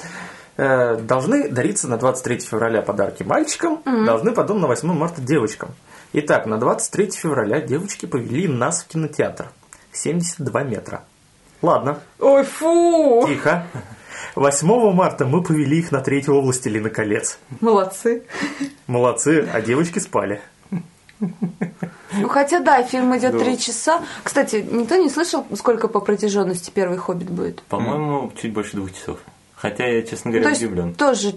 э, 0.57 0.95
должны 1.01 1.49
дариться 1.49 1.89
на 1.89 1.97
23 1.97 2.39
февраля 2.39 2.83
подарки 2.83 3.25
мальчикам, 3.25 3.83
должны 3.85 4.31
потом 4.31 4.61
на 4.61 4.69
8 4.69 4.89
марта 4.93 5.21
девочкам. 5.21 5.71
Итак, 6.13 6.47
на 6.47 6.59
23 6.59 7.11
февраля 7.11 7.61
девочки 7.61 8.07
повели 8.07 8.47
нас 8.47 8.85
в 8.85 8.87
кинотеатр. 8.87 9.47
72 9.91 10.63
метра. 10.63 11.03
Ладно, 11.63 11.99
Ой, 12.21 12.45
фу! 12.45 13.25
тихо. 13.27 13.67
8 14.39 14.93
марта 14.93 15.27
мы 15.27 15.43
повели 15.43 15.79
их 15.79 15.91
на 15.91 16.01
третьего 16.01 16.41
«Властелина 16.41 16.91
колец». 16.91 17.39
Молодцы. 17.61 18.23
Молодцы, 18.87 19.49
а 19.53 19.61
девочки 19.61 19.99
спали. 19.99 20.41
Ну 21.21 22.29
хотя 22.29 22.61
да, 22.61 22.83
фильм 22.85 23.17
идет 23.19 23.37
три 23.37 23.59
часа. 23.59 24.05
Кстати, 24.23 24.65
никто 24.71 24.95
не 24.95 25.11
слышал, 25.11 25.45
сколько 25.57 25.89
по 25.89 25.99
протяженности 25.99 26.71
первый 26.71 26.99
хоббит 26.99 27.29
будет? 27.29 27.63
По-моему, 27.63 28.33
чуть 28.41 28.53
больше 28.53 28.77
двух 28.77 28.93
часов. 28.93 29.19
Хотя 29.57 29.87
я, 29.87 30.03
честно 30.03 30.31
говоря, 30.31 30.45
То 30.45 30.51
есть 30.51 30.63
удивлен. 30.63 30.95
тоже 30.95 31.35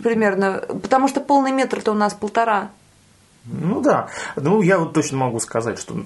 примерно, 0.00 0.64
потому 0.80 1.08
что 1.08 1.20
полный 1.20 1.50
метр-то 1.50 1.90
у 1.90 1.94
нас 1.94 2.14
полтора. 2.14 2.70
Ну 3.44 3.80
да. 3.80 4.08
Ну, 4.36 4.62
я 4.62 4.78
вот 4.78 4.92
точно 4.92 5.18
могу 5.18 5.40
сказать, 5.40 5.80
что 5.80 6.04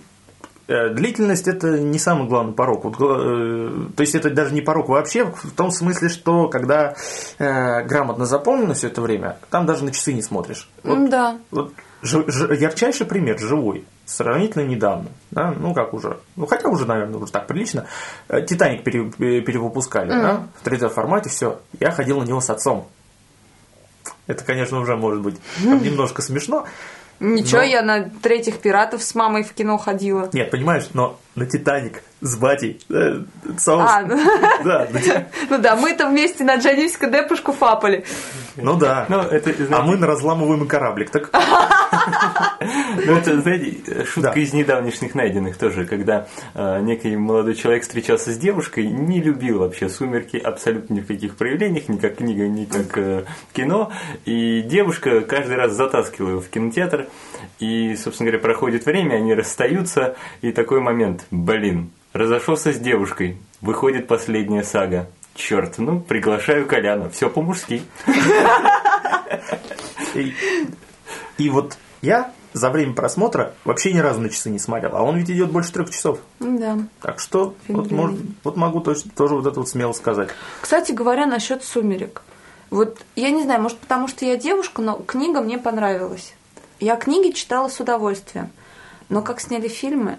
длительность 0.95 1.49
это 1.49 1.79
не 1.79 1.99
самый 1.99 2.29
главный 2.29 2.53
порог. 2.53 2.85
Вот, 2.85 2.95
э, 3.01 3.71
то 3.97 4.01
есть 4.01 4.15
это 4.15 4.31
даже 4.31 4.55
не 4.55 4.61
порог 4.61 4.89
вообще, 4.89 5.25
в 5.27 5.51
том 5.53 5.71
смысле, 5.71 6.09
что 6.09 6.49
когда 6.49 6.95
э, 7.39 7.83
грамотно 7.85 8.27
заполнено 8.27 8.75
все 8.75 8.89
это 8.89 9.01
время, 9.03 9.39
там 9.51 9.67
даже 9.67 9.85
на 9.85 9.93
часы 9.93 10.13
не 10.13 10.23
смотришь. 10.23 10.69
Вот, 10.83 11.11
Да. 11.11 11.39
вот 11.51 11.73
жи- 12.03 12.25
жи- 12.29 12.55
ярчайший 12.57 13.07
пример 13.07 13.39
живой. 13.39 13.85
Сравнительно 14.05 14.65
недавно, 14.67 15.09
да, 15.31 15.55
ну 15.59 15.73
как 15.75 15.95
уже, 15.95 16.19
ну 16.37 16.47
хотя 16.47 16.69
уже, 16.69 16.87
наверное, 16.87 17.19
уже 17.21 17.31
так 17.33 17.47
прилично. 17.47 17.87
Э, 18.29 18.43
Титаник 18.45 18.83
пере- 18.85 19.11
пере- 19.11 19.41
перевыпускали, 19.41 20.09
да, 20.11 20.43
в 20.61 20.67
3D 20.67 20.89
формате, 20.91 21.31
все. 21.31 21.61
Я 21.81 21.93
ходил 21.93 22.21
на 22.21 22.25
него 22.25 22.41
с 22.41 22.51
отцом. 22.51 22.89
Это, 24.27 24.45
конечно, 24.45 24.79
уже 24.81 24.97
может 24.97 25.21
быть 25.21 25.37
немножко 25.63 26.21
смешно, 26.23 26.67
Ничего, 27.21 27.59
Но- 27.59 27.67
я 27.67 27.83
на 27.83 28.11
третьих 28.23 28.59
пиратов 28.59 29.03
с 29.03 29.15
мамой 29.15 29.45
в 29.45 29.53
кино 29.53 29.79
ходила. 29.79 30.29
Нет, 30.33 30.51
понимаешь, 30.51 30.89
но 30.93 31.19
на 31.35 31.47
Титаник 31.47 32.03
с 32.21 32.37
батей. 32.37 32.81
э, 32.91 33.23
соус. 33.59 33.91
А, 33.91 34.03
ну, 34.03 34.17
Да, 34.65 34.87
на 34.93 35.01
ну 35.51 35.59
да, 35.59 35.77
мы-то 35.77 36.09
вместе 36.09 36.45
на 36.45 36.57
Джанивска 36.57 37.09
депушку 37.09 37.53
фапали. 37.53 38.05
ну 38.57 38.77
да. 38.77 39.07
Ну, 39.09 39.21
это, 39.21 39.53
А 39.75 39.83
мы 39.83 39.97
на 39.97 40.07
разламываемый 40.07 40.69
кораблик. 40.69 41.11
Так 41.11 41.31
Ну, 43.07 43.17
это, 43.17 43.41
знаете, 43.41 44.05
шутка 44.05 44.33
Да. 44.35 44.41
из 44.41 44.53
недавнешних 44.53 45.15
найденных 45.15 45.57
тоже, 45.57 45.85
когда 45.85 46.29
э, 46.55 46.81
некий 46.81 47.17
молодой 47.17 47.55
человек 47.55 47.83
встречался 47.83 48.33
с 48.33 48.39
девушкой, 48.39 48.87
не 48.87 49.21
любил 49.21 49.59
вообще 49.61 49.89
«Сумерки» 49.89 50.37
абсолютно 50.37 50.95
ни 50.95 51.01
в 51.01 51.07
каких 51.07 51.37
проявлениях, 51.37 51.89
ни 51.89 51.97
как 51.97 52.17
книга, 52.17 52.47
ни 52.47 52.65
как 52.67 52.97
э, 52.99 53.25
кино, 53.53 53.91
и 54.25 54.63
девушка 54.63 55.23
каждый 55.23 55.57
раз 55.57 55.73
затаскивала 55.73 56.31
его 56.31 56.41
в 56.41 56.49
кинотеатр, 56.49 57.07
и, 57.59 57.97
собственно 57.97 58.31
говоря, 58.31 58.43
проходит 58.43 58.87
время, 58.87 59.17
они 59.17 59.35
расстаются, 59.35 60.17
и 60.41 60.53
такой 60.53 60.81
момент, 60.81 61.22
блин, 61.31 61.91
разошелся 62.13 62.73
с 62.73 62.79
девушкой, 62.79 63.39
выходит 63.61 64.09
последняя 64.09 64.63
сага. 64.63 65.09
Черт, 65.35 65.79
ну, 65.79 65.99
приглашаю 66.01 66.67
Коляна, 66.67 67.09
все 67.09 67.31
по-мужски. 67.31 67.83
И, 70.15 70.35
и 71.39 71.49
вот 71.49 71.79
я 72.03 72.33
за 72.53 72.69
время 72.71 72.93
просмотра 72.93 73.55
вообще 73.65 73.93
ни 73.95 73.99
разу 73.99 74.21
на 74.21 74.29
часы 74.29 74.51
не 74.51 74.59
смотрел, 74.59 74.95
а 74.95 75.03
он 75.03 75.17
ведь 75.17 75.31
идет 75.31 75.51
больше 75.51 75.73
трех 75.73 75.91
часов. 75.91 76.19
Да. 76.39 76.79
Так 77.01 77.19
что 77.19 77.55
Фильм 77.67 77.81
вот, 77.81 77.91
может- 77.91 78.21
вот 78.45 78.57
могу 78.57 78.81
точно, 78.81 79.11
тоже 79.17 79.35
вот 79.37 79.47
это 79.47 79.59
вот 79.59 79.69
смело 79.69 79.93
сказать. 79.93 80.29
Кстати 80.61 80.93
говоря, 80.93 81.25
насчет 81.27 81.65
сумерек. 81.65 82.23
Вот 82.69 82.99
я 83.17 83.31
не 83.31 83.43
знаю, 83.43 83.63
может 83.63 83.79
потому 83.79 84.07
что 84.09 84.25
я 84.27 84.37
девушка, 84.37 84.83
но 84.83 84.97
книга 84.97 85.41
мне 85.41 85.57
понравилась. 85.59 86.35
Я 86.79 86.97
книги 86.97 87.33
читала 87.33 87.69
с 87.69 87.81
удовольствием. 87.81 88.51
Но 89.09 89.23
как 89.23 89.41
сняли 89.41 89.69
фильмы, 89.69 90.19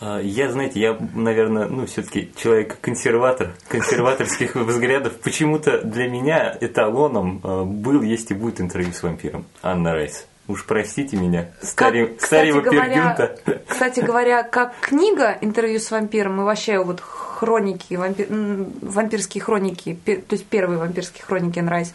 Я, 0.00 0.50
знаете, 0.52 0.78
я, 0.80 0.98
наверное, 1.14 1.66
ну, 1.68 1.86
все-таки 1.86 2.30
человек-консерватор, 2.36 3.54
консерваторских 3.68 4.54
взглядов. 4.54 5.14
Почему-то 5.20 5.80
для 5.82 6.08
меня 6.08 6.56
эталоном 6.60 7.40
э, 7.42 7.62
был, 7.64 8.02
есть 8.02 8.30
и 8.30 8.34
будет 8.34 8.60
интервью 8.60 8.92
с 8.92 9.02
вампиром. 9.02 9.46
Анна 9.62 9.92
Райс. 9.94 10.26
Уж 10.48 10.64
простите 10.64 11.16
меня, 11.16 11.50
старе- 11.60 12.06
Как, 12.06 12.62
говоря, 12.62 13.16
пергюнта. 13.16 13.62
кстати 13.66 13.98
говоря, 14.00 14.42
как 14.44 14.74
книга 14.80 15.36
интервью 15.40 15.80
с 15.80 15.90
вампиром 15.90 16.40
и 16.40 16.44
вообще 16.44 16.78
вот 16.78 17.00
хроники, 17.00 17.94
вампи- 17.94 18.30
м, 18.30 18.72
вампирские 18.80 19.42
хроники, 19.42 19.98
то 20.04 20.12
есть 20.30 20.46
первые 20.46 20.78
вампирские 20.78 21.24
хроники 21.24 21.58
Энн 21.58 21.68
Райс, 21.68 21.92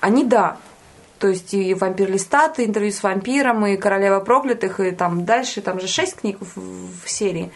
они 0.00 0.24
да. 0.24 0.58
То 1.18 1.28
есть 1.28 1.52
и 1.52 1.74
«Вампир 1.74 2.10
Листат», 2.10 2.58
и 2.58 2.64
«Интервью 2.64 2.92
с 2.92 3.02
вампиром», 3.02 3.66
и 3.66 3.76
«Королева 3.76 4.20
проклятых», 4.20 4.80
и 4.80 4.92
там 4.92 5.24
дальше, 5.24 5.60
там 5.60 5.80
же 5.80 5.88
шесть 5.88 6.16
книг 6.16 6.38
в, 6.40 6.60
в 7.04 7.10
серии. 7.10 7.50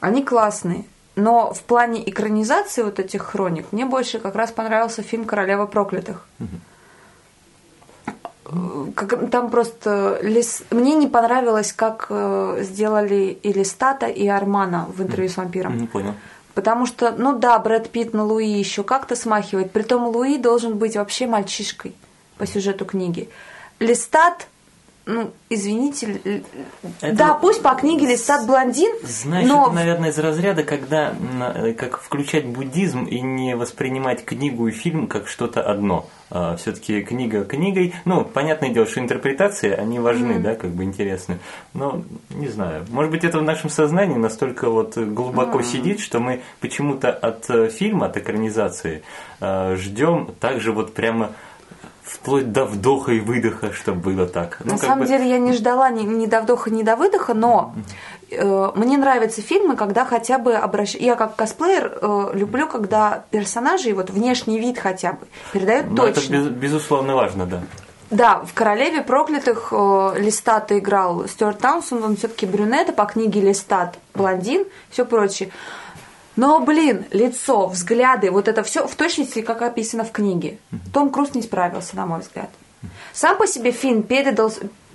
Они 0.00 0.22
классные. 0.22 0.84
Но 1.16 1.52
в 1.52 1.62
плане 1.62 2.08
экранизации 2.08 2.82
вот 2.82 3.00
этих 3.00 3.22
хроник 3.22 3.66
мне 3.72 3.86
больше 3.86 4.18
как 4.18 4.34
раз 4.34 4.52
понравился 4.52 5.02
фильм 5.02 5.24
«Королева 5.24 5.66
проклятых». 5.66 6.26
Как, 8.94 9.28
там 9.30 9.50
просто 9.50 10.20
лис... 10.22 10.62
мне 10.70 10.94
не 10.94 11.08
понравилось, 11.08 11.72
как 11.72 12.06
э, 12.10 12.58
сделали 12.62 13.36
и 13.42 13.52
Листата, 13.52 14.06
и 14.06 14.28
Армана 14.28 14.86
в 14.96 15.02
интервью 15.02 15.28
с 15.28 15.36
вампиром. 15.36 15.76
Не 15.76 15.88
понял. 15.88 16.14
Потому 16.54 16.86
что, 16.86 17.10
ну 17.10 17.36
да, 17.36 17.58
Брэд 17.58 17.90
Питт 17.90 18.14
на 18.14 18.24
Луи 18.24 18.46
еще 18.46 18.84
как-то 18.84 19.16
смахивает. 19.16 19.72
Притом 19.72 20.06
Луи 20.06 20.38
должен 20.38 20.78
быть 20.78 20.96
вообще 20.96 21.26
мальчишкой 21.26 21.96
по 22.38 22.46
сюжету 22.46 22.84
книги. 22.84 23.28
Листат, 23.78 24.48
ну, 25.04 25.30
извините, 25.50 26.42
Это- 27.00 27.14
да, 27.16 27.34
пусть 27.34 27.62
по 27.62 27.74
книге 27.74 28.06
Листат 28.06 28.46
блондин, 28.46 28.90
Знаешь, 29.04 29.46
но 29.46 29.64
это, 29.66 29.72
наверное, 29.72 30.10
из 30.10 30.18
разряда, 30.18 30.64
когда 30.64 31.10
м, 31.10 31.74
как 31.74 32.00
включать 32.00 32.46
буддизм 32.46 33.04
и 33.04 33.20
не 33.20 33.54
воспринимать 33.54 34.24
книгу 34.24 34.66
и 34.66 34.72
фильм 34.72 35.06
как 35.06 35.28
что-то 35.28 35.62
одно. 35.62 36.06
Все-таки 36.58 37.02
книга 37.02 37.44
книгой, 37.44 37.94
ну, 38.04 38.24
понятное 38.24 38.70
дело, 38.70 38.86
что 38.86 38.98
интерпретации, 38.98 39.70
они 39.70 40.00
важны, 40.00 40.40
да, 40.40 40.56
как 40.56 40.70
бы 40.70 40.82
интересны. 40.82 41.38
Но, 41.72 42.02
не 42.30 42.48
знаю, 42.48 42.84
может 42.90 43.12
быть, 43.12 43.22
это 43.22 43.38
в 43.38 43.42
нашем 43.44 43.70
сознании 43.70 44.16
настолько 44.16 44.68
вот 44.68 44.96
глубоко 44.98 45.62
сидит, 45.62 46.00
что 46.00 46.18
мы 46.18 46.40
почему-то 46.60 47.10
от 47.12 47.48
э, 47.48 47.68
фильма, 47.68 48.06
от 48.06 48.16
экранизации 48.16 49.04
э, 49.40 49.76
ждем 49.76 50.34
также 50.40 50.72
вот 50.72 50.94
прямо 50.94 51.30
вплоть 52.06 52.52
до 52.52 52.64
вдоха 52.64 53.12
и 53.12 53.20
выдоха, 53.20 53.72
чтобы 53.72 54.00
было 54.00 54.26
так. 54.26 54.58
Ну, 54.64 54.72
На 54.72 54.78
самом 54.78 55.00
бы- 55.00 55.06
деле 55.06 55.28
я 55.28 55.38
не 55.38 55.52
ждала 55.52 55.90
ни, 55.90 56.02
ни 56.02 56.26
до 56.26 56.40
вдоха, 56.40 56.70
ни 56.70 56.82
до 56.84 56.94
выдоха, 56.94 57.34
но 57.34 57.74
э, 58.30 58.70
мне 58.76 58.96
нравятся 58.96 59.42
фильмы, 59.42 59.76
когда 59.76 60.04
хотя 60.04 60.38
бы 60.38 60.54
обращ... 60.54 60.94
Я 60.94 61.16
как 61.16 61.34
косплеер 61.36 61.98
э, 62.00 62.30
люблю, 62.34 62.68
когда 62.68 63.24
персонажи, 63.30 63.92
вот 63.92 64.10
внешний 64.10 64.60
вид 64.60 64.78
хотя 64.78 65.12
бы, 65.14 65.26
передают 65.52 65.86
Ну, 65.90 66.04
это 66.04 66.20
точно. 66.20 66.34
без- 66.36 66.48
безусловно 66.48 67.16
важно, 67.16 67.46
да. 67.46 67.62
Да, 68.08 68.44
в 68.44 68.54
«Королеве 68.54 69.02
проклятых» 69.02 69.70
э, 69.72 70.12
Листата 70.18 70.78
играл 70.78 71.26
Стюарт 71.26 71.58
Таунсон, 71.58 72.04
он 72.04 72.16
все-таки 72.16 72.46
брюнет, 72.46 72.88
а 72.88 72.92
по 72.92 73.04
книге 73.04 73.40
Листат 73.40 73.98
блондин, 74.14 74.64
все 74.90 75.04
прочее. 75.04 75.50
Но, 76.36 76.60
блин, 76.60 77.04
лицо, 77.12 77.66
взгляды, 77.66 78.30
вот 78.30 78.46
это 78.48 78.62
все 78.62 78.86
в 78.86 78.94
точности, 78.94 79.40
как 79.42 79.62
описано 79.62 80.04
в 80.04 80.12
книге. 80.12 80.58
Том 80.92 81.10
Круз 81.10 81.34
не 81.34 81.42
справился, 81.42 81.96
на 81.96 82.06
мой 82.06 82.20
взгляд. 82.20 82.50
Сам 83.12 83.36
по 83.38 83.46
себе 83.46 83.70
фильм 83.72 84.02
передал, 84.02 84.52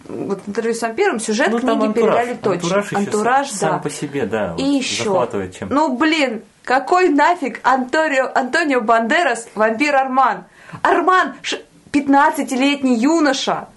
вот 0.07 0.39
интервью 0.47 0.73
с 0.75 0.81
вампиром, 0.81 1.19
сюжет 1.19 1.49
Ну, 1.51 1.59
книги 1.59 1.85
антураж. 1.85 1.93
передали 1.95 2.33
точно. 2.35 2.53
Антураж, 2.77 2.85
еще 2.85 2.95
Антураж, 2.97 3.47
сам, 3.49 3.59
да. 3.59 3.67
сам 3.75 3.81
по 3.81 3.89
себе, 3.89 4.25
да. 4.25 4.55
И 4.57 4.63
вот 4.63 4.69
еще, 4.71 5.49
чем. 5.53 5.69
ну 5.69 5.97
блин, 5.97 6.43
какой 6.63 7.09
нафиг 7.09 7.59
Антонио, 7.63 8.29
Антонио 8.35 8.81
Бандерас, 8.81 9.47
вампир 9.55 9.95
Арман? 9.95 10.43
Арман, 10.83 11.33
ш- 11.41 11.57
15-летний 11.91 12.95
юноша. 12.95 13.67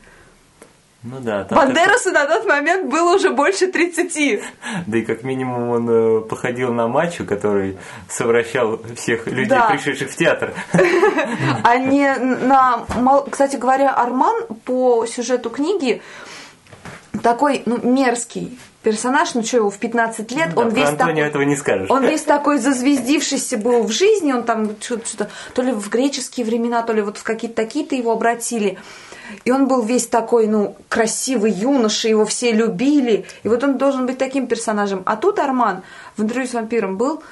Ну 1.05 1.21
да. 1.21 1.45
там 1.45 1.59
Бандерасу 1.59 2.11
на 2.13 2.25
тот 2.25 2.47
момент 2.47 2.91
было 2.91 3.15
уже 3.17 3.31
больше 3.31 3.67
30. 3.67 4.41
как- 4.41 4.49
да 4.87 4.99
и 4.99 5.03
как 5.03 5.23
минимум 5.23 5.69
он 5.69 5.89
э, 5.91 6.21
походил 6.23 6.73
на 6.73 6.89
мачо, 6.89 7.25
который 7.25 7.77
совращал 8.09 8.81
всех 8.97 9.27
людей, 9.27 9.45
Да. 9.47 9.69
пришедших 9.69 10.11
в 10.11 10.17
театр. 10.17 10.55
А 11.63 11.77
не 11.77 12.15
на... 12.17 12.85
Кстати 13.31 13.57
говоря, 13.57 13.91
Арман 13.91 14.47
по 14.65 15.05
сюжету 15.07 15.51
книги 15.51 16.01
такой, 17.23 17.63
ну, 17.67 17.79
мерзкий 17.83 18.59
персонаж, 18.83 19.35
ну 19.35 19.43
что, 19.43 19.57
его 19.59 19.71
в 19.71 19.79
15 19.79 20.31
лет, 20.33 20.55
Да, 20.55 20.61
он 20.61 20.69
весь 20.71 20.89
Антонио 20.89 21.15
такой... 21.15 21.29
этого 21.29 21.43
не 21.43 21.57
скажешь. 21.57 21.91
Он 21.91 22.05
весь 22.05 22.23
такой 22.23 22.59
зазвездившийся 22.59 23.57
был 23.57 23.83
в 23.85 23.91
жизни, 23.91 24.33
он 24.33 24.45
там 24.45 24.77
что-то, 24.81 25.07
что-то 25.07 25.31
то 25.55 25.63
ли 25.63 25.73
в 25.73 25.89
греческие 25.89 26.45
времена, 26.47 26.83
то 26.83 26.93
ли 26.93 27.01
вот 27.03 27.17
в 27.19 27.23
какие-то 27.25 27.57
такие-то 27.57 27.95
его 27.95 28.13
обратили. 28.13 28.79
И 29.45 29.51
он 29.51 29.67
был 29.67 29.83
весь 29.83 30.07
такой, 30.07 30.47
ну, 30.47 30.77
красивый 30.89 31.53
юноша, 31.53 32.09
его 32.09 32.25
все 32.25 32.53
любили. 32.53 33.25
И 33.43 33.49
вот 33.49 33.63
он 33.65 33.79
должен 33.79 34.07
быть 34.07 34.19
таким 34.19 34.47
персонажем. 34.47 35.03
А 35.07 35.17
тут 35.17 35.39
Арман 35.39 35.83
в 36.17 36.23
интервью 36.23 36.47
с 36.49 36.55
вампиром 36.55 36.97
был, 36.97 37.23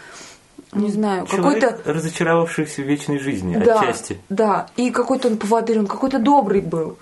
не 0.73 0.91
знаю, 0.91 1.27
какой-то... 1.27 1.79
разочаровавшийся 1.85 2.83
в 2.83 2.87
вечной 2.87 3.19
жизни, 3.19 3.57
Да, 3.57 3.81
отчасти. 3.81 4.19
да. 4.29 4.67
И 4.77 4.91
какой-то 4.91 5.29
он 5.29 5.37
поводырь, 5.37 5.79
он 5.79 5.87
какой-то 5.87 6.19
добрый 6.19 6.61
был. 6.63 6.97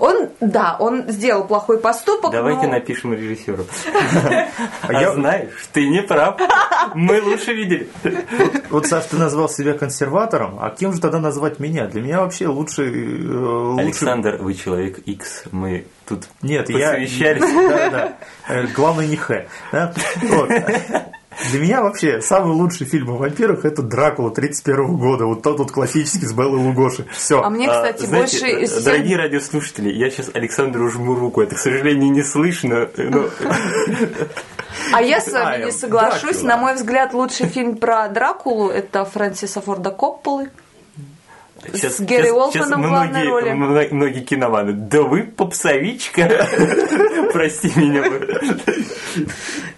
Он, 0.00 0.28
да, 0.40 0.76
он 0.78 1.08
сделал 1.08 1.44
плохой 1.46 1.78
поступок, 1.78 2.32
Давайте 2.32 2.62
но... 2.66 2.72
напишем 2.72 3.12
режиссеру. 3.12 3.66
А 3.86 4.48
А 4.88 4.92
я- 4.92 5.12
знаешь, 5.12 5.50
ты 5.72 5.86
не 5.88 6.02
прав. 6.02 6.38
Мы 6.94 7.20
лучше 7.22 7.52
видели. 7.54 7.88
Вот, 8.70 8.86
Саш, 8.86 9.04
ты 9.06 9.16
назвал 9.16 9.48
себя 9.48 9.74
консерватором, 9.74 10.58
а 10.60 10.70
кем 10.70 10.92
же 10.92 11.00
тогда 11.00 11.18
назвать 11.18 11.58
меня? 11.60 11.86
Для 11.86 12.00
меня 12.02 12.20
вообще 12.20 12.46
лучше... 12.46 12.82
э, 12.84 13.36
лучше... 13.36 13.84
Александр, 13.84 14.36
вы 14.40 14.54
человек 14.54 14.98
X. 14.98 15.44
Мы 15.52 15.86
тут 16.08 16.24
Нет, 16.42 16.68
я... 16.70 16.92
да. 17.90 18.12
Э, 18.48 18.66
Главное 18.68 19.06
не 19.06 19.16
Х. 19.16 19.44
Для 21.50 21.60
меня 21.60 21.82
вообще 21.82 22.20
самый 22.20 22.54
лучший 22.54 22.86
фильм 22.86 23.10
о 23.10 23.16
вампирах 23.16 23.64
это 23.64 23.82
Дракула 23.82 24.30
31 24.30 24.96
года. 24.96 25.26
Вот 25.26 25.42
тот 25.42 25.58
вот 25.58 25.70
классический 25.70 26.26
с 26.26 26.32
Беллой 26.32 26.60
Лугоши. 26.60 27.06
Все. 27.12 27.40
А 27.42 27.50
мне, 27.50 27.68
А, 27.68 27.74
кстати, 27.74 28.06
знаете, 28.06 28.38
больше... 28.40 28.66
всех- 28.66 28.84
Дорогие 28.84 29.16
радиослушатели, 29.16 29.92
я 29.92 30.10
сейчас 30.10 30.30
Александру 30.34 30.88
жму 30.90 31.14
руку. 31.14 31.42
Это, 31.42 31.54
к 31.54 31.58
сожалению, 31.58 32.10
не 32.10 32.22
слышно. 32.22 32.88
но- 32.96 33.28
А 34.92 35.02
я 35.02 35.20
с 35.20 35.30
вами 35.30 35.64
не 35.66 35.70
соглашусь. 35.72 36.22
Дракула. 36.40 36.48
На 36.48 36.56
мой 36.56 36.74
взгляд, 36.74 37.12
лучший 37.14 37.46
фильм 37.46 37.76
про 37.76 38.08
Дракулу 38.08 38.68
это 38.70 39.04
Фрэнсиса 39.04 39.60
Форда 39.60 39.90
Копполы. 39.90 40.50
Сейчас, 41.72 41.98
Гэри 42.00 42.28
сейчас- 42.28 42.66
в 42.66 42.70
главной 42.70 42.86
многие, 43.24 43.26
роли. 43.28 43.50
мно- 43.52 43.88
многие 43.90 44.20
киноманы. 44.20 44.72
Да 44.72 45.02
вы 45.02 45.22
попсовичка. 45.24 46.46
Прости 47.32 47.72
меня. 47.74 48.04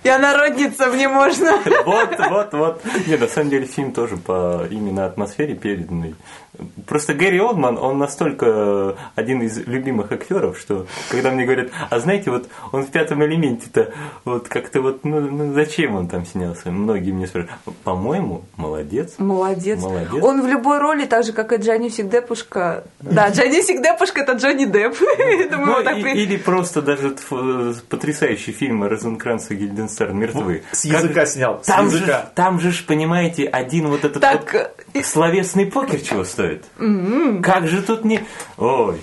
Я 0.05 0.19
народница, 0.19 0.87
мне 0.87 1.09
можно. 1.09 1.59
Вот, 1.85 2.19
вот, 2.31 2.53
вот. 2.53 2.83
Не, 3.07 3.17
на 3.17 3.29
самом 3.29 3.51
деле 3.51 3.67
фильм 3.67 3.93
тоже 3.93 4.17
по 4.17 4.67
именно 4.71 5.07
атмосфере 5.07 5.55
переданный. 5.55 6.15
Просто 6.87 7.15
Гэри 7.15 7.41
Олдман, 7.41 7.79
он 7.79 7.99
настолько 7.99 8.97
один 9.15 9.43
из 9.43 9.59
любимых 9.67 10.11
актеров, 10.11 10.59
что 10.59 10.87
когда 11.11 11.31
мне 11.31 11.45
говорят, 11.45 11.69
а 11.89 12.01
знаете, 12.01 12.31
вот 12.31 12.49
он 12.73 12.85
в 12.85 12.91
пятом 12.91 13.23
элементе-то, 13.25 13.93
вот 14.25 14.49
как-то 14.49 14.81
вот, 14.83 15.05
ну, 15.05 15.21
ну 15.21 15.53
зачем 15.55 15.95
он 15.95 16.09
там 16.09 16.27
снялся? 16.27 16.71
Многие 16.71 17.13
мне 17.13 17.27
спрашивают, 17.27 17.61
по-моему, 17.85 18.43
молодец. 18.57 19.15
Молодец. 19.19 19.81
Молодец. 19.81 20.23
Он 20.23 20.43
в 20.43 20.47
любой 20.47 20.79
роли, 20.79 21.05
так 21.05 21.25
же, 21.25 21.33
как 21.33 21.53
и 21.53 21.57
Джонни 21.57 21.91
Сигдепушка. 21.91 22.85
Да, 23.01 23.29
Джонни 23.33 23.61
Сигдепушка 23.63 24.21
это 24.23 24.33
Джонни 24.33 24.65
Депп. 24.65 24.97
Ну, 25.51 25.81
или 25.81 26.37
просто 26.37 26.83
даже 26.83 27.11
т- 27.11 27.23
потрясающий 27.89 28.53
фильм 28.53 28.85
Розенкранц 28.85 29.51
и 29.51 29.55
Гильденстерн 29.89 30.16
«Мертвы». 30.18 30.62
С 30.72 30.82
Как- 30.82 31.03
языка 31.03 31.26
снял. 31.26 31.62
С 31.62 31.66
Там 31.66 31.91
же, 31.91 31.97
языка. 31.99 32.30
там 32.34 32.61
же, 32.61 32.72
ж, 32.72 32.84
понимаете, 32.84 33.45
один 33.47 33.89
вот 33.89 34.05
этот 34.05 34.20
Так, 34.20 34.74
вот 34.95 35.05
словесный 35.05 35.66
покер 35.66 36.01
чего 36.01 36.24
стоит? 36.24 36.64
Как 37.43 37.66
же 37.68 37.82
тут 37.82 38.05
не... 38.05 38.20
Ой, 38.57 39.01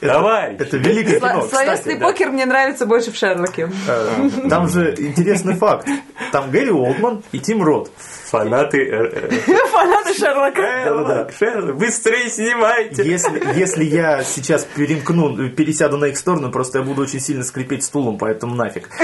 товарищ! 0.00 0.56
Это 0.60 0.76
великое 0.76 1.18
Сло- 1.18 1.28
кино. 1.30 1.46
Словесный 1.48 1.74
Кстати, 1.76 1.98
да. 1.98 2.06
покер 2.06 2.30
мне 2.30 2.46
нравится 2.46 2.86
больше 2.86 3.10
в 3.12 3.16
Шерлоке. 3.16 3.70
Э, 3.88 4.48
Там 4.48 4.68
же 4.68 4.94
интересный 4.98 5.54
факт. 5.54 5.88
Там 6.32 6.50
Гэри 6.50 6.70
Олдман 6.70 7.22
и 7.32 7.38
Тим 7.38 7.62
Рот. 7.62 7.90
Фанаты... 8.30 8.78
э, 8.82 9.30
э, 9.30 9.30
Фанаты 9.72 10.14
Шерлока. 10.14 10.60
Шерлок, 10.60 11.32
Шерлок, 11.32 11.76
быстрее 11.76 12.28
снимайте! 12.28 13.02
Если, 13.08 13.42
если 13.58 13.84
я 13.84 14.22
сейчас 14.22 14.64
перемкну, 14.64 15.48
пересяду 15.50 15.96
на 15.96 16.06
их 16.06 16.18
сторону, 16.18 16.50
просто 16.50 16.78
я 16.78 16.84
буду 16.84 17.02
очень 17.02 17.20
сильно 17.20 17.42
скрипеть 17.42 17.84
стулом, 17.84 18.18
поэтому 18.18 18.54
нафиг. 18.54 18.88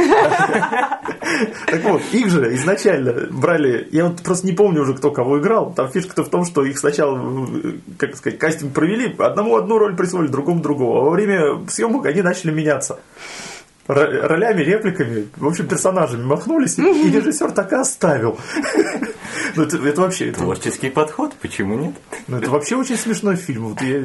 Так 1.67 1.83
вот, 1.85 2.03
их 2.13 2.29
же 2.31 2.55
изначально 2.55 3.27
брали, 3.31 3.89
я 3.91 4.05
вот 4.07 4.23
просто 4.23 4.47
не 4.47 4.53
помню 4.53 4.83
уже, 4.83 4.95
кто 4.95 5.11
кого 5.11 5.41
играл. 5.41 5.73
Там 5.75 5.91
фишка-то 5.91 6.23
в 6.23 6.29
том, 6.29 6.45
что 6.45 6.65
их 6.65 6.79
сначала, 6.79 7.19
как 7.99 8.15
сказать, 8.17 8.39
кастинг 8.39 8.73
провели, 8.73 9.13
одному 9.19 9.57
одну 9.57 9.79
роль 9.79 9.97
присвоили, 9.97 10.29
другому 10.29 10.61
другого. 10.85 11.01
А 11.01 11.05
во 11.05 11.11
время 11.11 11.68
съемок 11.68 12.07
они 12.07 12.22
начали 12.22 12.51
меняться. 12.51 12.99
Ро- 13.87 14.26
ролями, 14.26 14.62
репликами, 14.62 15.28
в 15.37 15.47
общем, 15.47 15.66
персонажами 15.66 16.24
махнулись, 16.24 16.78
и 16.78 16.82
режиссер 17.11 17.51
так 17.51 17.72
и 17.72 17.76
оставил. 17.76 18.39
Ну, 19.57 19.63
это, 19.65 19.77
это 19.77 20.01
вообще, 20.01 20.29
это, 20.31 20.41
Творческий 20.41 20.91
подход, 20.91 21.35
почему 21.41 21.75
нет? 21.79 21.95
ну, 22.29 22.39
это 22.39 22.51
вообще 22.51 22.77
очень 22.77 22.97
смешной 22.97 23.37
фильм. 23.37 23.69
Вот 23.69 23.83
я, 23.83 24.03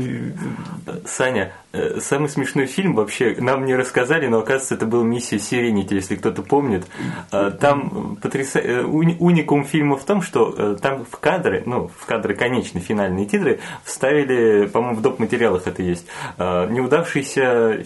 Саня, 1.05 1.53
э, 1.71 1.99
самый 1.99 2.29
смешной 2.29 2.65
фильм 2.65 2.93
вообще 2.93 3.35
нам 3.39 3.65
не 3.65 3.75
рассказали, 3.75 4.27
но 4.27 4.39
оказывается 4.39 4.75
это 4.75 4.85
был 4.85 5.03
«Миссия 5.03 5.39
Сиренити», 5.39 5.93
если 5.93 6.15
кто-то 6.15 6.41
помнит. 6.41 6.85
Э, 7.31 7.51
Там 7.59 8.17
потряса... 8.21 8.59
э, 8.59 8.83
уни- 8.83 9.17
уникум 9.19 9.65
фильма 9.65 9.97
в 9.97 10.03
том, 10.03 10.21
что 10.21 10.75
там 10.75 11.05
в 11.05 11.17
кадры, 11.19 11.63
ну, 11.65 11.91
в 11.97 12.05
кадры 12.05 12.35
конечные 12.35 12.81
финальные 12.81 13.25
титры 13.25 13.59
вставили, 13.83 14.67
по-моему, 14.67 14.97
в 14.97 15.01
доп. 15.01 15.19
материалах 15.19 15.67
это 15.67 15.81
есть, 15.81 16.05
неудавшиеся 16.37 17.85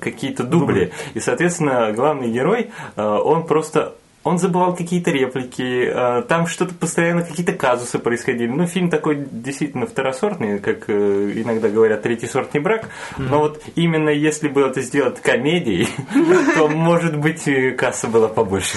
какие-то 0.00 0.44
дубли. 0.44 0.92
И, 1.14 1.20
соответственно, 1.20 1.92
главный 1.92 2.30
герой, 2.30 2.70
он 2.96 3.46
просто 3.46 3.94
он 4.26 4.38
забывал 4.38 4.74
какие-то 4.74 5.12
реплики, 5.12 5.86
э, 5.86 6.22
там 6.22 6.48
что-то 6.48 6.74
постоянно, 6.74 7.22
какие-то 7.22 7.52
казусы 7.52 8.00
происходили. 8.00 8.48
Ну, 8.48 8.66
фильм 8.66 8.90
такой 8.90 9.24
действительно 9.30 9.86
второсортный, 9.86 10.58
как 10.58 10.90
э, 10.90 11.32
иногда 11.36 11.68
говорят, 11.68 12.02
третий 12.02 12.26
сорт 12.26 12.52
не 12.52 12.58
брак. 12.58 12.88
Но 13.18 13.38
вот 13.38 13.62
именно 13.76 14.08
если 14.10 14.48
бы 14.48 14.62
это 14.62 14.82
сделать 14.82 15.22
комедией, 15.22 15.88
то, 16.56 16.66
может 16.66 17.16
быть, 17.16 17.46
и 17.46 17.70
касса 17.70 18.08
была 18.08 18.26
побольше. 18.26 18.76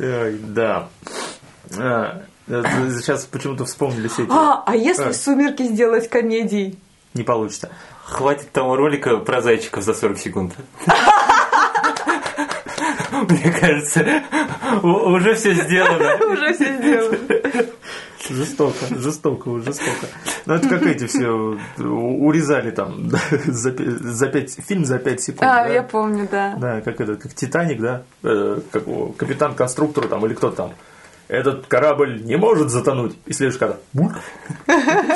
Ой, 0.00 0.40
да. 0.40 0.88
Сейчас 1.68 3.26
почему-то 3.26 3.64
вспомнили 3.64 4.08
все 4.08 4.24
эти. 4.24 4.32
А, 4.32 4.64
а 4.66 4.74
если 4.74 5.12
сумерки 5.12 5.62
сделать 5.62 6.08
комедией? 6.08 6.80
Не 7.14 7.22
получится. 7.22 7.70
Хватит 8.02 8.50
того 8.50 8.74
ролика 8.74 9.18
про 9.18 9.40
зайчиков 9.40 9.84
за 9.84 9.94
40 9.94 10.18
секунд. 10.18 10.52
Мне 13.28 13.52
кажется, 13.52 14.22
уже 14.82 15.34
все 15.34 15.54
сделано. 15.54 16.16
Уже 16.32 16.54
все 16.54 16.76
сделали. 16.76 17.72
Жестоко, 18.28 18.86
жестоко, 18.90 19.60
жестоко. 19.60 20.06
Ну, 20.46 20.54
это 20.54 20.68
как 20.68 20.82
эти 20.86 21.06
все 21.06 21.58
урезали 21.78 22.70
там 22.70 23.10
за, 23.46 23.74
за 23.76 24.28
пять, 24.28 24.54
фильм 24.64 24.84
за 24.84 24.98
5 24.98 25.20
секунд. 25.20 25.42
А, 25.42 25.64
да? 25.64 25.68
я 25.68 25.82
помню, 25.82 26.28
да. 26.30 26.54
Да, 26.56 26.80
как 26.80 27.00
это, 27.00 27.16
как 27.16 27.34
Титаник, 27.34 27.80
да? 27.80 28.02
Э, 28.22 28.60
как 28.70 28.84
капитан 29.16 29.54
конструктора 29.54 30.08
там 30.08 30.24
или 30.24 30.34
кто 30.34 30.50
там. 30.50 30.72
Этот 31.28 31.66
корабль 31.66 32.22
не 32.22 32.36
может 32.36 32.70
затонуть. 32.70 33.16
И 33.26 33.32
следующий 33.32 33.58
кадр. 33.58 33.78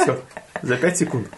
Все. 0.03 0.19
За 0.63 0.77
5 0.77 0.99
секунд. 0.99 1.29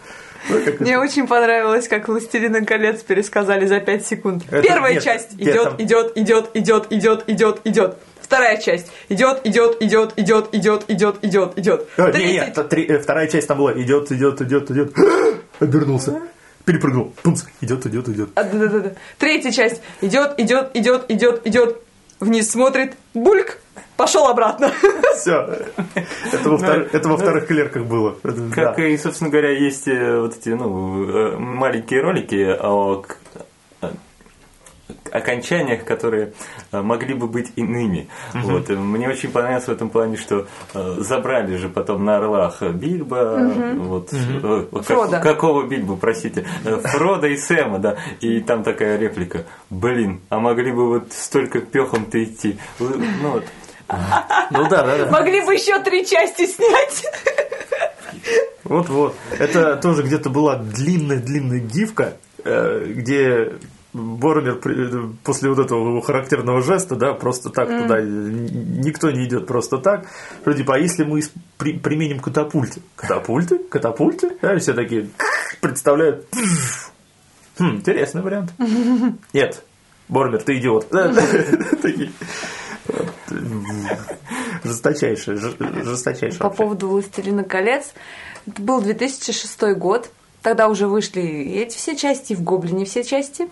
Ну, 0.47 0.57
Мне 0.79 0.97
очень 0.97 1.27
понравилось, 1.27 1.87
как 1.87 2.07
«Властелина 2.07 2.65
колец» 2.65 3.01
пересказали 3.03 3.65
за 3.65 3.79
5 3.79 4.05
секунд. 4.05 4.43
Первая 4.49 4.93
нет, 4.93 5.03
часть 5.03 5.37
нет, 5.37 5.49
идет, 5.49 5.79
идет, 5.81 6.11
идет, 6.15 6.49
идет, 6.53 6.87
идет, 6.91 7.23
идет, 7.27 7.61
идет. 7.65 7.97
Вторая 8.21 8.57
часть 8.57 8.91
идет, 9.09 9.41
идет, 9.43 9.77
идет, 9.81 10.13
идет, 10.17 10.49
идет, 10.53 10.83
идет, 10.87 11.15
идет, 11.23 11.57
идет. 11.57 11.87
А, 11.97 12.05
не, 12.07 12.11
Третья- 12.13 12.45
не, 12.45 12.51
та- 12.53 12.63
три- 12.63 12.85
э, 12.85 12.99
вторая 12.99 13.27
часть 13.27 13.47
там 13.47 13.57
была. 13.57 13.73
Идет, 13.73 14.11
идет, 14.11 14.41
идет, 14.41 14.69
идет. 14.71 14.93
Обернулся. 15.59 16.21
Перепрыгнул. 16.65 17.13
Пумс. 17.23 17.45
Идет, 17.61 17.85
идет, 17.87 18.07
идет. 18.09 18.29
А. 18.35 18.43
Третья 19.17 19.51
часть 19.51 19.81
идет, 20.01 20.35
идет, 20.39 20.69
идет, 20.75 21.05
идет, 21.09 21.41
идет. 21.47 21.77
Вниз 22.19 22.49
смотрит. 22.51 22.95
Бульк. 23.13 23.57
Пошел 23.95 24.27
обратно. 24.27 24.71
Все. 25.17 25.59
Это 26.31 26.49
во, 26.49 26.57
втор- 26.57 26.89
это 26.91 27.09
во 27.09 27.17
вторых 27.17 27.47
клерках 27.47 27.83
было. 27.85 28.15
Как 28.53 28.77
да. 28.77 28.87
и, 28.87 28.97
собственно 28.97 29.29
говоря, 29.29 29.51
есть 29.51 29.87
э, 29.89 30.19
вот 30.21 30.37
эти 30.37 30.49
ну, 30.49 31.03
э, 31.09 31.37
маленькие 31.37 32.01
ролики 32.01 32.55
о 32.59 33.03
к- 33.05 33.17
о 33.28 33.28
окончаниях, 35.11 35.83
которые 35.83 36.33
э, 36.71 36.81
могли 36.81 37.13
бы 37.13 37.27
быть 37.27 37.51
иными. 37.55 38.07
Вот. 38.33 38.69
И 38.69 38.75
Мне 38.75 39.09
очень 39.09 39.31
понравилось 39.31 39.65
в 39.65 39.69
этом 39.71 39.89
плане, 39.89 40.17
что 40.17 40.47
э, 40.73 40.95
забрали 40.99 41.57
же 41.57 41.69
потом 41.69 42.05
на 42.05 42.17
Орлах 42.17 42.61
Бильбо, 42.61 43.51
вот, 43.77 44.09
э, 44.13 44.65
как- 44.87 44.97
какого 45.23 45.63
Бильбо, 45.67 45.95
простите, 45.95 46.45
Фрода 46.63 47.27
и 47.27 47.37
Сэма, 47.37 47.79
да, 47.79 47.97
и 48.21 48.39
там 48.41 48.63
такая 48.63 48.97
реплика, 48.97 49.45
блин, 49.69 50.21
а 50.29 50.39
могли 50.39 50.71
бы 50.71 50.87
вот 50.87 51.11
столько 51.13 51.59
пехом-то 51.61 52.23
идти. 52.23 52.57
Ну, 52.79 53.31
вот, 53.31 53.43
Ну 54.51 54.69
да, 54.69 54.83
да, 54.83 54.97
да. 54.97 55.11
Могли 55.11 55.41
бы 55.41 55.53
еще 55.55 55.79
три 55.81 56.05
части 56.05 56.45
снять. 56.45 57.05
Вот-вот. 58.63 59.15
Это 59.39 59.77
тоже 59.77 60.03
где-то 60.03 60.29
была 60.29 60.55
длинная-длинная 60.57 61.59
гифка, 61.59 62.13
где 62.43 63.53
Боромер 63.91 64.55
при- 64.59 65.09
после 65.23 65.49
вот 65.49 65.57
этого 65.57 65.89
его 65.89 66.01
характерного 66.01 66.61
жеста, 66.61 66.95
да, 66.95 67.13
просто 67.13 67.49
так 67.49 67.67
туда 67.67 67.99
н- 67.99 68.81
никто 68.81 69.09
не 69.09 69.25
идет 69.25 69.47
просто 69.47 69.79
так, 69.79 70.05
что 70.41 70.53
типа, 70.53 70.75
а 70.75 70.77
если 70.77 71.03
мы 71.03 71.21
при- 71.57 71.79
применим 71.79 72.19
катапульты? 72.19 72.81
Катапульты? 72.95 73.57
Катапульты? 73.57 74.37
Да, 74.43 74.55
все 74.59 74.73
такие 74.73 75.09
представляют. 75.59 76.27
Хм, 77.57 77.77
интересный 77.77 78.21
вариант. 78.21 78.53
Нет, 79.33 79.63
Боромер, 80.07 80.43
ты 80.43 80.57
идиот. 80.59 80.89
Такие. 80.89 82.11
Вот. 82.87 83.07
Жесточайшее, 84.63 85.37
ж- 85.37 85.55
жесточайшее. 85.83 86.39
По 86.39 86.49
поводу 86.49 86.89
«Властелина 86.89 87.43
колец». 87.43 87.93
Это 88.47 88.61
был 88.61 88.81
2006 88.81 89.73
год. 89.75 90.09
Тогда 90.41 90.67
уже 90.67 90.87
вышли 90.87 91.21
эти 91.23 91.75
все 91.77 91.95
части, 91.95 92.33
в 92.33 92.41
«Гоблине» 92.43 92.85
все 92.85 93.03
части. 93.03 93.49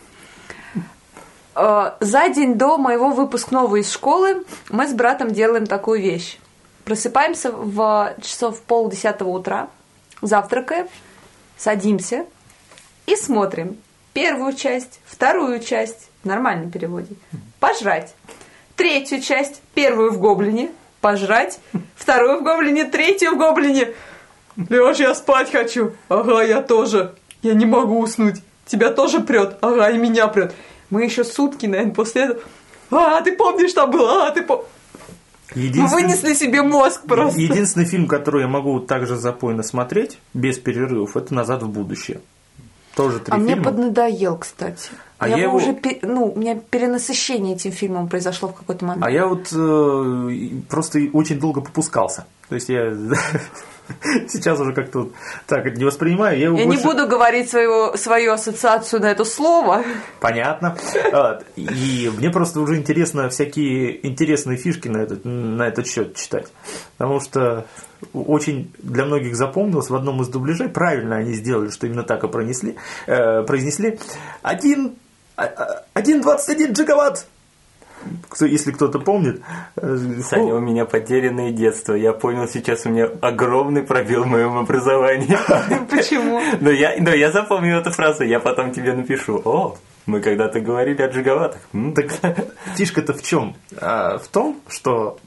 Э, 1.57 1.93
За 1.99 2.29
день 2.29 2.55
до 2.55 2.77
моего 2.77 3.09
выпускного 3.09 3.77
из 3.77 3.91
школы 3.91 4.45
мы 4.69 4.87
с 4.87 4.93
братом 4.93 5.31
делаем 5.31 5.65
такую 5.65 6.01
вещь. 6.01 6.37
Просыпаемся 6.85 7.51
в 7.51 8.13
часов 8.21 8.61
полдесятого 8.61 9.29
утра, 9.29 9.67
завтракаем, 10.21 10.87
садимся 11.57 12.25
и 13.07 13.15
смотрим 13.15 13.77
первую 14.13 14.53
часть, 14.53 14.99
вторую 15.05 15.59
часть, 15.59 16.09
в 16.23 16.27
нормальном 16.27 16.71
переводе, 16.71 17.15
пожрать. 17.59 18.13
Третью 18.75 19.21
часть, 19.21 19.61
первую 19.73 20.11
в 20.11 20.19
гоблине, 20.19 20.69
пожрать, 21.01 21.59
вторую 21.95 22.39
в 22.39 22.43
гоблине, 22.43 22.85
третью 22.85 23.31
в 23.31 23.37
гоблине. 23.37 23.93
Леш, 24.69 24.97
я 24.97 25.15
спать 25.15 25.51
хочу. 25.51 25.93
Ага, 26.07 26.43
я 26.43 26.61
тоже. 26.61 27.15
Я 27.41 27.53
не 27.55 27.65
могу 27.65 27.99
уснуть. 27.99 28.41
Тебя 28.65 28.91
тоже 28.91 29.19
прет. 29.19 29.57
Ага, 29.61 29.89
и 29.89 29.97
меня 29.97 30.27
прет. 30.27 30.53
Мы 30.89 31.03
еще 31.03 31.23
сутки, 31.23 31.65
наверное, 31.65 31.93
после 31.93 32.23
этого. 32.23 32.41
А, 32.91 33.21
ты 33.21 33.35
помнишь, 33.35 33.71
что 33.71 33.87
было? 33.87 34.27
А, 34.27 34.31
ты 34.31 34.43
пом... 34.43 34.63
Мы 35.55 35.61
Единственный- 35.61 36.03
вынесли 36.03 36.33
себе 36.33 36.61
мозг 36.61 37.01
просто. 37.07 37.39
Единственный 37.39 37.85
фильм, 37.85 38.07
который 38.07 38.41
я 38.41 38.47
могу 38.47 38.79
также 38.79 39.15
запойно 39.15 39.63
смотреть, 39.63 40.19
без 40.33 40.57
перерывов, 40.59 41.15
это 41.17 41.33
«Назад 41.33 41.63
в 41.63 41.69
будущее». 41.69 42.19
Тоже 42.95 43.19
три 43.19 43.31
А 43.33 43.37
мне 43.37 43.49
фильма. 43.53 43.63
поднадоел, 43.65 44.37
кстати. 44.37 44.89
А 45.19 45.27
я, 45.29 45.37
я 45.37 45.43
его- 45.43 45.57
уже, 45.57 45.77
ну, 46.01 46.31
у 46.35 46.39
меня 46.39 46.55
перенасыщение 46.55 47.55
этим 47.55 47.71
фильмом 47.71 48.07
произошло 48.09 48.49
в 48.49 48.55
какой-то 48.55 48.85
момент. 48.85 49.05
А 49.05 49.09
я 49.11 49.27
вот 49.27 49.47
э, 49.53 50.49
просто 50.67 50.99
очень 51.13 51.39
долго 51.39 51.61
попускался. 51.61 52.25
То 52.49 52.55
есть 52.55 52.69
я 52.69 52.95
сейчас 54.27 54.59
уже 54.59 54.73
как-то 54.73 55.09
так 55.45 55.65
это 55.65 55.77
не 55.77 55.85
воспринимаю. 55.85 56.37
Я, 56.37 56.45
его 56.45 56.57
Я 56.57 56.65
не 56.65 56.71
больше- 56.77 56.83
буду 56.83 57.07
говорить 57.07 57.49
своего, 57.49 57.95
свою 57.97 58.33
ассоциацию 58.33 59.01
на 59.01 59.11
это 59.11 59.23
слово. 59.25 59.83
Понятно. 60.19 60.77
И 61.55 62.11
мне 62.17 62.29
просто 62.29 62.59
уже 62.59 62.75
интересно 62.77 63.29
всякие 63.29 64.05
интересные 64.07 64.57
фишки 64.57 64.87
на 64.87 64.97
этот, 64.99 65.25
на 65.25 65.67
этот 65.67 65.87
счет 65.87 66.15
читать. 66.15 66.47
Потому 66.97 67.19
что 67.19 67.65
очень 68.13 68.71
для 68.79 69.05
многих 69.05 69.35
запомнилось 69.35 69.89
в 69.89 69.95
одном 69.95 70.21
из 70.21 70.27
дубляжей, 70.27 70.69
правильно 70.69 71.17
они 71.17 71.33
сделали, 71.33 71.69
что 71.69 71.87
именно 71.87 72.03
так 72.03 72.23
и 72.23 72.27
пронесли, 72.27 72.75
э, 73.07 73.43
произнесли. 73.43 73.99
Один, 74.41 74.95
а- 75.35 75.45
а- 75.45 75.83
1,21 75.93 76.73
гигаватт. 76.73 77.25
Если 78.39 78.71
кто-то 78.71 78.99
помнит. 78.99 79.41
э, 79.75 79.97
Саня, 80.23 80.55
у 80.55 80.59
меня 80.59 80.85
потерянное 80.85 81.51
детство. 81.51 81.93
Я 81.93 82.13
понял, 82.13 82.47
сейчас 82.47 82.85
у 82.85 82.89
меня 82.89 83.09
огромный 83.21 83.83
пробел 83.83 84.23
в 84.23 84.27
моем 84.27 84.57
образовании. 84.57 85.37
Почему? 85.89 86.41
Но 86.61 86.69
я, 86.69 86.95
но 86.99 87.11
я 87.13 87.31
запомнил 87.31 87.77
эту 87.79 87.91
фразу, 87.91 88.23
я 88.23 88.39
потом 88.39 88.71
тебе 88.71 88.93
напишу. 88.93 89.41
О, 89.43 89.77
мы 90.05 90.21
когда-то 90.21 90.59
говорили 90.61 91.01
о 91.01 91.09
джигаватах. 91.09 91.59
М, 91.73 91.93
Так 91.93 92.05
фишка-то 92.75 93.13
в 93.13 93.21
чем? 93.23 93.55
А, 93.81 94.17
в 94.19 94.27
том, 94.27 94.61
что 94.69 95.17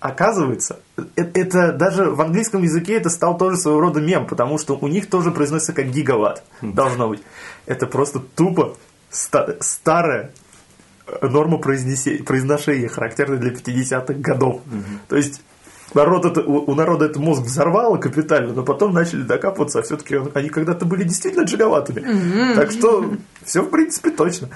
оказывается, 0.00 0.78
э- 0.98 1.02
это 1.34 1.72
даже 1.72 2.10
в 2.10 2.20
английском 2.20 2.62
языке 2.62 2.94
это 2.94 3.08
стал 3.08 3.38
тоже 3.38 3.56
своего 3.56 3.80
рода 3.80 4.00
мем, 4.00 4.26
потому 4.26 4.58
что 4.58 4.76
у 4.76 4.88
них 4.88 5.08
тоже 5.08 5.30
произносится 5.30 5.72
как 5.72 5.86
гигаватт. 5.86 6.42
Должно 6.60 7.08
быть. 7.08 7.22
Это 7.64 7.86
просто 7.86 8.20
тупо 8.20 8.76
ста- 9.10 9.56
старая 9.60 10.24
э, 10.24 10.28
норма 11.22 11.58
произнесе- 11.58 12.22
произношения, 12.22 12.88
характерная 12.88 13.38
для 13.38 13.52
50-х 13.52 14.14
годов. 14.14 14.60
То 15.08 15.16
есть 15.16 15.40
народ 15.94 16.24
это, 16.24 16.42
у, 16.42 16.74
народа 16.74 17.06
это 17.06 17.18
мозг 17.20 17.42
взорвало 17.42 17.96
капитально, 17.96 18.52
но 18.52 18.62
потом 18.62 18.92
начали 18.92 19.22
докапываться, 19.22 19.78
а 19.78 19.82
все-таки 19.82 20.18
они 20.34 20.48
когда-то 20.48 20.84
были 20.84 21.04
действительно 21.04 21.44
джигаватами. 21.44 22.54
Так 22.54 22.70
что 22.70 23.12
все 23.44 23.62
в 23.62 23.70
принципе 23.70 24.10
точно. 24.10 24.48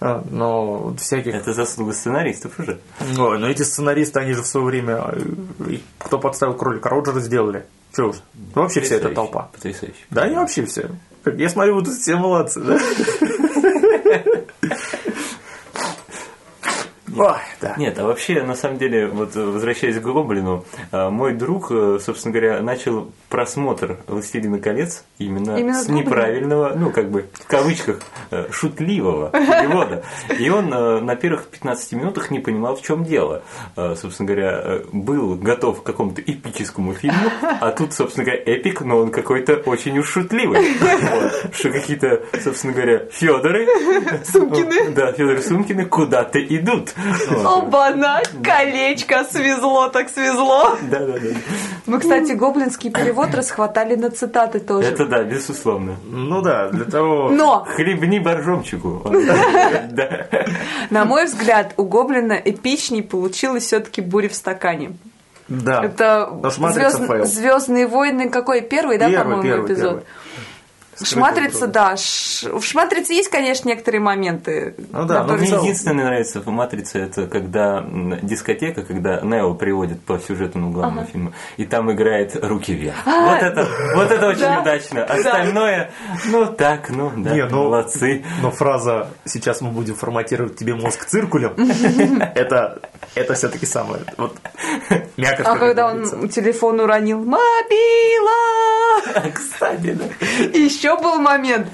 А, 0.00 0.24
но 0.30 0.94
всяких 0.96 1.34
Это 1.34 1.52
заслуга 1.52 1.92
сценаристов 1.92 2.58
уже. 2.58 2.78
Ой, 3.18 3.38
но 3.38 3.48
эти 3.48 3.62
сценаристы, 3.62 4.20
они 4.20 4.34
же 4.34 4.42
в 4.42 4.46
свое 4.46 4.66
время, 4.66 5.04
э, 5.12 5.78
кто 5.98 6.18
подставил 6.18 6.54
кролика, 6.54 6.88
Роджера 6.88 7.20
сделали. 7.20 7.64
Че 7.94 8.08
уж, 8.08 8.16
ну, 8.54 8.62
вообще 8.62 8.80
вся 8.80 8.96
эта 8.96 9.10
толпа. 9.10 9.50
Потрясающе. 9.52 9.94
Да, 10.10 10.22
они 10.22 10.34
вообще 10.34 10.64
все. 10.64 10.90
Я 11.24 11.48
смотрю, 11.48 11.74
вот 11.74 11.84
тут 11.84 11.94
все 11.94 12.16
молодцы, 12.16 12.60
да? 12.60 12.78
Ой, 17.22 17.36
да. 17.60 17.74
Нет, 17.76 17.96
а 18.00 18.04
вообще, 18.04 18.42
на 18.42 18.56
самом 18.56 18.78
деле, 18.78 19.06
вот 19.06 19.36
возвращаясь 19.36 19.96
к 19.96 20.02
Гоблину, 20.02 20.64
э, 20.90 21.08
мой 21.08 21.34
друг, 21.34 21.70
э, 21.70 21.98
собственно 22.00 22.32
говоря, 22.32 22.60
начал 22.62 23.12
просмотр 23.28 23.98
«Властелина 24.08 24.58
колец» 24.58 25.04
именно, 25.18 25.56
Именно 25.56 25.84
с 25.84 25.88
неправильного, 25.88 26.72
ну, 26.74 26.90
как 26.90 27.12
бы, 27.12 27.26
в 27.34 27.46
кавычках, 27.46 28.00
э, 28.32 28.46
шутливого 28.50 29.30
перевода. 29.30 30.02
И 30.36 30.50
он 30.50 30.74
э, 30.74 31.00
на 31.00 31.14
первых 31.14 31.46
15 31.46 31.92
минутах 31.92 32.32
не 32.32 32.40
понимал, 32.40 32.74
в 32.74 32.82
чем 32.82 33.04
дело. 33.04 33.42
Собственно 33.76 34.26
говоря, 34.26 34.80
был 34.92 35.36
готов 35.36 35.82
к 35.82 35.86
какому-то 35.86 36.20
эпическому 36.20 36.94
фильму, 36.94 37.30
а 37.60 37.70
тут, 37.70 37.92
собственно 37.92 38.24
говоря, 38.24 38.42
эпик, 38.44 38.80
но 38.80 38.98
он 38.98 39.10
какой-то 39.10 39.54
очень 39.66 39.96
уж 39.98 40.08
шутливый. 40.08 40.74
Вот. 40.80 41.54
Что 41.54 41.70
какие-то, 41.70 42.22
собственно 42.42 42.72
говоря, 42.72 43.06
Федоры, 43.12 43.66
Сумкины. 44.24 44.90
да, 44.90 45.12
Федоры 45.12 45.40
Сумкины 45.40 45.84
куда-то 45.86 46.42
идут. 46.44 46.94
Оба-на, 47.44 48.20
колечко, 48.42 49.24
свезло 49.30 49.88
так 49.88 50.08
свезло. 50.08 50.76
Да, 50.90 50.98
да, 51.00 51.12
да. 51.12 51.28
Мы, 51.86 51.98
кстати, 52.00 52.32
гоблинский 52.32 52.90
перевод 52.90 53.34
расхватали 53.34 53.96
на 53.96 54.10
цитаты 54.10 54.60
тоже. 54.60 54.88
Это 54.88 55.06
да, 55.06 55.22
безусловно. 55.22 55.96
Ну 56.04 56.42
да, 56.42 56.68
для 56.68 56.84
того... 56.84 57.30
Но, 57.30 57.64
Хлебни 57.64 58.18
боржомчику. 58.18 59.02
На 60.90 61.04
мой 61.04 61.26
взгляд, 61.26 61.74
у 61.76 61.84
Гоблина 61.84 62.34
эпичней 62.34 63.02
получилось 63.02 63.64
все-таки 63.64 64.00
«Буря 64.00 64.28
в 64.28 64.34
стакане». 64.34 64.92
Да. 65.48 65.84
Это 65.84 66.30
фейл. 66.50 67.26
Звездные 67.26 67.86
войны 67.86 68.30
какой? 68.30 68.62
Первый, 68.62 68.98
да, 68.98 69.08
по-моему, 69.10 69.66
эпизод? 69.66 69.76
первый. 69.76 70.04
Шматрица, 71.04 71.66
да. 71.66 71.96
ш- 71.96 72.50
В 72.50 72.62
Шматрице 72.62 73.12
есть, 73.14 73.30
конечно, 73.30 73.68
некоторые 73.68 74.00
моменты. 74.00 74.74
Ну 74.90 75.04
да, 75.06 75.24
но 75.24 75.34
Мне 75.34 75.46
целом- 75.46 75.64
единственное 75.64 76.04
нравится 76.06 76.40
в 76.40 76.46
«Матрице» 76.48 76.98
это 77.00 77.26
когда 77.26 77.84
дискотека, 78.22 78.82
когда 78.82 79.20
Нео 79.20 79.54
приводит 79.54 80.04
по 80.04 80.18
сюжетному 80.18 80.70
главному 80.72 81.06
фильму, 81.06 81.32
и 81.56 81.64
там 81.64 81.90
играет 81.92 82.36
«Руки 82.44 82.72
вверх». 82.74 82.96
Вот 83.04 83.42
это, 83.42 83.68
вот 83.94 84.10
это 84.10 84.28
очень 84.28 84.42
А, 84.44 84.56
Да. 84.56 84.60
удачно. 84.62 85.04
Остальное, 85.04 85.90
ну 86.26 86.46
так, 86.46 86.90
ну 86.90 87.12
да, 87.16 87.30
Не, 87.34 87.46
ну, 87.46 87.64
молодцы. 87.64 88.24
Но 88.40 88.50
фраза 88.50 89.08
«сейчас 89.24 89.60
мы 89.60 89.70
будем 89.70 89.94
форматировать 89.94 90.56
тебе 90.56 90.74
мозг 90.74 91.04
циркулем» 91.06 91.54
это, 92.34 92.80
это 93.14 93.34
все-таки 93.34 93.66
самое. 93.66 94.02
Вот, 94.16 94.36
мякоть, 95.16 95.46
А 95.46 95.56
когда 95.56 95.90
говорится. 95.90 96.16
он 96.16 96.28
телефон 96.28 96.80
уронил, 96.80 97.18
мобила! 97.18 97.42
Кстати, 99.34 99.92
да. 99.92 100.04
И 100.52 100.68
еще 100.92 101.02
был 101.02 101.18
момент. 101.18 101.68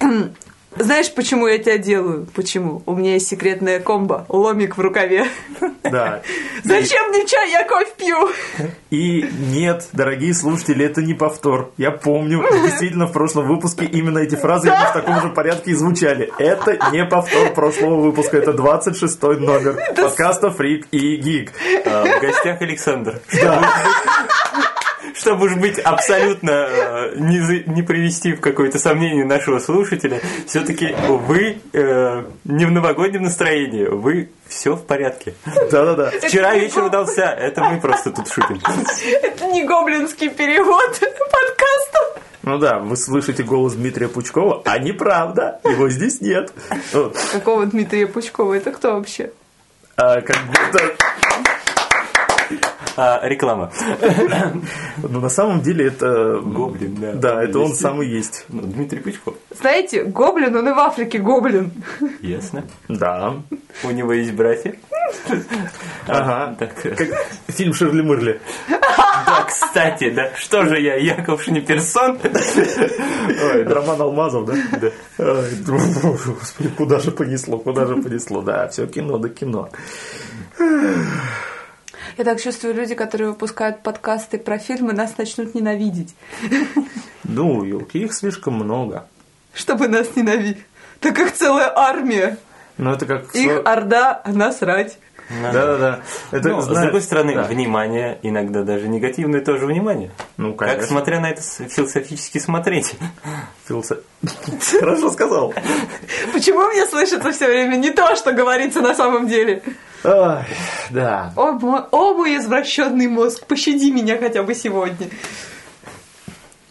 Знаешь, 0.76 1.12
почему 1.12 1.48
я 1.48 1.58
тебя 1.58 1.76
делаю? 1.78 2.28
Почему? 2.34 2.82
У 2.86 2.94
меня 2.94 3.14
есть 3.14 3.26
секретная 3.26 3.80
комбо. 3.80 4.26
Ломик 4.28 4.76
в 4.76 4.80
рукаве. 4.80 5.26
Да. 5.82 6.22
Зачем 6.62 7.08
мне 7.08 7.26
чай? 7.26 7.50
Я 7.50 7.66
кофе 7.66 7.90
пью. 7.96 8.28
И 8.90 9.28
нет, 9.50 9.88
дорогие 9.92 10.32
слушатели, 10.34 10.84
это 10.84 11.02
не 11.02 11.14
повтор. 11.14 11.72
Я 11.78 11.90
помню, 11.90 12.44
действительно, 12.62 13.06
в 13.06 13.12
прошлом 13.12 13.48
выпуске 13.48 13.86
именно 13.86 14.18
эти 14.18 14.36
фразы 14.36 14.70
в 14.70 14.92
таком 14.92 15.20
же 15.20 15.30
порядке 15.30 15.72
и 15.72 15.74
звучали. 15.74 16.30
Это 16.38 16.78
не 16.92 17.04
повтор 17.04 17.52
прошлого 17.54 18.00
выпуска, 18.02 18.36
это 18.36 18.52
26 18.52 19.22
номер 19.22 19.78
подкаста 19.96 20.50
«Фрик 20.50 20.86
и 20.92 21.16
Гик». 21.16 21.52
А, 21.86 22.04
В 22.04 22.20
гостях 22.20 22.60
Александр. 22.60 23.20
Чтобы, 23.26 23.62
чтобы 25.18 25.46
уж 25.46 25.56
быть 25.56 25.78
абсолютно 25.78 26.50
э, 26.50 27.14
не, 27.16 27.64
не 27.66 27.82
привести 27.82 28.32
в 28.32 28.40
какое-то 28.40 28.78
сомнение 28.78 29.24
нашего 29.24 29.58
слушателя, 29.58 30.20
все-таки 30.46 30.94
вы 31.08 31.58
э, 31.72 32.24
не 32.44 32.64
в 32.64 32.70
новогоднем 32.70 33.22
настроении, 33.22 33.84
вы 33.84 34.30
все 34.46 34.74
в 34.74 34.86
порядке. 34.86 35.34
Да-да-да. 35.44 36.10
Вчера 36.22 36.54
вечер 36.54 36.84
удался, 36.84 37.24
это 37.24 37.64
мы 37.64 37.80
просто 37.80 38.10
тут 38.12 38.28
шутим. 38.28 38.60
Это 39.22 39.46
не 39.46 39.64
гоблинский 39.64 40.30
перевод 40.30 40.90
подкаста. 40.90 42.22
Ну 42.42 42.58
да, 42.58 42.78
вы 42.78 42.96
слышите 42.96 43.42
голос 43.42 43.74
Дмитрия 43.74 44.08
Пучкова, 44.08 44.62
а 44.64 44.78
неправда, 44.78 45.60
его 45.64 45.88
здесь 45.90 46.20
нет. 46.20 46.52
Какого 47.32 47.66
Дмитрия 47.66 48.06
Пучкова? 48.06 48.54
Это 48.54 48.70
кто 48.70 48.94
вообще? 48.94 49.32
А, 49.96 50.20
как 50.20 50.36
будто... 50.46 50.94
А, 52.98 53.20
реклама. 53.22 53.70
Ну, 55.00 55.20
на 55.20 55.28
самом 55.28 55.60
деле 55.60 55.86
это... 55.86 56.40
Гоблин, 56.40 56.96
да. 57.00 57.12
Да, 57.12 57.44
это 57.44 57.60
он 57.60 57.72
самый 57.74 58.08
есть. 58.08 58.44
Ну, 58.48 58.62
Дмитрий 58.62 58.98
Пучков. 58.98 59.34
Знаете, 59.60 60.02
гоблин, 60.02 60.56
он 60.56 60.68
и 60.68 60.72
в 60.72 60.78
Африке 60.78 61.18
гоблин. 61.18 61.70
Ясно. 62.20 62.64
Да. 62.88 63.36
У 63.84 63.90
него 63.90 64.12
есть 64.12 64.32
братья. 64.32 64.74
Ага. 66.08 66.56
Так, 66.58 66.86
э, 66.86 66.94
Как 66.94 67.08
фильм 67.48 67.74
Ширли 67.74 68.00
Мырли. 68.00 68.40
да, 68.68 69.44
кстати, 69.46 70.08
да. 70.08 70.30
Что 70.36 70.64
же 70.64 70.80
я, 70.80 70.96
Яков 70.96 71.42
Шниперсон? 71.42 72.18
Ой, 72.24 73.62
Роман 73.64 74.00
Алмазов, 74.00 74.46
да? 74.46 74.54
Да. 74.80 74.90
Господи, 75.66 76.70
куда 76.76 76.98
же 76.98 77.10
понесло, 77.10 77.58
куда 77.58 77.86
же 77.86 77.96
понесло. 77.96 78.40
Да, 78.40 78.68
все 78.68 78.86
кино 78.86 79.18
да 79.18 79.28
кино. 79.28 79.68
Я 82.16 82.24
так 82.24 82.40
чувствую, 82.40 82.74
люди, 82.74 82.94
которые 82.94 83.30
выпускают 83.30 83.82
подкасты 83.82 84.38
про 84.38 84.58
фильмы, 84.58 84.92
нас 84.92 85.18
начнут 85.18 85.54
ненавидеть. 85.54 86.14
Ну, 87.24 87.64
елки, 87.64 87.98
их 87.98 88.14
слишком 88.14 88.54
много. 88.54 89.06
Чтобы 89.52 89.88
нас 89.88 90.16
ненавидеть. 90.16 90.64
Так 91.00 91.18
их 91.18 91.32
целая 91.32 91.70
армия. 91.76 92.38
Ну, 92.78 92.92
это 92.92 93.06
как... 93.06 93.34
Их 93.34 93.60
орда, 93.64 94.20
а 94.24 94.32
насрать. 94.32 94.98
Да-да-да. 95.30 96.00
Это, 96.30 96.48
Ну, 96.48 96.60
с 96.62 96.64
знаешь- 96.64 96.82
другой 96.84 97.02
стороны, 97.02 97.34
да. 97.34 97.42
внимание, 97.42 98.18
иногда 98.22 98.62
даже 98.62 98.88
негативное 98.88 99.40
тоже 99.42 99.66
внимание. 99.66 100.10
Ну, 100.38 100.54
Как 100.54 100.68
конечно. 100.70 100.88
смотря 100.88 101.20
на 101.20 101.30
это 101.30 101.42
философически 101.42 102.38
смотреть. 102.38 102.94
Философ- 103.68 104.00
Хорошо 104.80 105.10
сказал. 105.10 105.52
Почему 106.32 106.66
мне 106.68 106.86
слышится 106.86 107.30
все 107.32 107.46
время 107.46 107.76
не 107.76 107.90
то, 107.90 108.16
что 108.16 108.32
говорится 108.32 108.80
на 108.80 108.94
самом 108.94 109.28
деле? 109.28 109.62
Ой, 110.04 110.38
да. 110.90 111.32
О, 111.36 111.52
мой, 111.52 111.80
о, 111.90 112.14
мой 112.14 112.36
извращенный 112.38 113.08
мозг, 113.08 113.44
пощади 113.46 113.90
меня 113.90 114.16
хотя 114.16 114.42
бы 114.42 114.54
сегодня. 114.54 115.08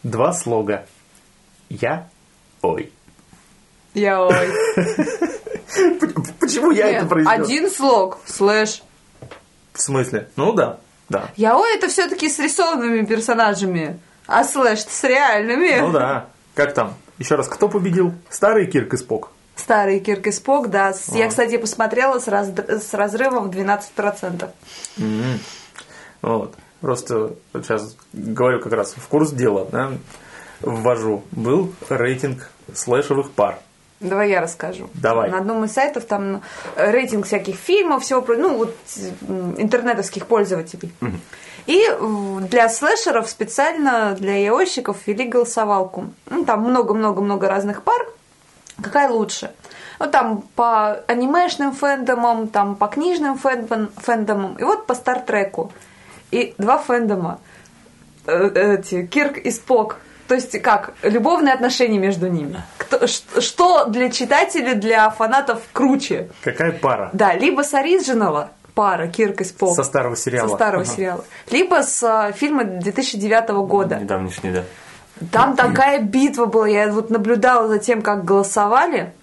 Два 0.03 0.31
слога. 0.33 0.85
Я, 1.69 2.07
ой. 2.61 2.91
Яой. 3.93 4.47
Почему 6.39 6.71
я 6.71 6.89
это 6.89 7.05
произнес? 7.05 7.33
один 7.33 7.69
слог, 7.69 8.19
слэш. 8.25 8.83
В 9.73 9.81
смысле? 9.81 10.29
Ну 10.35 10.53
да, 10.53 10.77
да. 11.09 11.29
Яой 11.35 11.75
это 11.75 11.87
все-таки 11.87 12.29
с 12.29 12.39
рисованными 12.39 13.05
персонажами, 13.05 13.99
а 14.25 14.43
слэш 14.43 14.79
с 14.79 15.03
реальными. 15.03 15.79
Ну 15.79 15.91
да. 15.91 16.27
Как 16.55 16.73
там? 16.73 16.93
Еще 17.19 17.35
раз, 17.35 17.47
кто 17.47 17.67
победил? 17.69 18.13
Старый 18.29 18.67
Кирк 18.67 18.93
и 18.93 18.97
Спок. 18.97 19.31
Старый 19.55 19.99
Кирк 19.99 20.27
и 20.27 20.31
Спок, 20.31 20.69
да. 20.69 20.93
С- 20.93 21.09
А. 21.09 21.17
Я, 21.17 21.27
кстати, 21.29 21.57
посмотрела 21.57 22.19
с, 22.19 22.27
разрывом 22.93 23.49
в 23.49 23.55
12%. 23.55 24.49
Вот. 26.21 26.55
Просто 26.81 27.33
сейчас 27.53 27.95
говорю 28.13 28.59
как 28.61 28.73
раз 28.73 28.93
в 28.95 29.07
курс 29.07 29.31
дела, 29.31 29.67
да, 29.71 29.91
ввожу. 30.61 31.23
Был 31.31 31.73
рейтинг 31.89 32.51
слэшевых 32.73 33.31
пар. 33.31 33.59
Давай 33.99 34.29
я 34.29 34.41
расскажу. 34.41 34.89
Давай. 34.93 35.29
На 35.31 35.39
одном 35.39 35.63
из 35.65 35.73
сайтов 35.73 36.05
там 36.05 36.31
ну, 36.33 36.41
рейтинг 36.75 37.25
всяких 37.25 37.55
фильмов, 37.55 38.03
всего 38.03 38.21
про- 38.21 38.37
ну 38.37 38.57
вот 38.57 38.75
интернетовских 39.57 40.27
пользователей. 40.27 40.91
И 41.65 41.83
м, 41.85 42.47
для 42.47 42.69
слэшеров 42.69 43.27
специально 43.29 44.15
для 44.17 44.35
яойщиков 44.37 44.97
ввели 45.05 45.25
голосовалку. 45.27 46.05
Ну, 46.29 46.45
там 46.45 46.61
много-много-много 46.61 47.47
разных 47.49 47.83
пар. 47.83 48.05
Какая 48.81 49.09
лучше? 49.09 49.51
Ну, 49.99 50.05
там 50.05 50.43
по 50.55 50.91
анимешным 51.07 51.71
фэндомам, 51.73 52.47
там 52.47 52.75
по 52.75 52.87
книжным 52.87 53.35
фэндом- 53.37 53.89
фэндомам, 53.97 54.55
и 54.59 54.63
вот 54.63 54.85
по 54.85 54.93
Стартреку. 54.93 55.71
И 56.31 56.53
два 56.59 56.77
фэндома. 56.77 57.39
Э, 58.27 58.75
Эти, 58.77 59.05
Кирк 59.07 59.37
и 59.37 59.49
Спок. 59.51 59.97
То 60.27 60.35
есть 60.35 60.61
как? 60.61 60.93
Любовные 61.03 61.53
отношения 61.53 61.97
между 61.97 62.27
ними. 62.27 62.61
Кто, 62.77 63.07
что 63.07 63.85
для 63.85 64.09
читателей, 64.09 64.75
для 64.75 65.09
фанатов 65.09 65.61
круче? 65.73 66.29
Какая 66.43 66.71
пара? 66.73 67.09
Да, 67.13 67.33
либо 67.33 67.61
с 67.61 67.73
оригинала 67.73 68.49
пара 68.75 69.07
Кирк 69.07 69.41
и 69.41 69.43
Спок. 69.43 69.75
Со 69.75 69.83
старого 69.83 70.15
сериала. 70.15 70.49
Со 70.49 70.55
старого 70.55 70.83
Ага. 70.83 70.91
сериала. 70.91 71.25
Либо 71.49 71.81
с 71.81 72.03
а, 72.03 72.31
фильма 72.31 72.63
2009 72.63 73.49
года. 73.67 73.95
Недавнешний, 73.95 74.51
да. 74.51 74.63
Там 75.31 75.55
такая 75.55 75.99
битва 75.99 76.45
была, 76.45 76.67
я 76.67 76.91
вот 76.91 77.09
наблюдала 77.09 77.67
за 77.67 77.79
тем, 77.79 78.03
как 78.03 78.23
голосовали. 78.23 79.13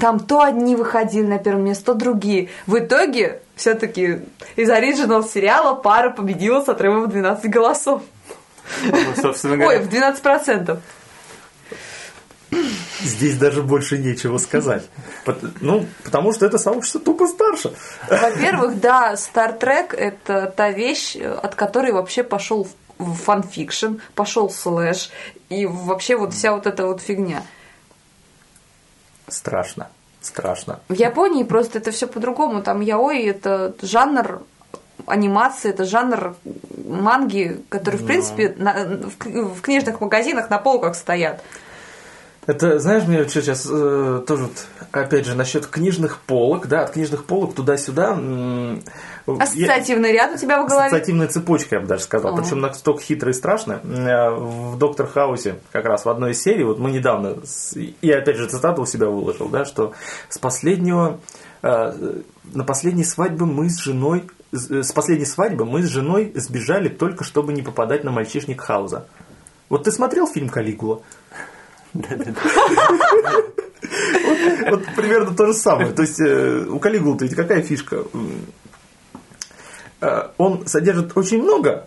Там 0.00 0.18
то 0.18 0.42
одни 0.42 0.74
выходили 0.74 1.24
на 1.24 1.38
первое 1.38 1.62
место, 1.62 1.92
то 1.92 1.94
другие. 1.94 2.48
В 2.66 2.78
итоге, 2.78 3.40
все-таки 3.54 4.22
из 4.56 4.68
оригинал 4.68 5.22
сериала 5.22 5.74
пара 5.74 6.10
победила 6.10 6.62
с 6.62 6.68
отрывом 6.68 7.04
в 7.04 7.08
12 7.08 7.48
голосов. 7.48 8.02
Ну, 8.84 9.14
собственно 9.22 9.54
Ой, 9.54 9.78
говоря, 9.78 9.80
в 9.80 9.88
12%. 9.88 10.80
Здесь 13.00 13.36
даже 13.36 13.62
больше 13.62 13.98
нечего 13.98 14.38
сказать. 14.38 14.84
Ну, 15.60 15.86
потому 16.04 16.32
что 16.32 16.46
это 16.46 16.58
сообщество 16.58 17.00
тупо 17.00 17.26
старше. 17.26 17.72
Во-первых, 18.08 18.80
да, 18.80 19.14
Star 19.14 19.58
Trek 19.58 19.94
это 19.94 20.52
та 20.56 20.70
вещь, 20.70 21.16
от 21.16 21.54
которой 21.54 21.92
вообще 21.92 22.22
пошел 22.22 22.66
фанфикшн, 22.98 23.96
пошел 24.14 24.50
слэш, 24.50 25.10
и 25.48 25.66
вообще 25.66 26.16
вот 26.16 26.32
вся 26.32 26.52
вот 26.52 26.66
эта 26.66 26.86
вот 26.86 27.00
фигня. 27.00 27.42
Страшно. 29.28 29.88
Страшно. 30.20 30.80
В 30.88 30.94
Японии 30.94 31.44
просто 31.44 31.78
это 31.78 31.90
все 31.92 32.06
по-другому. 32.06 32.62
Там 32.62 32.80
яой 32.80 33.22
это 33.24 33.74
жанр 33.82 34.42
анимации, 35.06 35.70
это 35.70 35.84
жанр 35.84 36.34
манги, 36.86 37.60
который, 37.68 37.96
в 37.96 38.06
принципе, 38.06 38.54
на- 38.56 39.00
в, 39.18 39.54
в 39.54 39.60
книжных 39.60 40.00
магазинах 40.00 40.48
на 40.50 40.58
полках 40.58 40.94
стоят. 40.96 41.42
Это, 42.46 42.78
знаешь, 42.78 43.02
мне 43.08 43.26
что 43.26 43.42
сейчас 43.42 43.66
э, 43.68 44.22
тоже, 44.24 44.44
вот, 44.44 44.66
опять 44.92 45.26
же, 45.26 45.34
насчет 45.34 45.66
книжных 45.66 46.20
полок, 46.20 46.68
да, 46.68 46.82
от 46.84 46.92
книжных 46.92 47.24
полок 47.24 47.56
туда-сюда. 47.56 48.16
я- 48.16 49.34
Ассоциативный 49.42 50.12
ряд 50.12 50.32
у 50.32 50.38
тебя 50.38 50.62
в 50.62 50.68
голове. 50.68 50.86
Ассоциативная 50.86 51.26
цепочка, 51.26 51.74
я 51.74 51.80
бы 51.80 51.88
даже 51.88 52.04
сказал. 52.04 52.34
Ага. 52.34 52.42
Причем 52.42 52.60
настолько 52.60 53.02
хитро 53.02 53.30
и 53.30 53.34
страшно. 53.34 53.80
Э, 53.82 54.30
В 54.30 54.78
Доктор 54.78 55.08
Хаусе, 55.08 55.56
как 55.72 55.86
раз 55.86 56.04
в 56.04 56.08
одной 56.08 56.30
из 56.32 56.40
серий, 56.42 56.62
вот 56.62 56.78
мы 56.78 56.92
недавно, 56.92 57.36
я 58.00 58.18
опять 58.18 58.36
же 58.36 58.46
цитату 58.48 58.82
у 58.82 58.86
себя 58.86 59.08
выложил, 59.08 59.48
да, 59.48 59.64
что 59.64 59.92
с 60.28 60.38
последнего, 60.38 61.18
э, 61.64 61.92
на 62.54 62.62
последней 62.62 63.04
свадьбе 63.04 63.44
мы 63.44 63.68
с 63.70 63.78
женой, 63.80 64.24
с 64.52 64.70
э, 64.70 64.82
с 64.82 64.92
последней 64.92 65.26
свадьбы 65.26 65.64
мы 65.64 65.82
с 65.82 65.86
женой 65.86 66.32
сбежали 66.34 66.88
только, 66.88 67.24
чтобы 67.24 67.52
не 67.52 67.62
попадать 67.62 68.04
на 68.04 68.10
мальчишник 68.10 68.60
Хауза. 68.60 69.06
Вот 69.68 69.84
ты 69.84 69.92
смотрел 69.92 70.26
фильм 70.26 70.48
«Калигула»? 70.48 71.02
Вот, 74.68 74.84
примерно 74.96 75.34
то 75.34 75.46
же 75.46 75.54
самое. 75.54 75.92
То 75.92 76.02
есть 76.02 76.20
э, 76.20 76.66
у 76.68 76.78
Калигулы 76.78 77.16
ведь 77.20 77.34
какая 77.34 77.62
фишка? 77.62 78.04
Э, 80.00 80.28
Он 80.36 80.66
содержит 80.66 81.16
очень 81.16 81.42
много 81.42 81.86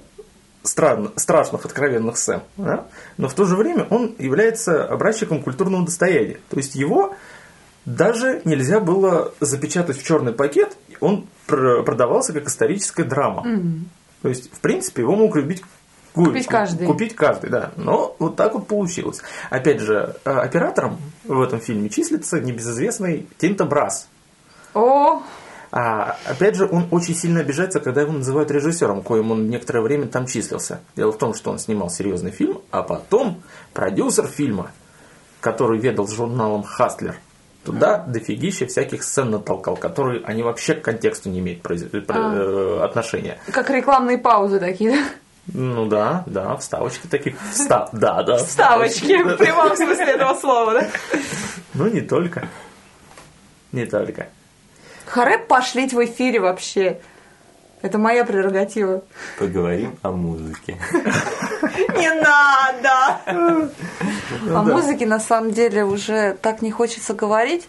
стран- 0.64 1.12
страшных 1.16 1.66
откровенных 1.66 2.18
сцен, 2.18 2.41
да? 2.57 2.86
но 3.18 3.28
в 3.28 3.34
то 3.34 3.45
же 3.45 3.55
время 3.55 3.86
он 3.89 4.16
является 4.18 4.86
образчиком 4.86 5.41
культурного 5.41 5.86
достояния. 5.86 6.39
То 6.49 6.57
есть 6.57 6.76
его 6.76 7.16
даже 7.95 8.41
нельзя 8.45 8.79
было 8.79 9.33
запечатать 9.39 9.97
в 9.97 10.05
черный 10.05 10.33
пакет, 10.33 10.77
он 10.99 11.27
пр- 11.47 11.83
продавался 11.83 12.33
как 12.33 12.47
историческая 12.47 13.03
драма. 13.03 13.43
То 14.21 14.29
есть, 14.29 14.51
в 14.53 14.59
принципе, 14.59 15.01
его 15.03 15.15
мог 15.15 15.35
любить 15.35 15.61
ку- 16.13 16.25
Купить 16.25 16.47
каждый. 16.47 16.85
Купить 16.87 17.15
каждый, 17.15 17.49
да. 17.49 17.71
Но 17.77 18.15
вот 18.19 18.35
так 18.35 18.53
вот 18.53 18.67
получилось. 18.67 19.21
Опять 19.49 19.79
же, 19.79 20.15
э, 20.25 20.29
оператором 20.29 20.97
в 21.23 21.41
этом 21.41 21.59
фильме 21.61 21.89
числится 21.89 22.39
небезызвестный 22.39 23.27
Тинто 23.37 23.65
Брас. 23.65 24.07
О, 24.73 25.21
А, 25.71 26.17
опять 26.25 26.55
же, 26.55 26.67
он 26.67 26.87
очень 26.89 27.13
сильно 27.13 27.41
обижается, 27.41 27.79
когда 27.79 28.01
его 28.01 28.11
называют 28.11 28.49
режиссером, 28.49 29.03
коим 29.03 29.29
он 29.31 29.49
некоторое 29.51 29.81
время 29.81 30.07
там 30.07 30.25
числился. 30.25 30.79
Дело 30.95 31.11
в 31.11 31.19
том, 31.19 31.35
что 31.35 31.51
он 31.51 31.59
снимал 31.59 31.91
серьезный 31.91 32.31
фильм, 32.31 32.59
а 32.71 32.81
потом 32.81 33.43
продюсер 33.73 34.25
фильма, 34.25 34.71
который 35.41 35.77
ведал 35.79 36.07
с 36.07 36.11
журналом 36.15 36.63
«Хастлер», 36.63 37.17
туда 37.66 37.97
дофигища 38.07 38.66
всяких 38.68 39.03
сцен 39.03 39.30
натолкал, 39.32 39.76
которые 39.76 40.22
они 40.26 40.43
вообще 40.43 40.76
к 40.76 40.82
контексту 40.84 41.30
не 41.30 41.39
имеют 41.39 41.62
произ- 41.62 41.89
э, 41.91 42.01
про- 42.01 42.34
э, 42.34 42.82
отношения. 42.84 43.38
как 43.51 43.70
рекламные 43.70 44.18
паузы 44.18 44.60
такие. 44.60 44.91
да? 44.91 44.97
Ну 45.51 45.86
да, 45.88 46.24
да, 46.28 46.55
вставочки 46.57 47.07
таких. 47.07 47.36
Вста- 47.53 47.89
да, 47.91 48.22
да. 48.24 48.38
Вставочки, 48.38 49.22
в 49.24 49.36
прямом 49.38 49.76
смысле 49.76 50.05
этого 50.05 50.36
слова, 50.36 50.74
да? 50.74 50.88
Ну 51.74 51.88
не 51.88 52.01
только. 52.01 52.47
Не 53.72 53.86
только. 53.86 54.28
Харе 55.05 55.39
пошлить 55.39 55.93
в 55.93 56.03
эфире 56.05 56.39
вообще. 56.39 56.99
Это 57.82 57.97
моя 57.97 58.25
прерогатива. 58.25 59.03
поговорим 59.38 59.97
о 60.01 60.11
музыке. 60.11 60.77
Не 61.95 62.13
надо! 62.13 63.21
О 63.25 63.69
да. 64.45 64.63
музыке 64.63 65.05
на 65.05 65.19
самом 65.19 65.51
деле 65.51 65.86
уже 65.86 66.38
так 66.41 66.61
не 66.61 66.71
хочется 66.71 67.13
говорить. 67.13 67.67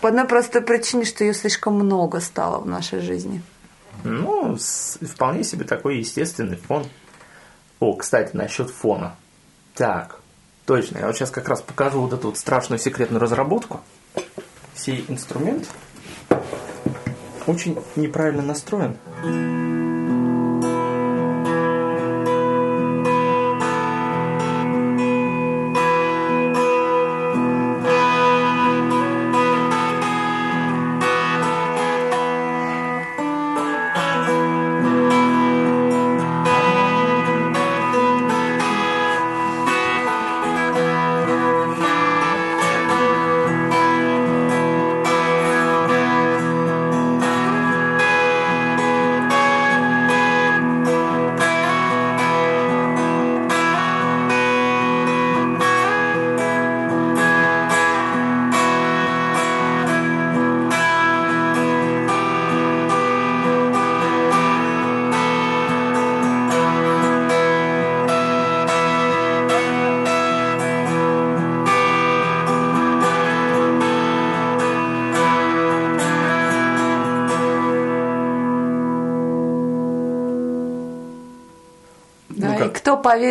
По 0.00 0.08
одной 0.08 0.24
простой 0.24 0.62
причине, 0.62 1.04
что 1.04 1.24
ее 1.24 1.34
слишком 1.34 1.74
много 1.74 2.20
стало 2.20 2.58
в 2.58 2.66
нашей 2.66 3.00
жизни. 3.00 3.42
Ну, 4.04 4.56
вполне 4.56 5.44
себе 5.44 5.64
такой 5.64 5.98
естественный 5.98 6.56
фон. 6.56 6.86
О, 7.80 7.94
кстати, 7.94 8.34
насчет 8.36 8.70
фона. 8.70 9.16
Так, 9.74 10.20
точно, 10.64 10.98
я 10.98 11.06
вот 11.06 11.16
сейчас 11.16 11.30
как 11.30 11.48
раз 11.48 11.60
покажу 11.60 12.00
вот 12.00 12.12
эту 12.12 12.28
вот 12.28 12.38
страшную 12.38 12.78
секретную 12.78 13.20
разработку. 13.20 13.80
Сей 14.74 15.04
инструмент 15.08 15.68
очень 17.46 17.78
неправильно 17.96 18.42
настроен. 18.42 18.96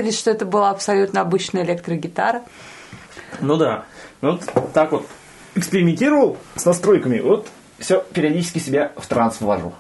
Поверит, 0.06 0.20
что 0.20 0.32
это 0.32 0.46
была 0.46 0.70
абсолютно 0.70 1.22
обычная 1.22 1.64
электрогитара? 1.64 2.44
Ну 3.42 3.58
да. 3.58 3.86
Ну 4.22 4.40
Вот 4.54 4.74
так 4.74 4.92
вот 4.92 5.08
экспериментировал 5.56 6.38
с 6.56 6.66
настройками. 6.66 7.20
Вот 7.20 7.48
все 7.80 8.04
периодически 8.14 8.60
себя 8.60 8.92
в 8.98 9.08
транс 9.08 9.38
ввожу. 9.42 9.74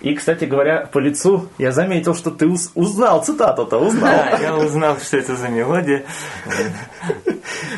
И, 0.00 0.14
кстати 0.14 0.44
говоря, 0.44 0.86
по 0.92 0.98
лицу 1.00 1.48
я 1.58 1.72
заметил, 1.72 2.14
что 2.14 2.30
ты 2.30 2.46
уз- 2.46 2.70
узнал 2.74 3.22
цитату-то, 3.24 3.78
узнал. 3.78 4.10
Да, 4.10 4.38
я 4.40 4.56
узнал, 4.56 4.96
что 4.98 5.16
это 5.18 5.36
за 5.36 5.48
мелодия. 5.48 6.04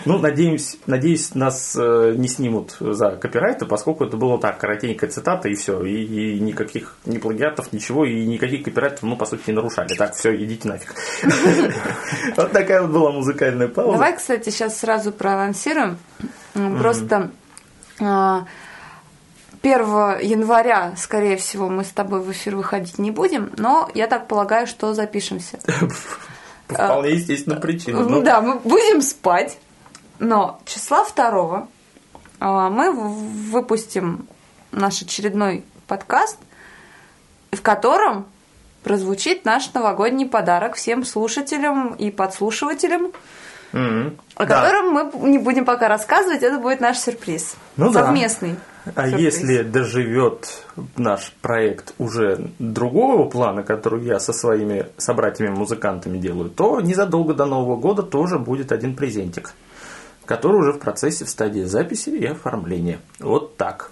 Ну, 0.05 0.19
надеюсь, 0.19 0.79
надеюсь, 0.87 1.35
нас 1.35 1.77
э, 1.79 2.15
не 2.17 2.29
снимут 2.29 2.77
за 2.81 3.13
копирайты, 3.13 3.67
поскольку 3.67 4.05
это 4.05 4.17
было 4.17 4.39
так, 4.39 4.59
коротенькая 4.59 5.11
цитата 5.11 5.49
и 5.49 5.55
все, 5.55 5.83
и, 5.85 6.37
и 6.37 6.41
никаких 6.41 6.97
ни 7.05 7.19
плагиатов, 7.19 7.73
ничего, 7.73 8.05
и 8.05 8.25
никаких 8.27 8.65
копирайтов, 8.65 9.03
ну, 9.03 9.17
по 9.17 9.27
сути, 9.27 9.43
не 9.49 9.55
нарушали. 9.55 9.95
Так, 9.95 10.15
все, 10.15 10.35
идите 10.37 10.69
нафиг. 10.69 10.95
Вот 12.37 12.53
такая 12.53 12.83
вот 12.83 12.91
была 12.91 13.13
музыкальная 13.13 13.69
пауза. 13.69 13.93
Давай, 13.93 14.17
кстати, 14.17 14.51
сейчас 14.51 14.79
сразу 14.79 15.13
проанонсируем. 15.13 15.99
Просто 16.55 17.31
а, 18.01 18.47
1 19.63 20.21
января, 20.23 20.95
скорее 20.97 21.37
всего, 21.37 21.69
мы 21.69 21.85
с 21.85 21.89
тобой 21.89 22.21
в 22.21 22.31
эфир 22.31 22.57
выходить 22.57 22.99
не 22.99 23.11
будем, 23.11 23.53
но 23.57 23.91
я 23.95 24.07
так 24.07 24.27
полагаю, 24.27 24.67
что 24.67 24.95
запишемся. 24.95 25.59
По 26.67 26.75
вполне 26.75 27.13
естественным 27.13 27.61
причинам. 27.61 28.05
Ну 28.05 28.09
Ну, 28.09 28.23
да, 28.23 28.41
мы 28.41 28.59
будем 28.59 29.03
спать, 29.03 29.59
но 30.21 30.61
числа 30.67 31.05
2 31.05 31.67
мы 32.41 32.93
в- 32.93 33.51
выпустим 33.51 34.27
наш 34.73 35.03
очередной 35.03 35.65
подкаст, 35.89 36.39
в 37.53 37.61
котором 37.61 38.27
прозвучит 38.85 39.45
наш 39.45 39.73
новогодний 39.75 40.27
подарок 40.27 40.75
всем 40.77 41.05
слушателям 41.05 41.95
и 41.95 42.11
подслушивателям, 42.11 43.11
мгм. 43.73 44.17
о 44.37 44.45
Да. 44.47 44.63
котором 44.63 44.91
мы 44.93 45.29
не 45.29 45.39
будем 45.39 45.65
пока 45.65 45.89
рассказывать, 45.89 46.43
это 46.43 46.59
будет 46.59 46.81
наш 46.81 46.99
сюрприз. 46.99 47.57
Ну 47.77 47.91
да. 47.91 48.05
Совместный. 48.05 48.57
А 48.95 49.07
сюрприз. 49.09 49.21
если 49.21 49.63
доживет 49.63 50.65
наш 50.97 51.33
проект 51.43 51.93
уже 51.99 52.49
другого 52.59 53.29
плана, 53.29 53.63
который 53.63 54.03
я 54.05 54.19
со 54.19 54.33
своими 54.33 54.87
собратьями-музыкантами 54.97 56.17
делаю, 56.17 56.49
то 56.49 56.81
незадолго 56.81 57.35
до 57.35 57.45
Нового 57.45 57.77
года 57.77 58.03
тоже 58.03 58.39
будет 58.39 58.73
один 58.73 58.97
презентик, 58.97 59.53
который 60.31 60.61
уже 60.61 60.73
в 60.73 60.79
процессе, 60.79 61.25
в 61.25 61.29
стадии 61.29 61.63
записи 61.63 62.11
и 62.11 62.25
оформления. 62.25 63.01
Вот 63.19 63.57
так. 63.57 63.91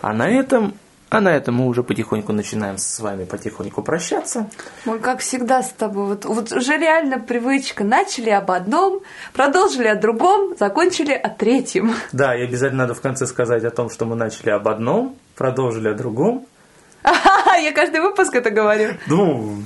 А 0.00 0.14
на 0.14 0.30
этом, 0.30 0.72
а 1.10 1.20
на 1.20 1.36
этом 1.36 1.56
мы 1.56 1.66
уже 1.66 1.82
потихоньку 1.82 2.32
начинаем 2.32 2.78
с 2.78 3.00
вами 3.00 3.24
потихоньку 3.24 3.82
прощаться. 3.82 4.48
Мы, 4.86 4.98
как 4.98 5.20
всегда, 5.20 5.62
с 5.62 5.72
тобой. 5.72 6.06
Вот, 6.06 6.24
вот 6.24 6.52
уже 6.52 6.78
реально 6.78 7.18
привычка. 7.18 7.84
Начали 7.84 8.30
об 8.30 8.50
одном, 8.50 9.02
продолжили 9.34 9.88
о 9.88 9.94
другом, 9.94 10.56
закончили 10.58 11.12
о 11.12 11.28
третьем. 11.28 11.94
Да, 12.12 12.34
и 12.34 12.44
обязательно 12.44 12.84
надо 12.84 12.94
в 12.94 13.02
конце 13.02 13.26
сказать 13.26 13.64
о 13.64 13.70
том, 13.70 13.90
что 13.90 14.06
мы 14.06 14.16
начали 14.16 14.48
об 14.48 14.66
одном, 14.68 15.16
продолжили 15.36 15.88
о 15.88 15.94
другом. 15.94 16.46
Я 17.04 17.72
каждый 17.72 18.00
выпуск 18.00 18.34
это 18.34 18.48
говорю. 18.48 18.94
Ну, 19.06 19.58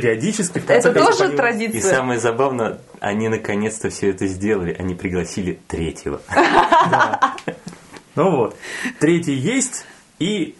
периодически. 0.00 0.58
в 0.58 0.64
конце 0.66 0.90
Это 0.90 1.04
тоже 1.06 1.24
они- 1.24 1.34
И 1.34 1.36
традиция. 1.36 1.80
самое 1.94 2.18
забавное, 2.20 2.78
они 3.00 3.28
наконец-то 3.28 3.90
все 3.90 4.10
это 4.10 4.26
сделали. 4.26 4.74
Они 4.78 4.94
пригласили 4.94 5.58
третьего. 5.68 6.20
Ну 8.14 8.36
вот, 8.36 8.56
третий 8.98 9.34
есть, 9.34 9.84
и 10.18 10.56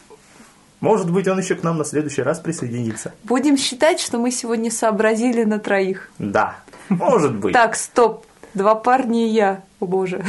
может 0.81 1.11
быть 1.11 1.27
он 1.27 1.41
еще 1.41 1.57
к 1.57 1.65
нам 1.65 1.77
на 1.77 1.85
следующий 1.85 2.23
раз 2.23 2.39
присоединится. 2.39 3.13
Будем 3.25 3.57
считать, 3.57 3.99
что 3.99 4.19
мы 4.19 4.31
сегодня 4.31 4.71
сообразили 4.71 5.43
на 5.43 5.59
троих. 5.59 6.09
Да, 6.21 6.55
может 6.89 7.35
быть. 7.35 7.53
Так, 7.53 7.75
стоп. 7.75 8.25
Два 8.55 8.77
парня 8.77 9.27
и 9.27 9.31
я. 9.31 9.63
О 9.81 9.87
боже. 9.87 10.25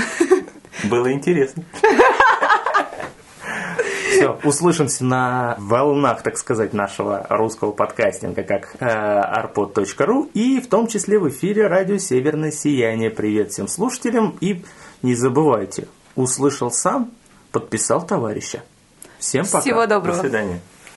Было 0.85 1.11
интересно. 1.13 1.63
Все, 4.09 4.39
услышимся 4.43 5.05
на 5.05 5.55
волнах, 5.59 6.23
так 6.23 6.37
сказать, 6.37 6.73
нашего 6.73 7.25
русского 7.29 7.71
подкастинга, 7.71 8.43
как 8.43 8.75
э, 8.79 8.85
arpod.ru, 8.85 10.29
и 10.33 10.59
в 10.59 10.67
том 10.67 10.87
числе 10.87 11.19
в 11.19 11.29
эфире 11.29 11.67
радио 11.67 11.97
«Северное 11.97 12.51
сияние». 12.51 13.09
Привет 13.09 13.51
всем 13.51 13.67
слушателям, 13.67 14.35
и 14.41 14.63
не 15.01 15.15
забывайте, 15.15 15.87
услышал 16.15 16.71
сам, 16.71 17.11
подписал 17.51 18.05
товарища. 18.05 18.63
Всем 19.19 19.45
пока. 19.45 19.61
Всего 19.61 19.81
До 19.81 19.95
доброго. 19.95 20.15
свидания. 20.15 20.61